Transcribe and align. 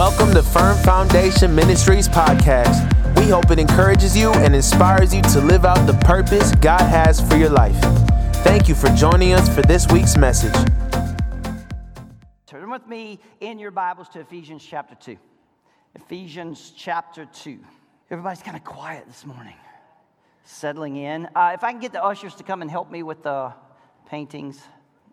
Welcome 0.00 0.32
to 0.32 0.42
Firm 0.42 0.78
Foundation 0.78 1.54
Ministries 1.54 2.08
podcast. 2.08 2.88
We 3.18 3.28
hope 3.28 3.50
it 3.50 3.58
encourages 3.58 4.16
you 4.16 4.32
and 4.32 4.54
inspires 4.54 5.14
you 5.14 5.20
to 5.20 5.42
live 5.42 5.66
out 5.66 5.86
the 5.86 5.92
purpose 5.92 6.54
God 6.54 6.80
has 6.80 7.20
for 7.20 7.36
your 7.36 7.50
life. 7.50 7.78
Thank 8.36 8.66
you 8.66 8.74
for 8.74 8.88
joining 8.96 9.34
us 9.34 9.46
for 9.54 9.60
this 9.60 9.86
week's 9.88 10.16
message. 10.16 10.54
Turn 12.46 12.70
with 12.70 12.86
me 12.86 13.20
in 13.40 13.58
your 13.58 13.70
Bibles 13.70 14.08
to 14.14 14.20
Ephesians 14.20 14.64
chapter 14.64 14.94
2. 14.94 15.18
Ephesians 15.96 16.72
chapter 16.74 17.26
2. 17.26 17.58
Everybody's 18.10 18.42
kind 18.42 18.56
of 18.56 18.64
quiet 18.64 19.04
this 19.06 19.26
morning, 19.26 19.56
settling 20.44 20.96
in. 20.96 21.26
Uh, 21.36 21.50
if 21.52 21.62
I 21.62 21.72
can 21.72 21.80
get 21.82 21.92
the 21.92 22.02
ushers 22.02 22.34
to 22.36 22.42
come 22.42 22.62
and 22.62 22.70
help 22.70 22.90
me 22.90 23.02
with 23.02 23.22
the 23.22 23.52
paintings, 24.06 24.62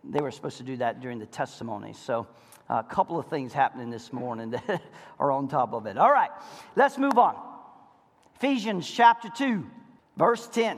they 0.06 0.22
were 0.22 0.32
supposed 0.32 0.56
to 0.60 0.64
do 0.64 0.78
that 0.78 1.02
during 1.02 1.20
the 1.20 1.26
testimony. 1.26 1.92
So, 1.92 2.26
a 2.70 2.84
couple 2.84 3.18
of 3.18 3.28
things 3.28 3.54
happening 3.54 3.90
this 3.90 4.12
morning 4.12 4.52
that 4.52 4.82
are 5.20 5.32
on 5.32 5.48
top 5.48 5.74
of 5.74 5.86
it. 5.86 5.98
All 5.98 6.12
right, 6.12 6.32
let's 6.76 6.98
move 6.98 7.18
on. 7.18 7.36
Ephesians 8.36 8.90
chapter 8.90 9.30
2, 9.30 9.66
verse 10.18 10.48
10. 10.48 10.78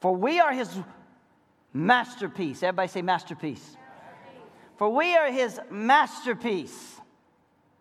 For 0.00 0.14
we 0.14 0.40
are 0.40 0.52
his 0.52 0.70
masterpiece. 1.72 2.62
Everybody 2.62 2.88
say 2.88 3.02
masterpiece. 3.02 3.60
masterpiece. 3.60 4.42
For 4.76 4.88
we 4.88 5.16
are 5.16 5.32
his 5.32 5.58
masterpiece. 5.70 7.00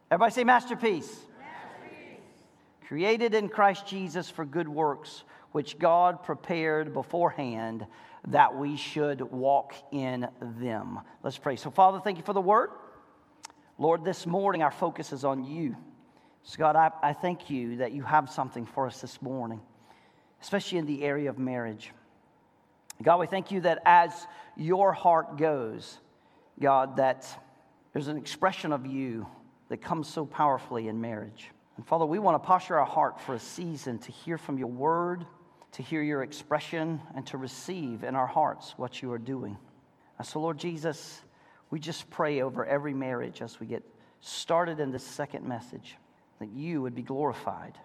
Everybody 0.10 0.34
say 0.34 0.44
masterpiece. 0.44 1.08
masterpiece. 1.08 2.20
Created 2.88 3.34
in 3.34 3.50
Christ 3.50 3.86
Jesus 3.86 4.30
for 4.30 4.46
good 4.46 4.70
works, 4.70 5.24
which 5.52 5.78
God 5.78 6.24
prepared 6.24 6.94
beforehand 6.94 7.86
that 8.28 8.56
we 8.58 8.76
should 8.76 9.22
walk 9.22 9.76
in 9.92 10.28
them. 10.60 11.00
Let's 11.22 11.38
pray. 11.38 11.58
So, 11.58 11.70
Father, 11.70 12.00
thank 12.00 12.18
you 12.18 12.24
for 12.24 12.34
the 12.34 12.42
word. 12.42 12.70
Lord, 13.78 14.06
this 14.06 14.26
morning 14.26 14.64
our 14.64 14.72
focus 14.72 15.12
is 15.12 15.26
on 15.26 15.44
you. 15.44 15.76
So, 16.44 16.58
God, 16.58 16.76
I, 16.76 16.92
I 17.02 17.14
thank 17.14 17.50
you 17.50 17.78
that 17.78 17.92
you 17.92 18.04
have 18.04 18.30
something 18.30 18.66
for 18.66 18.88
us 18.88 19.02
this 19.02 19.22
morning, 19.22 19.60
especially 20.42 20.78
in 20.78 20.86
the 20.86 21.04
area 21.04 21.30
of 21.30 21.38
marriage. 21.38 21.92
God, 23.04 23.20
we 23.20 23.28
thank 23.28 23.52
you 23.52 23.62
that 23.62 23.82
as 23.86 24.28
your 24.56 24.94
heart 24.94 25.38
goes, 25.38 25.98
God, 26.60 26.98
that 26.98 27.28
there's 27.92 28.08
an 28.08 28.18
expression 28.18 28.72
of 28.72 28.86
you 28.86 29.28
that 29.68 29.82
comes 29.82 30.08
so 30.08 30.26
powerfully 30.26 30.88
in 30.88 31.02
marriage. 31.02 31.50
And 31.76 31.86
Father, 31.86 32.06
we 32.06 32.20
want 32.20 32.42
to 32.42 32.48
posture 32.48 32.80
our 32.80 32.86
heart 32.86 33.20
for 33.20 33.34
a 33.36 33.40
season 33.40 34.00
to 34.00 34.12
hear 34.12 34.38
from 34.38 34.58
your 34.58 34.70
word, 34.70 35.26
to 35.74 35.82
hear 35.82 36.02
your 36.02 36.24
expression, 36.24 37.02
and 37.16 37.28
to 37.28 37.38
receive 37.38 38.06
in 38.06 38.16
our 38.16 38.28
hearts 38.28 38.74
what 38.78 39.02
you 39.02 39.12
are 39.12 39.18
doing. 39.18 39.58
And 40.18 40.26
so, 40.26 40.40
Lord 40.40 40.58
Jesus, 40.58 41.22
we 41.70 41.80
just 41.80 42.10
pray 42.10 42.42
over 42.42 42.66
every 42.66 42.94
marriage 42.94 43.42
as 43.42 43.60
we 43.60 43.68
get 43.68 43.84
started 44.22 44.80
in 44.80 44.92
this 44.92 45.04
second 45.04 45.46
message 45.46 45.98
that 46.40 46.50
you 46.50 46.82
would 46.82 46.96
be 46.96 47.02
glorified, 47.02 47.78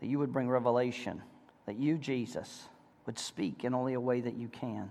that 0.00 0.06
you 0.06 0.18
would 0.18 0.32
bring 0.32 0.48
revelation, 0.48 1.22
that 1.66 1.76
you, 1.76 1.98
Jesus, 1.98 2.68
would 3.06 3.18
speak 3.18 3.64
in 3.64 3.74
only 3.74 3.94
a 3.94 4.00
way 4.00 4.20
that 4.20 4.36
you 4.36 4.48
can. 4.48 4.90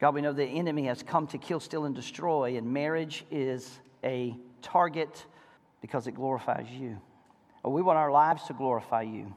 God, 0.00 0.14
we 0.14 0.20
know 0.20 0.32
the 0.32 0.44
enemy 0.44 0.86
has 0.86 1.02
come 1.02 1.26
to 1.28 1.38
kill, 1.38 1.60
steal, 1.60 1.84
and 1.84 1.94
destroy, 1.94 2.56
and 2.56 2.72
marriage 2.72 3.24
is 3.30 3.80
a 4.02 4.36
target 4.60 5.24
because 5.80 6.06
it 6.06 6.12
glorifies 6.12 6.68
you. 6.68 7.00
We 7.64 7.82
want 7.82 7.98
our 7.98 8.10
lives 8.10 8.44
to 8.44 8.52
glorify 8.52 9.02
you. 9.02 9.32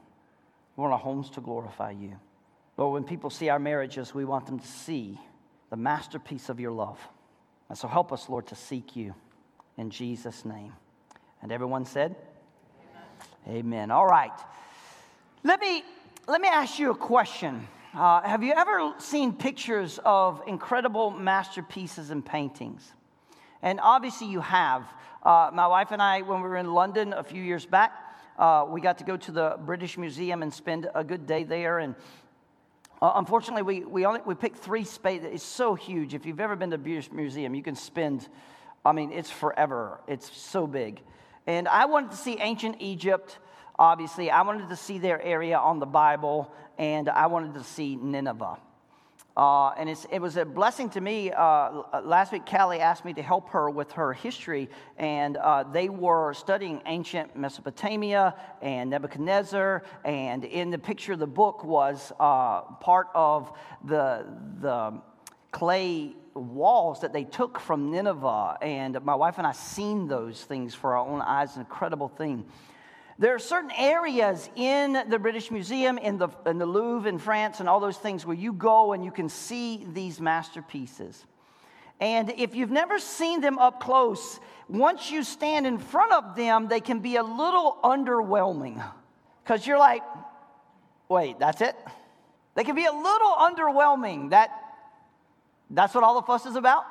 We 0.76 0.82
want 0.82 0.92
our 0.92 0.98
homes 0.98 1.30
to 1.30 1.40
glorify 1.40 1.92
you. 1.92 2.16
But 2.76 2.88
when 2.88 3.04
people 3.04 3.30
see 3.30 3.48
our 3.48 3.58
marriages, 3.58 4.12
we 4.12 4.24
want 4.24 4.46
them 4.46 4.58
to 4.58 4.66
see 4.66 5.20
the 5.70 5.76
masterpiece 5.76 6.48
of 6.48 6.58
your 6.58 6.72
love. 6.72 6.98
And 7.68 7.76
so 7.76 7.88
help 7.88 8.12
us, 8.12 8.28
Lord, 8.28 8.46
to 8.48 8.54
seek 8.54 8.96
you 8.96 9.14
in 9.76 9.90
Jesus' 9.90 10.44
name. 10.44 10.72
And 11.42 11.52
everyone 11.52 11.84
said, 11.84 12.16
Amen. 13.46 13.58
Amen. 13.58 13.90
All 13.90 14.06
right. 14.06 14.32
Let 15.42 15.60
me, 15.60 15.82
let 16.26 16.40
me 16.40 16.48
ask 16.48 16.78
you 16.78 16.90
a 16.90 16.96
question. 16.96 17.66
Uh, 17.94 18.20
have 18.22 18.42
you 18.42 18.52
ever 18.52 18.92
seen 18.98 19.32
pictures 19.32 19.98
of 20.04 20.42
incredible 20.46 21.10
masterpieces 21.10 22.10
and 22.10 22.24
paintings? 22.24 22.92
And 23.62 23.80
obviously, 23.82 24.28
you 24.28 24.40
have. 24.40 24.82
Uh, 25.22 25.50
my 25.52 25.66
wife 25.66 25.90
and 25.90 26.00
I, 26.00 26.22
when 26.22 26.42
we 26.42 26.48
were 26.48 26.56
in 26.56 26.72
London 26.72 27.12
a 27.12 27.24
few 27.24 27.42
years 27.42 27.66
back, 27.66 27.92
uh, 28.38 28.66
we 28.68 28.80
got 28.80 28.98
to 28.98 29.04
go 29.04 29.16
to 29.16 29.32
the 29.32 29.56
British 29.64 29.96
Museum 29.96 30.42
and 30.42 30.52
spend 30.52 30.88
a 30.94 31.02
good 31.02 31.26
day 31.26 31.42
there. 31.42 31.78
And 31.78 31.94
uh, 33.02 33.12
unfortunately, 33.16 33.62
we, 33.62 33.84
we, 33.84 34.06
only, 34.06 34.20
we 34.24 34.34
picked 34.34 34.58
three 34.58 34.84
spaces. 34.84 35.28
It's 35.32 35.42
so 35.42 35.74
huge. 35.74 36.14
If 36.14 36.24
you've 36.24 36.40
ever 36.40 36.56
been 36.56 36.70
to 36.70 36.78
British 36.78 37.12
Museum, 37.12 37.54
you 37.54 37.62
can 37.62 37.76
spend, 37.76 38.28
I 38.84 38.92
mean, 38.92 39.12
it's 39.12 39.30
forever. 39.30 40.00
It's 40.06 40.34
so 40.36 40.66
big. 40.66 41.02
And 41.46 41.68
I 41.68 41.84
wanted 41.84 42.10
to 42.12 42.16
see 42.16 42.38
ancient 42.40 42.76
Egypt, 42.80 43.38
obviously. 43.78 44.30
I 44.30 44.42
wanted 44.42 44.68
to 44.70 44.76
see 44.76 44.98
their 44.98 45.20
area 45.22 45.58
on 45.58 45.78
the 45.78 45.86
Bible, 45.86 46.50
and 46.78 47.08
I 47.08 47.26
wanted 47.26 47.54
to 47.54 47.64
see 47.64 47.96
Nineveh. 47.96 48.58
Uh, 49.36 49.68
and 49.76 49.90
it 49.90 50.20
was 50.20 50.38
a 50.38 50.46
blessing 50.46 50.88
to 50.88 51.00
me. 51.00 51.30
Uh, 51.30 51.82
last 52.02 52.32
week, 52.32 52.46
Callie 52.46 52.80
asked 52.80 53.04
me 53.04 53.12
to 53.12 53.22
help 53.22 53.50
her 53.50 53.68
with 53.68 53.92
her 53.92 54.14
history, 54.14 54.70
and 54.96 55.36
uh, 55.36 55.62
they 55.62 55.90
were 55.90 56.32
studying 56.32 56.80
ancient 56.86 57.36
Mesopotamia 57.36 58.34
and 58.62 58.88
Nebuchadnezzar. 58.88 59.82
And 60.06 60.44
in 60.44 60.70
the 60.70 60.78
picture, 60.78 61.12
of 61.12 61.18
the 61.18 61.26
book 61.26 61.64
was 61.64 62.12
uh, 62.18 62.62
part 62.80 63.08
of 63.14 63.52
the, 63.84 64.24
the 64.60 65.02
clay 65.50 66.14
walls 66.34 67.00
that 67.00 67.12
they 67.12 67.24
took 67.24 67.60
from 67.60 67.90
Nineveh. 67.90 68.56
And 68.62 69.02
my 69.04 69.14
wife 69.14 69.34
and 69.36 69.46
I 69.46 69.52
seen 69.52 70.08
those 70.08 70.42
things 70.44 70.74
for 70.74 70.96
our 70.96 71.06
own 71.06 71.20
eyes, 71.20 71.56
an 71.56 71.60
incredible 71.60 72.08
thing. 72.08 72.46
There 73.18 73.34
are 73.34 73.38
certain 73.38 73.70
areas 73.70 74.50
in 74.56 74.92
the 75.08 75.18
British 75.18 75.50
Museum, 75.50 75.96
in 75.96 76.18
the, 76.18 76.28
in 76.44 76.58
the 76.58 76.66
Louvre 76.66 77.08
in 77.08 77.18
France, 77.18 77.60
and 77.60 77.68
all 77.68 77.80
those 77.80 77.96
things 77.96 78.26
where 78.26 78.36
you 78.36 78.52
go 78.52 78.92
and 78.92 79.02
you 79.02 79.10
can 79.10 79.30
see 79.30 79.86
these 79.92 80.20
masterpieces. 80.20 81.24
And 81.98 82.30
if 82.36 82.54
you've 82.54 82.70
never 82.70 82.98
seen 82.98 83.40
them 83.40 83.58
up 83.58 83.80
close, 83.80 84.38
once 84.68 85.10
you 85.10 85.22
stand 85.22 85.66
in 85.66 85.78
front 85.78 86.12
of 86.12 86.36
them, 86.36 86.68
they 86.68 86.80
can 86.80 87.00
be 87.00 87.16
a 87.16 87.22
little 87.22 87.78
underwhelming. 87.82 88.84
Because 89.42 89.66
you're 89.66 89.78
like, 89.78 90.02
wait, 91.08 91.38
that's 91.38 91.62
it? 91.62 91.74
They 92.54 92.64
can 92.64 92.74
be 92.74 92.84
a 92.84 92.92
little 92.92 93.32
underwhelming. 93.32 94.30
That, 94.30 94.50
that's 95.70 95.94
what 95.94 96.04
all 96.04 96.20
the 96.20 96.26
fuss 96.26 96.44
is 96.44 96.56
about? 96.56 96.84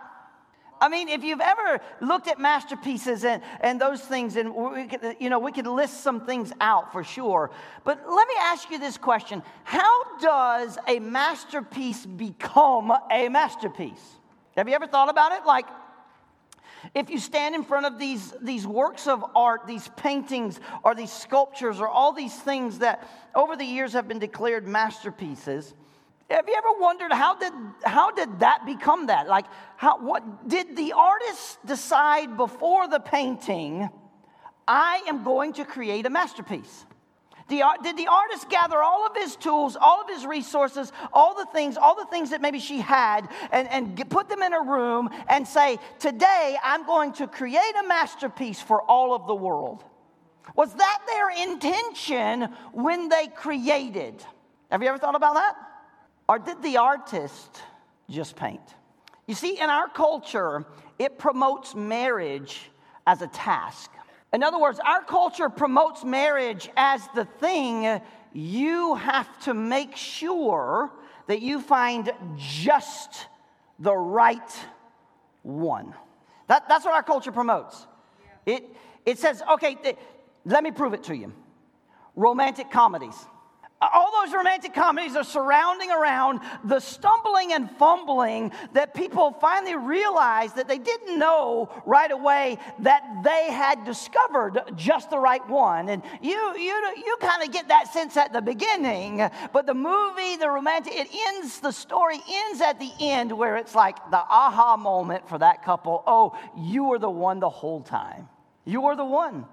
I 0.82 0.90
mean, 0.90 1.08
if 1.10 1.24
you've 1.24 1.42
ever 1.42 1.80
looked 2.02 2.28
at 2.28 2.40
masterpieces 2.40 3.24
and, 3.24 3.42
and 3.62 3.80
those 3.80 4.02
things, 4.02 4.36
and 4.36 4.54
we 4.54 4.86
could, 4.86 5.16
you 5.20 5.30
know, 5.30 5.40
we 5.40 5.52
could 5.52 5.68
list 5.68 6.02
some 6.02 6.26
things 6.26 6.52
out 6.60 6.92
for 6.92 7.04
sure. 7.04 7.52
But 7.84 8.02
let 8.10 8.28
me 8.28 8.34
ask 8.40 8.70
you 8.70 8.78
this 8.78 8.98
question 8.98 9.42
How 9.64 10.18
does 10.20 10.78
a 10.88 11.00
masterpiece 11.00 12.06
become 12.06 12.92
a 13.12 13.30
masterpiece? 13.30 14.20
Have 14.58 14.68
you 14.68 14.76
ever 14.76 14.88
thought 14.88 15.10
about 15.10 15.32
it? 15.34 15.46
Like, 15.46 15.66
if 16.94 17.10
you 17.10 17.18
stand 17.18 17.56
in 17.56 17.64
front 17.64 17.86
of 17.86 17.98
these, 17.98 18.34
these 18.42 18.68
works 18.68 19.08
of 19.08 19.24
art, 19.36 19.66
these 19.66 19.90
paintings, 19.96 20.60
or 20.84 20.94
these 20.94 21.12
sculptures, 21.12 21.80
or 21.80 21.88
all 21.88 22.12
these 22.12 22.36
things 22.36 22.80
that 22.80 23.08
over 23.34 23.56
the 23.56 23.66
years 23.66 23.94
have 23.94 24.08
been 24.08 24.20
declared 24.20 24.68
masterpieces, 24.68 25.74
have 26.30 26.48
you 26.48 26.56
ever 26.56 26.80
wondered 26.80 27.12
how 27.12 27.36
did, 27.36 27.54
how 27.84 28.12
did 28.12 28.40
that 28.40 28.66
become 28.66 29.08
that? 29.08 29.28
Like, 29.28 29.46
how, 29.78 30.00
what 30.00 30.48
did 30.48 30.76
the 30.76 30.94
artist 30.94 31.60
decide 31.66 32.36
before 32.36 32.88
the 32.88 33.00
painting, 33.00 33.90
I 34.68 35.04
am 35.08 35.24
going 35.24 35.54
to 35.54 35.66
create 35.66 36.06
a 36.06 36.10
masterpiece? 36.10 36.86
The, 37.48 37.62
did 37.84 37.96
the 37.96 38.08
artist 38.08 38.50
gather 38.50 38.82
all 38.82 39.06
of 39.06 39.16
his 39.16 39.36
tools, 39.36 39.78
all 39.80 40.02
of 40.02 40.10
his 40.10 40.26
resources, 40.26 40.92
all 41.14 41.36
the 41.36 41.46
things, 41.46 41.78
all 41.78 41.96
the 41.96 42.06
things 42.06 42.32
that 42.32 42.42
maybe 42.42 42.58
she 42.58 42.80
had, 42.80 43.30
and, 43.52 43.68
and 43.70 44.10
put 44.10 44.28
them 44.28 44.42
in 44.42 44.52
a 44.52 44.62
room 44.62 45.12
and 45.30 45.48
say, 45.48 45.78
Today 46.00 46.58
I'm 46.64 46.88
going 46.88 47.14
to 47.14 47.28
create 47.28 47.76
a 47.84 47.88
masterpiece 47.88 48.60
for 48.60 48.82
all 48.82 49.14
of 49.14 49.28
the 49.28 49.36
world? 49.36 49.84
Was 50.56 50.74
that 50.74 51.00
their 51.06 51.48
intention 51.48 52.50
when 52.72 53.10
they 53.10 53.28
created? 53.28 54.24
Have 54.72 54.82
you 54.82 54.90
ever 54.90 54.98
thought 54.98 55.16
about 55.16 55.36
that? 55.36 55.56
Or 56.28 56.40
did 56.40 56.62
the 56.62 56.78
artist 56.78 57.62
just 58.10 58.36
paint? 58.36 58.62
You 59.28 59.36
see, 59.36 59.60
in 59.60 59.70
our 59.70 59.88
culture, 59.88 60.66
it 61.00 61.18
promotes 61.18 61.76
marriage 61.76 62.70
as 63.06 63.22
a 63.22 63.28
task. 63.28 63.92
In 64.34 64.44
other 64.44 64.60
words, 64.60 64.80
our 64.84 65.04
culture 65.04 65.50
promotes 65.50 66.04
marriage 66.04 66.70
as 66.76 67.08
the 67.16 67.26
thing 67.26 68.02
you 68.34 68.96
have 68.96 69.28
to 69.44 69.54
make 69.54 69.96
sure 69.96 70.92
that 71.28 71.42
you 71.42 71.62
find 71.62 72.12
just 72.36 73.28
the 73.80 73.96
right 73.96 74.60
one. 75.44 75.94
That, 76.48 76.68
that's 76.68 76.86
what 76.86 76.94
our 76.94 77.04
culture 77.04 77.32
promotes. 77.32 77.88
It, 78.46 78.66
it 79.06 79.20
says, 79.20 79.42
okay, 79.54 79.76
th- 79.76 79.98
let 80.44 80.64
me 80.64 80.72
prove 80.72 80.94
it 80.94 81.04
to 81.06 81.16
you. 81.16 81.34
Romantic 82.16 82.70
comedies 82.72 83.16
all 83.82 84.12
those 84.24 84.34
romantic 84.34 84.74
comedies 84.74 85.16
are 85.16 85.24
surrounding 85.24 85.92
around 85.92 86.40
the 86.64 86.80
stumbling 86.80 87.52
and 87.52 87.70
fumbling 87.72 88.52
that 88.74 88.94
people 88.94 89.32
finally 89.42 89.76
realize 89.76 90.54
that 90.54 90.68
they 90.68 90.78
didn't 90.78 91.20
know 91.20 91.70
right 91.86 92.12
away 92.12 92.58
that 92.80 93.04
they 93.24 93.52
had 93.52 93.84
discovered 93.84 94.62
just 94.78 95.10
the 95.10 95.20
right 95.20 95.46
one. 95.50 95.90
And 95.90 96.04
you, 96.22 96.58
you, 96.58 96.94
you 97.06 97.18
kind 97.20 97.44
of 97.44 97.52
get 97.52 97.68
that 97.68 97.92
sense 97.92 98.16
at 98.16 98.32
the 98.32 98.42
beginning, 98.42 99.30
but 99.52 99.66
the 99.66 99.74
movie, 99.74 100.38
the 100.38 100.50
romantic, 100.50 100.94
it 100.96 101.08
ends, 101.28 101.60
the 101.60 101.72
story 101.72 102.20
ends 102.30 102.62
at 102.62 102.80
the 102.80 102.92
end 103.02 103.32
where 103.32 103.58
it's 103.58 103.76
like 103.76 103.98
the 104.10 104.18
aha 104.18 104.78
moment 104.78 105.28
for 105.28 105.38
that 105.40 105.64
couple. 105.64 106.02
Oh, 106.08 106.38
you 106.58 106.86
were 106.86 107.00
the 107.00 107.10
one 107.10 107.42
the 107.42 107.50
whole 107.50 107.82
time. 107.82 108.30
You 108.64 108.82
were 108.82 108.96
the 108.96 109.06
one. 109.06 109.46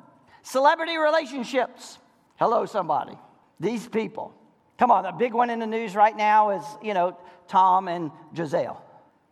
Celebrity 0.43 0.97
relationships. 0.97 1.99
Hello, 2.37 2.67
somebody. 2.67 3.19
These 3.63 3.87
people. 3.87 4.35
Come 4.77 4.91
on, 4.91 5.05
the 5.05 5.13
big 5.13 5.33
one 5.33 5.49
in 5.49 5.61
the 5.61 5.69
news 5.69 5.95
right 5.95 6.17
now 6.17 6.51
is, 6.51 6.65
you 6.83 6.95
know, 6.95 7.17
Tom 7.47 7.87
and 7.87 8.11
Gisele, 8.35 8.83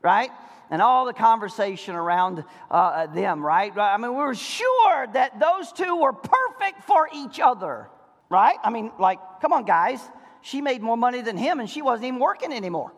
right? 0.03 0.31
And 0.71 0.81
all 0.81 1.05
the 1.05 1.12
conversation 1.12 1.97
around 1.97 2.44
uh, 2.71 3.09
them, 3.09 3.44
right? 3.44 3.77
I 3.77 3.97
mean, 3.97 4.12
we 4.12 4.19
were 4.19 4.37
sure 4.37 5.09
that 5.15 5.41
those 5.41 5.73
two 5.73 5.97
were 5.97 6.12
perfect 6.12 6.85
for 6.85 7.09
each 7.12 7.41
other, 7.41 7.88
right? 8.29 8.56
I 8.62 8.71
mean, 8.71 8.93
like, 9.00 9.19
come 9.43 9.53
on, 9.53 9.65
guys. 9.65 10.00
She 10.43 10.61
made 10.61 10.81
more 10.81 10.97
money 10.97 11.23
than 11.23 11.37
him 11.37 11.59
and 11.59 11.69
she 11.69 11.83
wasn't 11.83 12.06
even 12.06 12.21
working 12.21 12.53
anymore. 12.53 12.93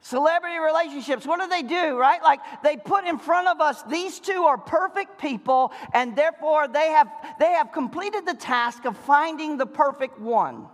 Celebrity 0.00 0.58
relationships, 0.58 1.26
what 1.26 1.40
do 1.40 1.48
they 1.48 1.62
do, 1.62 1.98
right? 1.98 2.22
Like 2.22 2.38
they 2.62 2.76
put 2.76 3.04
in 3.06 3.18
front 3.18 3.48
of 3.48 3.60
us, 3.60 3.82
these 3.82 4.20
two 4.20 4.44
are 4.44 4.56
perfect 4.56 5.20
people, 5.20 5.72
and 5.92 6.14
therefore 6.14 6.68
they 6.68 6.90
have, 6.90 7.08
they 7.40 7.52
have 7.52 7.72
completed 7.72 8.24
the 8.24 8.34
task 8.34 8.84
of 8.84 8.96
finding 8.96 9.56
the 9.56 9.66
perfect 9.66 10.20
one. 10.20 10.68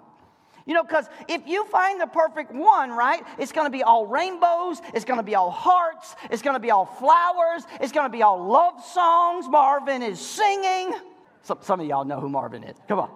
You 0.66 0.74
know, 0.74 0.82
because 0.82 1.06
if 1.28 1.46
you 1.46 1.66
find 1.66 2.00
the 2.00 2.06
perfect 2.06 2.52
one, 2.52 2.90
right, 2.90 3.22
it's 3.38 3.52
going 3.52 3.66
to 3.66 3.70
be 3.70 3.82
all 3.82 4.06
rainbows, 4.06 4.80
it's 4.94 5.04
going 5.04 5.18
to 5.18 5.24
be 5.24 5.34
all 5.34 5.50
hearts, 5.50 6.14
it's 6.30 6.42
going 6.42 6.54
to 6.54 6.60
be 6.60 6.70
all 6.70 6.86
flowers, 6.86 7.64
it's 7.80 7.92
going 7.92 8.06
to 8.06 8.12
be 8.12 8.22
all 8.22 8.46
love 8.46 8.84
songs. 8.84 9.48
Marvin 9.48 10.02
is 10.02 10.20
singing. 10.20 10.92
Some, 11.42 11.58
some 11.62 11.80
of 11.80 11.86
y'all 11.86 12.04
know 12.04 12.20
who 12.20 12.28
Marvin 12.28 12.62
is. 12.62 12.76
Come 12.86 13.00
on. 13.00 13.10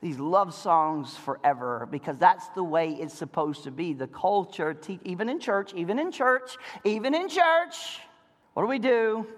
These 0.00 0.18
love 0.18 0.52
songs 0.52 1.16
forever 1.16 1.86
because 1.88 2.18
that's 2.18 2.48
the 2.48 2.64
way 2.64 2.90
it's 2.90 3.14
supposed 3.14 3.62
to 3.64 3.70
be. 3.70 3.92
The 3.92 4.08
culture, 4.08 4.76
even 5.04 5.28
in 5.28 5.38
church, 5.38 5.72
even 5.74 6.00
in 6.00 6.10
church, 6.10 6.56
even 6.82 7.14
in 7.14 7.28
church, 7.28 8.00
what 8.54 8.64
do 8.64 8.68
we 8.68 8.80
do? 8.80 9.28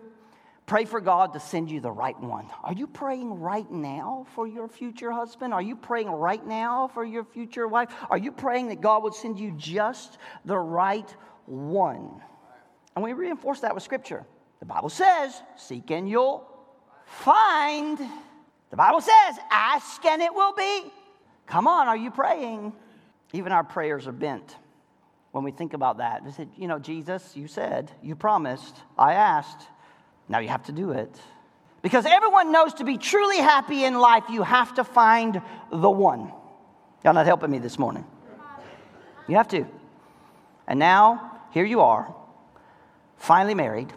Pray 0.66 0.86
for 0.86 1.00
God 1.00 1.34
to 1.34 1.40
send 1.40 1.70
you 1.70 1.80
the 1.80 1.90
right 1.90 2.18
one. 2.18 2.46
Are 2.62 2.72
you 2.72 2.86
praying 2.86 3.38
right 3.40 3.70
now 3.70 4.26
for 4.34 4.46
your 4.46 4.66
future 4.66 5.12
husband? 5.12 5.52
Are 5.52 5.60
you 5.60 5.76
praying 5.76 6.08
right 6.08 6.44
now 6.46 6.88
for 6.88 7.04
your 7.04 7.24
future 7.24 7.68
wife? 7.68 7.90
Are 8.08 8.16
you 8.16 8.32
praying 8.32 8.68
that 8.68 8.80
God 8.80 9.02
would 9.02 9.14
send 9.14 9.38
you 9.38 9.52
just 9.58 10.16
the 10.46 10.56
right 10.56 11.14
one? 11.44 12.22
And 12.94 13.04
we 13.04 13.12
reinforce 13.12 13.60
that 13.60 13.74
with 13.74 13.82
scripture. 13.82 14.24
The 14.60 14.64
Bible 14.64 14.88
says, 14.88 15.34
Seek 15.56 15.90
and 15.90 16.08
you'll 16.08 16.48
find. 17.04 17.98
The 18.70 18.76
Bible 18.76 19.02
says, 19.02 19.38
Ask 19.50 20.02
and 20.06 20.22
it 20.22 20.32
will 20.32 20.54
be. 20.54 20.90
Come 21.46 21.66
on, 21.66 21.88
are 21.88 21.96
you 21.96 22.10
praying? 22.10 22.72
Even 23.34 23.52
our 23.52 23.64
prayers 23.64 24.06
are 24.06 24.12
bent 24.12 24.56
when 25.32 25.44
we 25.44 25.50
think 25.50 25.74
about 25.74 25.98
that. 25.98 26.24
We 26.24 26.30
said, 26.30 26.48
You 26.56 26.68
know, 26.68 26.78
Jesus, 26.78 27.36
you 27.36 27.48
said, 27.48 27.90
you 28.02 28.16
promised, 28.16 28.76
I 28.96 29.12
asked. 29.12 29.68
Now 30.28 30.38
you 30.38 30.48
have 30.48 30.64
to 30.64 30.72
do 30.72 30.92
it. 30.92 31.14
Because 31.82 32.06
everyone 32.06 32.50
knows 32.50 32.74
to 32.74 32.84
be 32.84 32.96
truly 32.96 33.38
happy 33.38 33.84
in 33.84 33.98
life, 33.98 34.24
you 34.30 34.42
have 34.42 34.74
to 34.74 34.84
find 34.84 35.42
the 35.70 35.90
one. 35.90 36.32
Y'all 37.04 37.12
not 37.12 37.26
helping 37.26 37.50
me 37.50 37.58
this 37.58 37.78
morning. 37.78 38.06
You 39.28 39.36
have 39.36 39.48
to. 39.48 39.66
And 40.66 40.78
now, 40.78 41.40
here 41.50 41.66
you 41.66 41.82
are, 41.82 42.14
finally 43.18 43.54
married, 43.54 43.92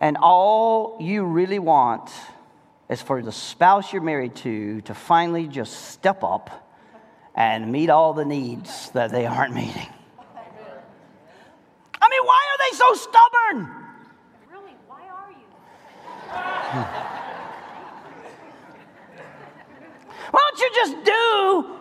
and 0.00 0.16
all 0.16 0.96
you 1.00 1.24
really 1.24 1.58
want 1.58 2.10
is 2.88 3.02
for 3.02 3.20
the 3.22 3.32
spouse 3.32 3.92
you're 3.92 4.00
married 4.00 4.34
to 4.36 4.80
to 4.82 4.94
finally 4.94 5.46
just 5.46 5.90
step 5.90 6.24
up 6.24 6.72
and 7.34 7.70
meet 7.70 7.90
all 7.90 8.14
the 8.14 8.24
needs 8.24 8.90
that 8.90 9.10
they 9.10 9.26
aren't 9.26 9.54
meeting. 9.54 9.88
I 12.00 12.08
mean, 12.08 12.24
why 12.24 12.40
are 12.50 12.70
they 12.70 12.76
so 12.76 12.94
stubborn? 12.94 13.87
Why 20.30 20.40
don't 20.50 20.58
you 20.58 20.70
just 20.74 21.04
do 21.04 21.76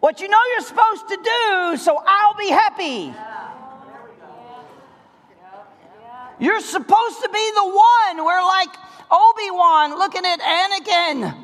what 0.00 0.20
you 0.20 0.28
know 0.28 0.38
you're 0.52 0.60
supposed 0.60 1.08
to 1.08 1.16
do 1.16 1.76
so 1.78 2.02
I'll 2.06 2.36
be 2.36 2.50
happy? 2.50 3.14
You're 6.38 6.60
supposed 6.60 7.22
to 7.22 7.28
be 7.30 7.50
the 7.54 7.64
one. 7.64 8.24
We're 8.24 8.42
like 8.42 8.68
Obi 9.10 9.50
Wan 9.50 9.98
looking 9.98 10.26
at 10.26 10.40
Anakin. 10.40 11.34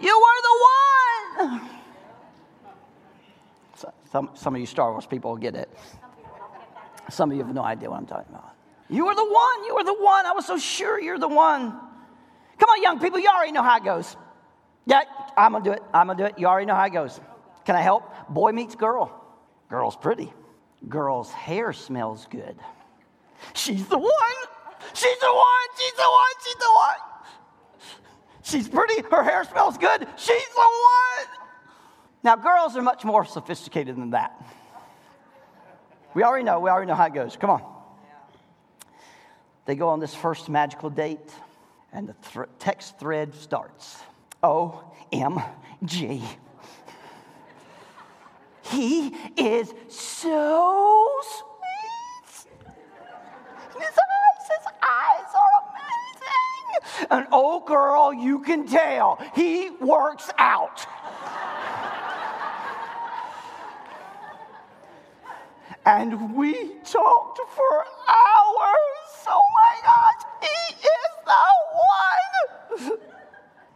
You 0.00 0.20
were 0.20 0.42
the 0.42 0.56
one. 1.50 1.70
Some, 4.10 4.30
some 4.34 4.54
of 4.54 4.60
you 4.60 4.66
Star 4.66 4.90
Wars 4.90 5.06
people 5.06 5.30
will 5.30 5.38
get 5.38 5.54
it. 5.54 5.70
Some 7.10 7.30
of 7.30 7.36
you 7.36 7.44
have 7.44 7.54
no 7.54 7.62
idea 7.62 7.90
what 7.90 7.98
I'm 7.98 8.06
talking 8.06 8.34
about. 8.34 8.54
You 8.88 9.06
were 9.06 9.14
the 9.14 9.24
one. 9.24 9.64
You 9.66 9.74
were 9.74 9.84
the 9.84 9.94
one. 9.94 10.26
I 10.26 10.32
was 10.32 10.46
so 10.46 10.58
sure 10.58 11.00
you're 11.00 11.18
the 11.18 11.28
one. 11.28 11.80
Come 12.62 12.70
on, 12.70 12.80
young 12.80 13.00
people, 13.00 13.18
you 13.18 13.26
already 13.26 13.50
know 13.50 13.64
how 13.64 13.76
it 13.78 13.82
goes. 13.82 14.16
Yeah, 14.86 15.02
I'm 15.36 15.50
gonna 15.50 15.64
do 15.64 15.72
it. 15.72 15.82
I'm 15.92 16.06
gonna 16.06 16.16
do 16.16 16.26
it. 16.26 16.38
You 16.38 16.46
already 16.46 16.66
know 16.66 16.76
how 16.76 16.84
it 16.84 16.92
goes. 16.92 17.20
Can 17.64 17.74
I 17.74 17.80
help? 17.80 18.04
Boy 18.28 18.52
meets 18.52 18.76
girl. 18.76 19.20
Girl's 19.68 19.96
pretty. 19.96 20.32
Girl's 20.88 21.32
hair 21.32 21.72
smells 21.72 22.28
good. 22.30 22.54
She's 23.52 23.88
the 23.88 23.98
one. 23.98 24.12
She's 24.94 25.18
the 25.18 25.32
one. 25.32 25.68
She's 25.76 25.92
the 25.94 26.02
one. 26.02 26.34
She's 26.44 26.54
the 26.54 26.70
one. 26.72 27.00
She's 28.44 28.68
pretty. 28.68 29.02
Her 29.10 29.24
hair 29.24 29.42
smells 29.42 29.76
good. 29.76 30.06
She's 30.16 30.48
the 30.54 30.60
one. 30.60 31.26
Now, 32.22 32.36
girls 32.36 32.76
are 32.76 32.82
much 32.82 33.04
more 33.04 33.24
sophisticated 33.24 33.96
than 33.96 34.10
that. 34.10 34.40
We 36.14 36.22
already 36.22 36.44
know. 36.44 36.60
We 36.60 36.70
already 36.70 36.86
know 36.86 36.94
how 36.94 37.06
it 37.06 37.14
goes. 37.14 37.36
Come 37.36 37.50
on. 37.50 37.62
They 39.64 39.74
go 39.74 39.88
on 39.88 39.98
this 39.98 40.14
first 40.14 40.48
magical 40.48 40.90
date. 40.90 41.28
And 41.92 42.08
the 42.08 42.14
th- 42.32 42.48
text 42.58 42.98
thread 42.98 43.34
starts 43.34 43.98
OMG. 44.42 46.22
He 48.62 49.08
is 49.36 49.74
so 49.88 51.08
sweet. 51.22 52.46
His 53.78 53.98
eyes, 53.98 54.48
his 54.48 54.66
eyes 54.82 55.34
are 55.34 55.50
amazing. 55.68 57.08
And 57.10 57.26
oh, 57.30 57.60
girl, 57.66 58.14
you 58.14 58.38
can 58.40 58.66
tell 58.66 59.18
he 59.34 59.70
works 59.80 60.30
out. 60.38 60.86
and 65.84 66.34
we 66.34 66.74
talked 66.84 67.40
for 67.54 67.84
hours. 68.08 69.26
Oh 69.28 69.42
my 69.54 69.74
gosh, 69.82 70.22
he 70.40 70.74
is 70.74 71.01
the 71.24 72.88
one. 72.88 72.98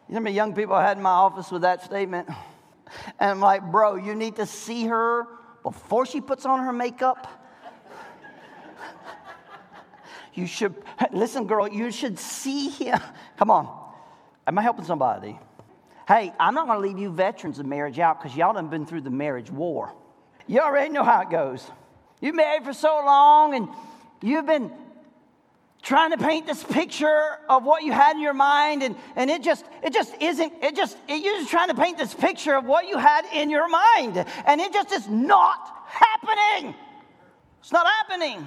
You 0.08 0.12
know 0.12 0.14
how 0.14 0.20
many 0.20 0.36
young 0.36 0.54
people 0.54 0.74
I 0.74 0.86
had 0.86 0.96
in 0.96 1.02
my 1.02 1.10
office 1.10 1.50
with 1.50 1.62
that 1.62 1.82
statement? 1.82 2.28
And 3.18 3.30
I'm 3.30 3.40
like, 3.40 3.62
bro, 3.70 3.96
you 3.96 4.14
need 4.14 4.36
to 4.36 4.46
see 4.46 4.86
her 4.86 5.26
before 5.62 6.06
she 6.06 6.20
puts 6.20 6.46
on 6.46 6.60
her 6.60 6.72
makeup. 6.72 7.26
You 10.34 10.46
should, 10.46 10.74
listen, 11.12 11.46
girl, 11.46 11.66
you 11.66 11.90
should 11.90 12.18
see 12.18 12.68
him. 12.68 13.00
Come 13.38 13.50
on. 13.50 13.84
Am 14.46 14.56
I 14.58 14.62
helping 14.62 14.84
somebody? 14.84 15.38
Hey, 16.06 16.32
I'm 16.38 16.54
not 16.54 16.66
going 16.68 16.80
to 16.80 16.86
leave 16.86 16.98
you 16.98 17.10
veterans 17.10 17.58
of 17.58 17.66
marriage 17.66 17.98
out 17.98 18.22
because 18.22 18.36
y'all 18.36 18.52
done 18.52 18.68
been 18.68 18.86
through 18.86 19.00
the 19.00 19.10
marriage 19.10 19.50
war. 19.50 19.92
You 20.46 20.60
already 20.60 20.90
know 20.90 21.02
how 21.02 21.22
it 21.22 21.30
goes. 21.30 21.68
You've 22.20 22.36
married 22.36 22.64
for 22.64 22.72
so 22.72 23.02
long 23.04 23.54
and 23.54 23.68
you've 24.22 24.46
been 24.46 24.70
trying 25.86 26.10
to 26.10 26.18
paint 26.18 26.48
this 26.48 26.64
picture 26.64 27.38
of 27.48 27.62
what 27.62 27.84
you 27.84 27.92
had 27.92 28.16
in 28.16 28.20
your 28.20 28.34
mind 28.34 28.82
and, 28.82 28.96
and 29.14 29.30
it 29.30 29.40
just 29.40 29.64
it 29.84 29.92
just 29.92 30.12
isn't 30.20 30.52
it 30.60 30.74
just 30.74 30.98
it, 31.08 31.22
you're 31.22 31.38
just 31.38 31.48
trying 31.48 31.68
to 31.68 31.76
paint 31.76 31.96
this 31.96 32.12
picture 32.12 32.56
of 32.56 32.64
what 32.64 32.88
you 32.88 32.98
had 32.98 33.24
in 33.32 33.48
your 33.48 33.68
mind 33.68 34.26
and 34.46 34.60
it 34.60 34.72
just 34.72 34.90
is 34.90 35.08
not 35.08 35.86
happening. 35.86 36.74
It's 37.60 37.70
not 37.70 37.86
happening. 37.86 38.44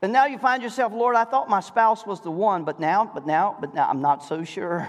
And 0.00 0.14
now 0.14 0.24
you 0.24 0.38
find 0.38 0.62
yourself 0.62 0.94
lord 0.94 1.14
i 1.14 1.24
thought 1.24 1.50
my 1.50 1.60
spouse 1.60 2.06
was 2.06 2.22
the 2.22 2.30
one 2.30 2.64
but 2.64 2.80
now 2.80 3.10
but 3.12 3.26
now 3.26 3.54
but 3.60 3.74
now 3.74 3.86
i'm 3.88 4.00
not 4.00 4.24
so 4.24 4.42
sure. 4.42 4.88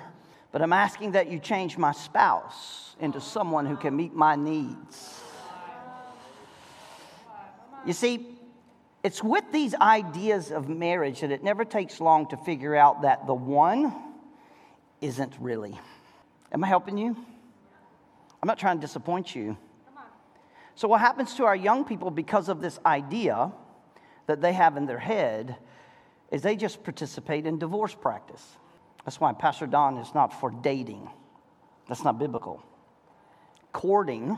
But 0.53 0.61
i'm 0.61 0.73
asking 0.73 1.11
that 1.11 1.29
you 1.29 1.37
change 1.37 1.77
my 1.77 1.91
spouse 1.91 2.95
into 3.01 3.19
someone 3.19 3.65
who 3.65 3.75
can 3.75 3.93
meet 3.93 4.15
my 4.15 4.37
needs. 4.37 5.19
You 7.85 7.91
see, 7.91 8.32
it's 9.03 9.21
with 9.21 9.43
these 9.51 9.75
ideas 9.75 10.51
of 10.51 10.69
marriage 10.69 11.21
that 11.21 11.31
it 11.31 11.43
never 11.43 11.65
takes 11.65 11.99
long 11.99 12.27
to 12.29 12.37
figure 12.37 12.75
out 12.75 13.01
that 13.01 13.27
the 13.27 13.33
one 13.33 13.93
isn't 15.01 15.33
really. 15.39 15.77
Am 16.53 16.63
I 16.63 16.67
helping 16.67 16.97
you? 16.97 17.15
I'm 18.41 18.47
not 18.47 18.57
trying 18.57 18.77
to 18.77 18.81
disappoint 18.81 19.35
you. 19.35 19.57
So, 20.75 20.87
what 20.87 21.01
happens 21.01 21.35
to 21.35 21.45
our 21.45 21.55
young 21.55 21.85
people 21.85 22.09
because 22.09 22.49
of 22.49 22.61
this 22.61 22.79
idea 22.85 23.51
that 24.27 24.41
they 24.41 24.53
have 24.53 24.77
in 24.77 24.85
their 24.85 24.99
head 24.99 25.57
is 26.31 26.41
they 26.41 26.55
just 26.55 26.83
participate 26.83 27.45
in 27.45 27.59
divorce 27.59 27.93
practice. 27.93 28.57
That's 29.05 29.19
why 29.19 29.33
Pastor 29.33 29.67
Don 29.67 29.97
is 29.97 30.15
not 30.15 30.39
for 30.39 30.49
dating. 30.49 31.09
That's 31.87 32.03
not 32.03 32.17
biblical. 32.17 32.63
Courting 33.73 34.37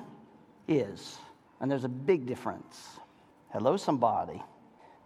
is, 0.67 1.17
and 1.61 1.69
there's 1.69 1.83
a 1.83 1.89
big 1.89 2.25
difference. 2.25 2.99
Hello, 3.51 3.77
somebody. 3.77 4.41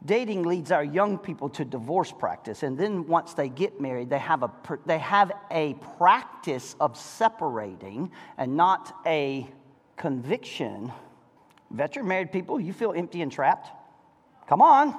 Dating 0.06 0.44
leads 0.44 0.72
our 0.72 0.84
young 0.84 1.18
people 1.18 1.50
to 1.50 1.66
divorce 1.66 2.14
practice, 2.14 2.64
and 2.64 2.78
then 2.78 3.06
once 3.06 3.34
they 3.34 3.50
get 3.50 3.82
married, 3.82 4.10
they 4.10 4.20
have 4.20 4.44
a, 4.44 4.52
they 4.86 4.98
have 5.00 5.32
a 5.52 5.74
practice 5.98 6.76
of 6.80 6.96
separating 6.96 8.10
and 8.38 8.56
not 8.56 8.96
a 9.06 9.46
conviction. 9.98 10.92
Veteran 11.70 12.08
married 12.08 12.32
people, 12.32 12.62
you 12.62 12.72
feel 12.72 12.94
empty 12.94 13.22
and 13.22 13.32
trapped? 13.32 13.70
Come 14.48 14.62
on. 14.62 14.96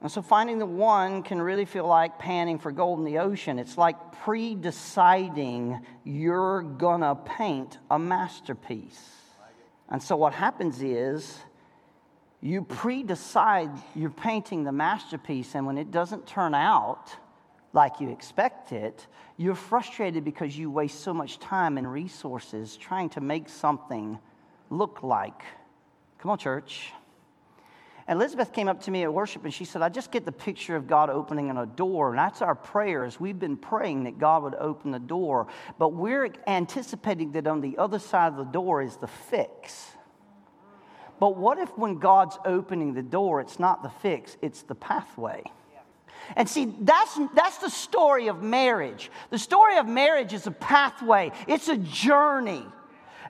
And 0.00 0.10
so 0.10 0.22
finding 0.22 0.58
the 0.58 0.66
one 0.66 1.22
can 1.22 1.40
really 1.40 1.64
feel 1.64 1.86
like 1.86 2.18
panning 2.18 2.58
for 2.58 2.72
gold 2.72 2.98
in 3.00 3.04
the 3.04 3.18
ocean. 3.18 3.58
It's 3.58 3.78
like 3.78 3.96
pre 4.24 4.54
deciding 4.54 5.80
you're 6.04 6.62
gonna 6.62 7.14
paint 7.14 7.78
a 7.90 7.98
masterpiece. 7.98 9.10
And 9.88 10.02
so 10.02 10.16
what 10.16 10.32
happens 10.32 10.80
is, 10.80 11.38
you 12.42 12.62
pre 12.62 13.04
decide 13.04 13.70
you're 13.94 14.10
painting 14.10 14.64
the 14.64 14.72
masterpiece, 14.72 15.54
and 15.54 15.64
when 15.64 15.78
it 15.78 15.90
doesn't 15.90 16.26
turn 16.26 16.54
out 16.54 17.14
like 17.72 18.00
you 18.00 18.10
expect 18.10 18.72
it, 18.72 19.06
you're 19.36 19.54
frustrated 19.54 20.24
because 20.24 20.58
you 20.58 20.70
waste 20.70 21.00
so 21.00 21.14
much 21.14 21.38
time 21.38 21.78
and 21.78 21.90
resources 21.90 22.76
trying 22.76 23.08
to 23.10 23.20
make 23.20 23.48
something 23.48 24.18
look 24.68 25.02
like. 25.02 25.42
Come 26.18 26.32
on, 26.32 26.38
church. 26.38 26.92
And 28.08 28.18
Elizabeth 28.18 28.52
came 28.52 28.68
up 28.68 28.82
to 28.82 28.90
me 28.90 29.04
at 29.04 29.14
worship 29.14 29.44
and 29.44 29.54
she 29.54 29.64
said, 29.64 29.80
I 29.80 29.88
just 29.88 30.10
get 30.10 30.24
the 30.24 30.32
picture 30.32 30.74
of 30.74 30.88
God 30.88 31.08
opening 31.08 31.50
a 31.50 31.64
door. 31.64 32.10
And 32.10 32.18
that's 32.18 32.42
our 32.42 32.56
prayers. 32.56 33.20
We've 33.20 33.38
been 33.38 33.56
praying 33.56 34.04
that 34.04 34.18
God 34.18 34.42
would 34.42 34.56
open 34.56 34.90
the 34.90 34.98
door, 34.98 35.46
but 35.78 35.90
we're 35.90 36.30
anticipating 36.46 37.32
that 37.32 37.46
on 37.46 37.60
the 37.60 37.78
other 37.78 38.00
side 38.00 38.32
of 38.32 38.36
the 38.36 38.44
door 38.44 38.82
is 38.82 38.96
the 38.96 39.06
fix. 39.06 39.92
But 41.22 41.36
what 41.36 41.58
if 41.58 41.78
when 41.78 42.00
God's 42.00 42.36
opening 42.44 42.94
the 42.94 43.02
door, 43.02 43.40
it's 43.40 43.60
not 43.60 43.84
the 43.84 43.90
fix, 43.90 44.36
it's 44.42 44.62
the 44.62 44.74
pathway? 44.74 45.44
And 46.34 46.48
see, 46.48 46.74
that's, 46.80 47.16
that's 47.32 47.58
the 47.58 47.70
story 47.70 48.26
of 48.26 48.42
marriage. 48.42 49.08
The 49.30 49.38
story 49.38 49.78
of 49.78 49.86
marriage 49.86 50.32
is 50.32 50.48
a 50.48 50.50
pathway, 50.50 51.30
it's 51.46 51.68
a 51.68 51.76
journey. 51.76 52.64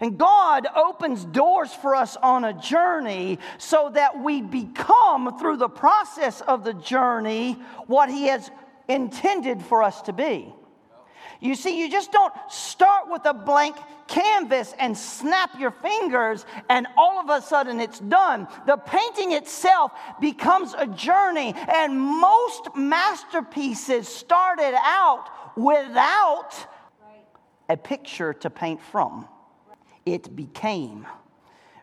And 0.00 0.16
God 0.16 0.66
opens 0.74 1.26
doors 1.26 1.70
for 1.70 1.94
us 1.94 2.16
on 2.16 2.44
a 2.44 2.54
journey 2.54 3.38
so 3.58 3.90
that 3.92 4.22
we 4.22 4.40
become, 4.40 5.38
through 5.38 5.58
the 5.58 5.68
process 5.68 6.40
of 6.40 6.64
the 6.64 6.72
journey, 6.72 7.58
what 7.88 8.08
He 8.08 8.28
has 8.28 8.50
intended 8.88 9.60
for 9.60 9.82
us 9.82 10.00
to 10.00 10.14
be. 10.14 10.54
You 11.42 11.56
see, 11.56 11.76
you 11.76 11.90
just 11.90 12.12
don't 12.12 12.32
start 12.48 13.10
with 13.10 13.26
a 13.26 13.34
blank 13.34 13.76
canvas 14.06 14.74
and 14.78 14.96
snap 14.96 15.58
your 15.58 15.72
fingers 15.72 16.46
and 16.68 16.86
all 16.96 17.18
of 17.18 17.28
a 17.30 17.44
sudden 17.44 17.80
it's 17.80 17.98
done. 17.98 18.46
The 18.64 18.76
painting 18.76 19.32
itself 19.32 19.90
becomes 20.20 20.72
a 20.78 20.86
journey, 20.86 21.52
and 21.56 22.00
most 22.00 22.68
masterpieces 22.76 24.06
started 24.06 24.78
out 24.84 25.56
without 25.56 26.54
a 27.68 27.76
picture 27.76 28.32
to 28.34 28.48
paint 28.48 28.80
from. 28.80 29.26
It 30.06 30.36
became. 30.36 31.08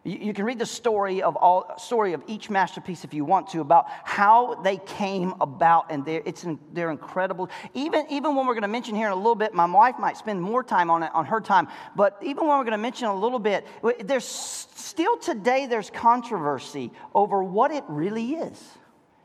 You, 0.09 0.33
can 0.33 0.45
read 0.45 0.57
the 0.57 0.65
story 0.65 1.21
of 1.21 1.35
all 1.35 1.77
story 1.77 2.13
of 2.13 2.23
each 2.25 2.49
masterpiece 2.49 3.03
if 3.03 3.13
you 3.13 3.23
want 3.23 3.49
to 3.49 3.61
about 3.61 3.85
how 4.03 4.55
they 4.55 4.77
came 4.77 5.35
about, 5.39 5.91
and 5.91 6.03
they're, 6.03 6.23
it's 6.25 6.45
they're 6.73 6.89
incredible. 6.89 7.49
Even 7.75 8.05
even 8.09 8.35
when 8.35 8.47
we're 8.47 8.53
going 8.53 8.63
to 8.63 8.67
mention 8.67 8.95
here 8.95 9.07
in 9.07 9.13
a 9.13 9.15
little 9.15 9.35
bit, 9.35 9.53
my 9.53 9.65
wife 9.65 9.99
might 9.99 10.17
spend 10.17 10.41
more 10.41 10.63
time 10.63 10.89
on 10.89 11.03
it 11.03 11.11
on 11.13 11.25
her 11.25 11.39
time. 11.39 11.67
But 11.95 12.17
even 12.23 12.47
when 12.47 12.57
we're 12.57 12.63
going 12.63 12.71
to 12.71 12.77
mention 12.77 13.07
a 13.07 13.15
little 13.15 13.39
bit, 13.39 13.67
there's 14.03 14.25
still 14.25 15.17
today 15.17 15.67
there's 15.67 15.91
controversy 15.91 16.91
over 17.13 17.43
what 17.43 17.71
it 17.71 17.83
really 17.87 18.33
is. 18.33 18.59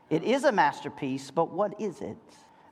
It 0.09 0.23
is 0.23 0.43
a 0.43 0.51
masterpiece, 0.51 1.31
but 1.31 1.51
what 1.51 1.81
is 1.81 2.01
it? 2.01 2.17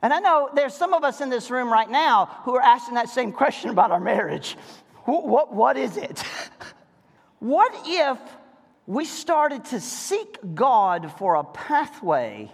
And 0.02 0.12
I 0.12 0.20
know 0.20 0.50
there's 0.54 0.74
some 0.74 0.94
of 0.94 1.02
us 1.02 1.20
in 1.20 1.30
this 1.30 1.50
room 1.50 1.72
right 1.72 1.90
now 1.90 2.26
who 2.44 2.54
are 2.54 2.62
asking 2.62 2.94
that 2.94 3.08
same 3.08 3.32
question 3.42 3.70
about 3.70 3.90
our 3.90 4.00
marriage. 4.00 4.56
What, 5.04 5.26
what, 5.26 5.52
what 5.52 5.76
is 5.76 5.96
it? 5.96 6.22
What 7.44 7.74
if 7.84 8.18
we 8.86 9.04
started 9.04 9.66
to 9.66 9.78
seek 9.78 10.38
God 10.54 11.12
for 11.18 11.34
a 11.34 11.44
pathway 11.44 12.50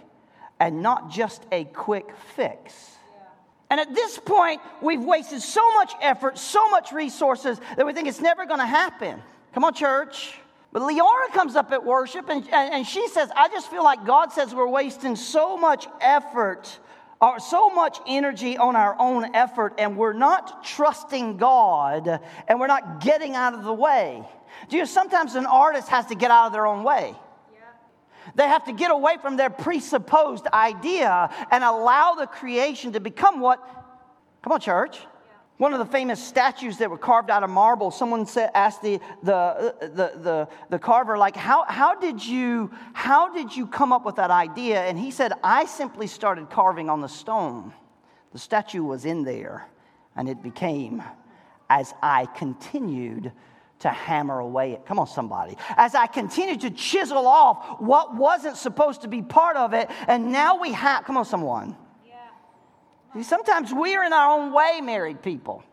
and 0.59 0.81
not 0.81 1.09
just 1.09 1.45
a 1.49 1.63
quick 1.63 2.09
fix? 2.35 2.97
And 3.69 3.79
at 3.79 3.95
this 3.95 4.19
point, 4.19 4.59
we've 4.81 5.01
wasted 5.01 5.41
so 5.41 5.71
much 5.75 5.93
effort, 6.01 6.37
so 6.37 6.69
much 6.71 6.91
resources 6.91 7.57
that 7.77 7.85
we 7.85 7.93
think 7.93 8.09
it's 8.09 8.19
never 8.19 8.45
going 8.45 8.59
to 8.59 8.65
happen. 8.65 9.21
Come 9.53 9.63
on, 9.63 9.73
church. 9.73 10.33
But 10.73 10.81
Leora 10.81 11.31
comes 11.31 11.55
up 11.55 11.71
at 11.71 11.85
worship 11.85 12.27
and, 12.27 12.45
and, 12.51 12.85
she 12.85 13.07
says, 13.07 13.31
I 13.33 13.47
just 13.47 13.71
feel 13.71 13.85
like 13.85 14.05
God 14.05 14.33
says 14.33 14.53
we're 14.53 14.67
wasting 14.67 15.15
so 15.15 15.55
much 15.55 15.87
effort 16.01 16.79
or 17.21 17.39
so 17.39 17.69
much 17.69 17.97
energy 18.05 18.57
on 18.57 18.75
our 18.75 18.97
own 18.99 19.35
effort 19.35 19.75
and 19.77 19.95
we're 19.95 20.11
not 20.11 20.65
trusting 20.65 21.37
God 21.37 22.19
and 22.49 22.59
we're 22.59 22.67
not 22.67 22.99
getting 22.99 23.35
out 23.35 23.53
of 23.53 23.63
the 23.63 23.73
way. 23.73 24.25
Do 24.69 24.75
you 24.77 24.83
know, 24.83 24.85
sometimes 24.85 25.35
an 25.35 25.45
artist 25.45 25.89
has 25.89 26.05
to 26.07 26.15
get 26.15 26.31
out 26.31 26.47
of 26.47 26.53
their 26.53 26.65
own 26.65 26.83
way. 26.83 27.15
They 28.35 28.47
have 28.47 28.65
to 28.65 28.73
get 28.73 28.91
away 28.91 29.17
from 29.21 29.35
their 29.35 29.49
presupposed 29.49 30.47
idea 30.47 31.29
and 31.49 31.63
allow 31.63 32.13
the 32.13 32.27
creation 32.27 32.93
to 32.93 32.99
become 32.99 33.39
what, 33.39 33.59
come 34.43 34.53
on, 34.53 34.59
church. 34.59 34.99
One 35.57 35.73
of 35.73 35.79
the 35.79 35.85
famous 35.85 36.23
statues 36.23 36.77
that 36.77 36.89
were 36.89 36.97
carved 36.97 37.29
out 37.29 37.43
of 37.43 37.49
marble, 37.49 37.91
someone 37.91 38.25
said, 38.25 38.49
asked 38.55 38.81
the, 38.81 38.99
the, 39.21 39.75
the, 39.79 40.19
the, 40.19 40.47
the 40.71 40.79
carver, 40.79 41.17
like, 41.19 41.35
how, 41.35 41.65
how, 41.67 41.93
did 41.93 42.25
you, 42.25 42.71
how 42.93 43.31
did 43.31 43.55
you 43.55 43.67
come 43.67 43.93
up 43.93 44.03
with 44.03 44.15
that 44.15 44.31
idea? 44.31 44.81
And 44.81 44.97
he 44.97 45.11
said, 45.11 45.33
I 45.43 45.65
simply 45.65 46.07
started 46.07 46.49
carving 46.49 46.89
on 46.89 47.01
the 47.01 47.07
stone. 47.07 47.73
The 48.33 48.39
statue 48.39 48.83
was 48.83 49.05
in 49.05 49.23
there, 49.23 49.67
and 50.15 50.27
it 50.27 50.41
became 50.41 51.03
as 51.69 51.93
I 52.01 52.25
continued 52.25 53.31
to 53.81 53.89
hammer 53.89 54.39
away 54.39 54.73
at. 54.73 54.85
Come 54.85 54.99
on, 54.99 55.07
somebody. 55.07 55.57
As 55.77 55.95
I 55.95 56.07
continue 56.07 56.57
to 56.57 56.71
chisel 56.71 57.27
off 57.27 57.79
what 57.79 58.15
wasn't 58.15 58.57
supposed 58.57 59.01
to 59.01 59.07
be 59.07 59.21
part 59.21 59.57
of 59.57 59.73
it, 59.73 59.89
and 60.07 60.31
now 60.31 60.59
we 60.59 60.71
have, 60.71 61.05
come 61.05 61.17
on, 61.17 61.25
someone. 61.25 61.75
Yeah. 62.07 63.21
Sometimes 63.21 63.73
we're 63.73 64.03
in 64.03 64.13
our 64.13 64.39
own 64.39 64.53
way, 64.53 64.81
married 64.81 65.21
people. 65.21 65.63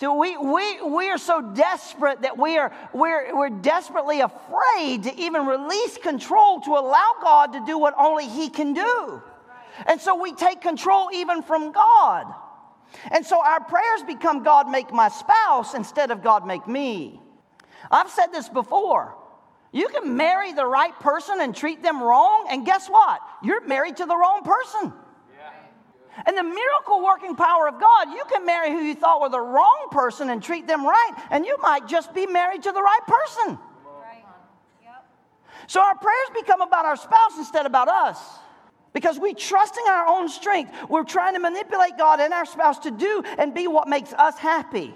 So 0.00 0.14
we, 0.14 0.34
we, 0.34 0.80
we 0.80 1.10
are 1.10 1.18
so 1.18 1.42
desperate 1.42 2.22
that 2.22 2.38
we 2.38 2.56
are, 2.56 2.72
we're, 2.94 3.36
we're 3.36 3.50
desperately 3.50 4.22
afraid 4.22 5.02
to 5.02 5.14
even 5.20 5.44
release 5.44 5.98
control 5.98 6.62
to 6.62 6.70
allow 6.70 7.16
God 7.20 7.52
to 7.52 7.66
do 7.66 7.76
what 7.76 7.92
only 7.98 8.26
He 8.26 8.48
can 8.48 8.72
do. 8.72 9.22
And 9.84 10.00
so 10.00 10.14
we 10.14 10.32
take 10.32 10.62
control 10.62 11.10
even 11.12 11.42
from 11.42 11.72
God. 11.72 12.32
And 13.10 13.24
so 13.24 13.42
our 13.44 13.62
prayers 13.62 14.02
become 14.06 14.42
God, 14.42 14.68
make 14.68 14.92
my 14.92 15.08
spouse 15.08 15.74
instead 15.74 16.10
of 16.10 16.22
God, 16.22 16.46
make 16.46 16.66
me. 16.66 17.20
I've 17.90 18.10
said 18.10 18.28
this 18.28 18.48
before. 18.48 19.16
You 19.72 19.88
can 19.88 20.16
marry 20.16 20.52
the 20.52 20.66
right 20.66 20.98
person 21.00 21.40
and 21.40 21.54
treat 21.54 21.82
them 21.82 22.02
wrong, 22.02 22.48
and 22.50 22.66
guess 22.66 22.88
what? 22.88 23.20
You're 23.42 23.64
married 23.66 23.98
to 23.98 24.06
the 24.06 24.16
wrong 24.16 24.42
person. 24.42 24.92
And 26.26 26.36
the 26.36 26.42
miracle 26.42 27.02
working 27.02 27.36
power 27.36 27.68
of 27.68 27.80
God, 27.80 28.10
you 28.10 28.24
can 28.30 28.44
marry 28.44 28.70
who 28.70 28.80
you 28.80 28.94
thought 28.94 29.20
were 29.20 29.28
the 29.28 29.40
wrong 29.40 29.88
person 29.90 30.28
and 30.30 30.42
treat 30.42 30.66
them 30.66 30.84
right, 30.84 31.12
and 31.30 31.46
you 31.46 31.56
might 31.62 31.86
just 31.86 32.12
be 32.12 32.26
married 32.26 32.62
to 32.64 32.72
the 32.72 32.82
right 32.82 33.00
person. 33.06 33.58
Right. 33.86 34.24
Yep. 34.82 35.04
So 35.68 35.80
our 35.80 35.96
prayers 35.96 36.30
become 36.34 36.60
about 36.60 36.84
our 36.84 36.96
spouse 36.96 37.38
instead 37.38 37.64
about 37.64 37.88
us. 37.88 38.18
Because 38.92 39.18
we 39.18 39.34
trusting 39.34 39.84
our 39.88 40.06
own 40.06 40.28
strength. 40.28 40.72
We're 40.88 41.04
trying 41.04 41.34
to 41.34 41.40
manipulate 41.40 41.96
God 41.96 42.20
and 42.20 42.32
our 42.32 42.44
spouse 42.44 42.80
to 42.80 42.90
do 42.90 43.22
and 43.38 43.54
be 43.54 43.68
what 43.68 43.88
makes 43.88 44.12
us 44.12 44.36
happy. 44.36 44.94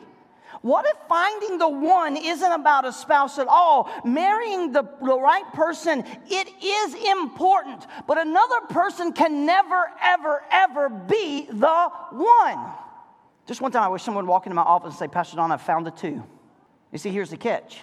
What 0.63 0.87
if 0.87 0.97
finding 1.09 1.59
the 1.59 1.69
one 1.69 2.17
isn't 2.17 2.53
about 2.53 2.87
a 2.87 2.93
spouse 2.93 3.39
at 3.39 3.49
all? 3.49 3.91
Marrying 4.03 4.73
the, 4.73 4.83
the 5.03 5.19
right 5.19 5.45
person, 5.53 6.03
it 6.27 6.49
is 6.63 6.95
important, 7.13 7.87
but 8.07 8.19
another 8.19 8.61
person 8.71 9.13
can 9.13 9.45
never, 9.45 9.93
ever, 10.03 10.43
ever 10.51 10.89
be 10.89 11.47
the 11.51 11.91
one. 12.13 12.73
Just 13.47 13.61
one 13.61 13.73
time, 13.73 13.83
I 13.83 13.89
wish 13.89 14.03
someone 14.03 14.25
would 14.25 14.31
walk 14.31 14.47
into 14.47 14.55
my 14.55 14.63
office 14.63 14.93
and 14.93 14.99
say, 14.99 15.09
Pastor 15.09 15.37
Don, 15.37 15.53
I 15.53 15.59
found 15.59 15.85
the 15.85 15.91
two. 15.91 16.25
You 16.93 16.99
see, 16.99 17.11
here's 17.11 17.31
the 17.31 17.37
catch 17.37 17.83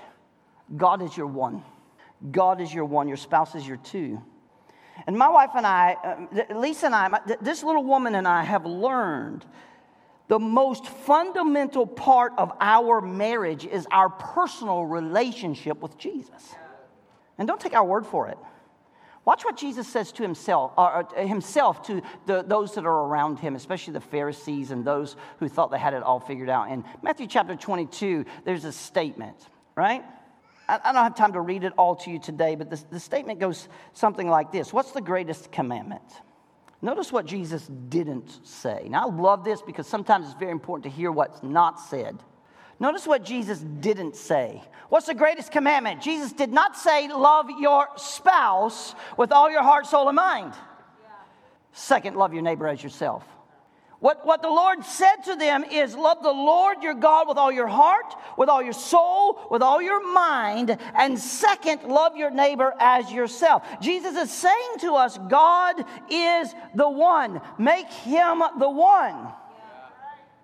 God 0.76 1.04
is 1.04 1.16
your 1.16 1.28
one. 1.28 1.64
God 2.32 2.62
is 2.62 2.74
your 2.74 2.86
one, 2.86 3.08
your 3.08 3.18
spouse 3.18 3.54
is 3.54 3.68
your 3.68 3.78
two. 3.78 4.22
And 5.08 5.18
my 5.18 5.30
wife 5.30 5.52
and 5.56 5.66
I, 5.66 5.98
uh, 6.04 6.56
Lisa 6.56 6.88
and 6.88 6.96
I, 6.96 7.20
this 7.42 7.64
little 7.64 7.84
woman 7.84 8.16
and 8.16 8.28
I 8.28 8.44
have 8.44 8.66
learned 8.66 9.46
the 10.28 10.40
most 10.40 10.88
fundamental 10.88 11.86
part 11.86 12.32
of 12.38 12.54
our 12.62 13.02
marriage 13.02 13.66
is 13.66 13.86
our 13.92 14.10
personal 14.10 14.86
relationship 14.86 15.82
with 15.82 15.98
Jesus. 15.98 16.56
And 17.38 17.48
don't 17.48 17.60
take 17.60 17.74
our 17.74 17.84
word 17.84 18.06
for 18.06 18.30
it. 18.30 18.38
Watch 19.26 19.44
what 19.44 19.58
Jesus 19.58 19.88
says 19.88 20.12
to 20.14 20.24
himself, 20.24 20.72
or 20.78 21.08
himself 21.18 21.86
to 21.88 22.02
the, 22.26 22.44
those 22.44 22.74
that 22.76 22.86
are 22.86 23.08
around 23.08 23.40
him, 23.40 23.56
especially 23.56 23.94
the 23.94 24.00
Pharisees 24.00 24.72
and 24.72 24.86
those 24.86 25.16
who 25.40 25.48
thought 25.48 25.70
they 25.70 25.78
had 25.78 25.94
it 25.94 26.02
all 26.02 26.20
figured 26.20 26.50
out. 26.50 26.72
In 26.72 26.84
Matthew 27.04 27.28
chapter 27.28 27.56
22, 27.56 28.26
there's 28.46 28.64
a 28.66 28.72
statement, 28.72 29.38
right? 29.76 30.04
I, 30.72 30.80
I 30.86 30.94
don't 30.94 31.04
have 31.04 31.16
time 31.16 31.34
to 31.34 31.42
read 31.42 31.66
it 31.66 31.74
all 31.78 31.96
to 31.98 32.10
you 32.10 32.18
today, 32.18 32.56
but 32.56 32.70
the, 32.70 32.82
the 32.90 33.00
statement 33.00 33.40
goes 33.40 33.68
something 33.94 34.30
like 34.30 34.52
this 34.52 34.72
What's 34.72 34.92
the 34.92 35.02
greatest 35.02 35.52
commandment? 35.52 36.02
Notice 36.82 37.12
what 37.12 37.28
Jesus 37.28 37.68
didn't 37.90 38.40
say. 38.48 38.88
Now, 38.90 39.08
I 39.08 39.14
love 39.14 39.44
this 39.44 39.62
because 39.62 39.86
sometimes 39.86 40.26
it's 40.26 40.40
very 40.40 40.52
important 40.52 40.84
to 40.86 40.90
hear 40.90 41.12
what's 41.12 41.44
not 41.44 41.80
said. 41.80 42.18
Notice 42.80 43.06
what 43.06 43.24
Jesus 43.24 43.60
didn't 43.60 44.16
say. 44.16 44.64
What's 44.90 45.06
the 45.06 45.14
greatest 45.14 45.52
commandment? 45.52 46.02
Jesus 46.02 46.32
did 46.34 46.52
not 46.52 46.76
say, 46.76 47.08
Love 47.08 47.48
your 47.60 47.88
spouse 47.98 48.96
with 49.18 49.32
all 49.32 49.52
your 49.52 49.62
heart, 49.62 49.86
soul, 49.86 50.08
and 50.08 50.16
mind. 50.16 50.54
Yeah. 50.54 51.10
Second, 51.74 52.16
love 52.16 52.34
your 52.34 52.42
neighbor 52.42 52.68
as 52.68 52.82
yourself. 52.82 53.24
What, 54.02 54.26
what 54.26 54.42
the 54.42 54.50
Lord 54.50 54.84
said 54.84 55.18
to 55.26 55.36
them 55.36 55.64
is, 55.64 55.96
Love 55.96 56.24
the 56.24 56.32
Lord 56.32 56.82
your 56.82 56.96
God 56.96 57.28
with 57.28 57.38
all 57.38 57.52
your 57.52 57.68
heart, 57.68 58.16
with 58.36 58.50
all 58.50 58.64
your 58.64 58.74
soul, 58.74 59.40
with 59.52 59.62
all 59.62 59.80
your 59.80 60.12
mind. 60.12 60.76
And 60.96 61.20
second, 61.20 61.84
love 61.84 62.18
your 62.18 62.32
neighbor 62.32 62.74
as 62.80 63.12
yourself. 63.12 63.64
Jesus 63.80 64.16
is 64.16 64.32
saying 64.32 64.80
to 64.80 64.94
us, 64.94 65.20
God 65.30 65.86
is 66.10 66.52
the 66.74 66.90
one. 66.90 67.42
Make 67.60 67.92
him 67.92 68.42
the 68.58 68.70
one. 68.72 69.28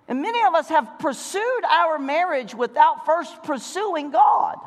And 0.08 0.22
many 0.22 0.44
of 0.44 0.54
us 0.54 0.70
have 0.70 1.00
pursued 1.00 1.64
our 1.68 1.98
marriage 1.98 2.54
without 2.54 3.08
first 3.08 3.42
pursuing 3.42 4.12
God. 4.12 4.58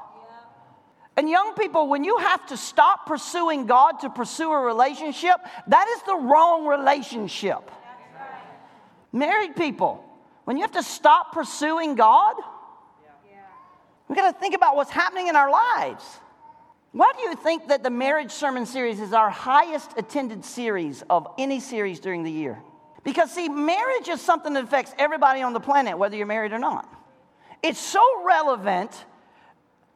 And 1.16 1.30
young 1.30 1.54
people, 1.54 1.88
when 1.88 2.02
you 2.02 2.18
have 2.18 2.44
to 2.48 2.56
stop 2.56 3.06
pursuing 3.06 3.66
God 3.66 4.00
to 4.00 4.10
pursue 4.10 4.50
a 4.50 4.60
relationship, 4.60 5.36
that 5.68 5.86
is 5.96 6.02
the 6.02 6.16
wrong 6.16 6.66
relationship. 6.66 7.70
Married 9.12 9.56
people, 9.56 10.04
when 10.44 10.56
you 10.56 10.62
have 10.62 10.72
to 10.72 10.82
stop 10.82 11.32
pursuing 11.32 11.94
God, 11.94 12.36
we 14.08 14.16
got 14.16 14.32
to 14.32 14.38
think 14.38 14.54
about 14.54 14.74
what's 14.74 14.90
happening 14.90 15.28
in 15.28 15.36
our 15.36 15.50
lives. 15.50 16.04
Why 16.92 17.12
do 17.16 17.22
you 17.22 17.36
think 17.36 17.68
that 17.68 17.84
the 17.84 17.90
marriage 17.90 18.32
sermon 18.32 18.66
series 18.66 18.98
is 18.98 19.12
our 19.12 19.30
highest 19.30 19.92
attended 19.96 20.44
series 20.44 21.04
of 21.08 21.28
any 21.38 21.60
series 21.60 22.00
during 22.00 22.24
the 22.24 22.32
year? 22.32 22.60
Because, 23.04 23.32
see, 23.32 23.48
marriage 23.48 24.08
is 24.08 24.20
something 24.20 24.52
that 24.54 24.64
affects 24.64 24.92
everybody 24.98 25.42
on 25.42 25.52
the 25.52 25.60
planet, 25.60 25.96
whether 25.96 26.16
you're 26.16 26.26
married 26.26 26.52
or 26.52 26.58
not. 26.58 26.92
It's 27.62 27.78
so 27.78 28.02
relevant 28.24 28.92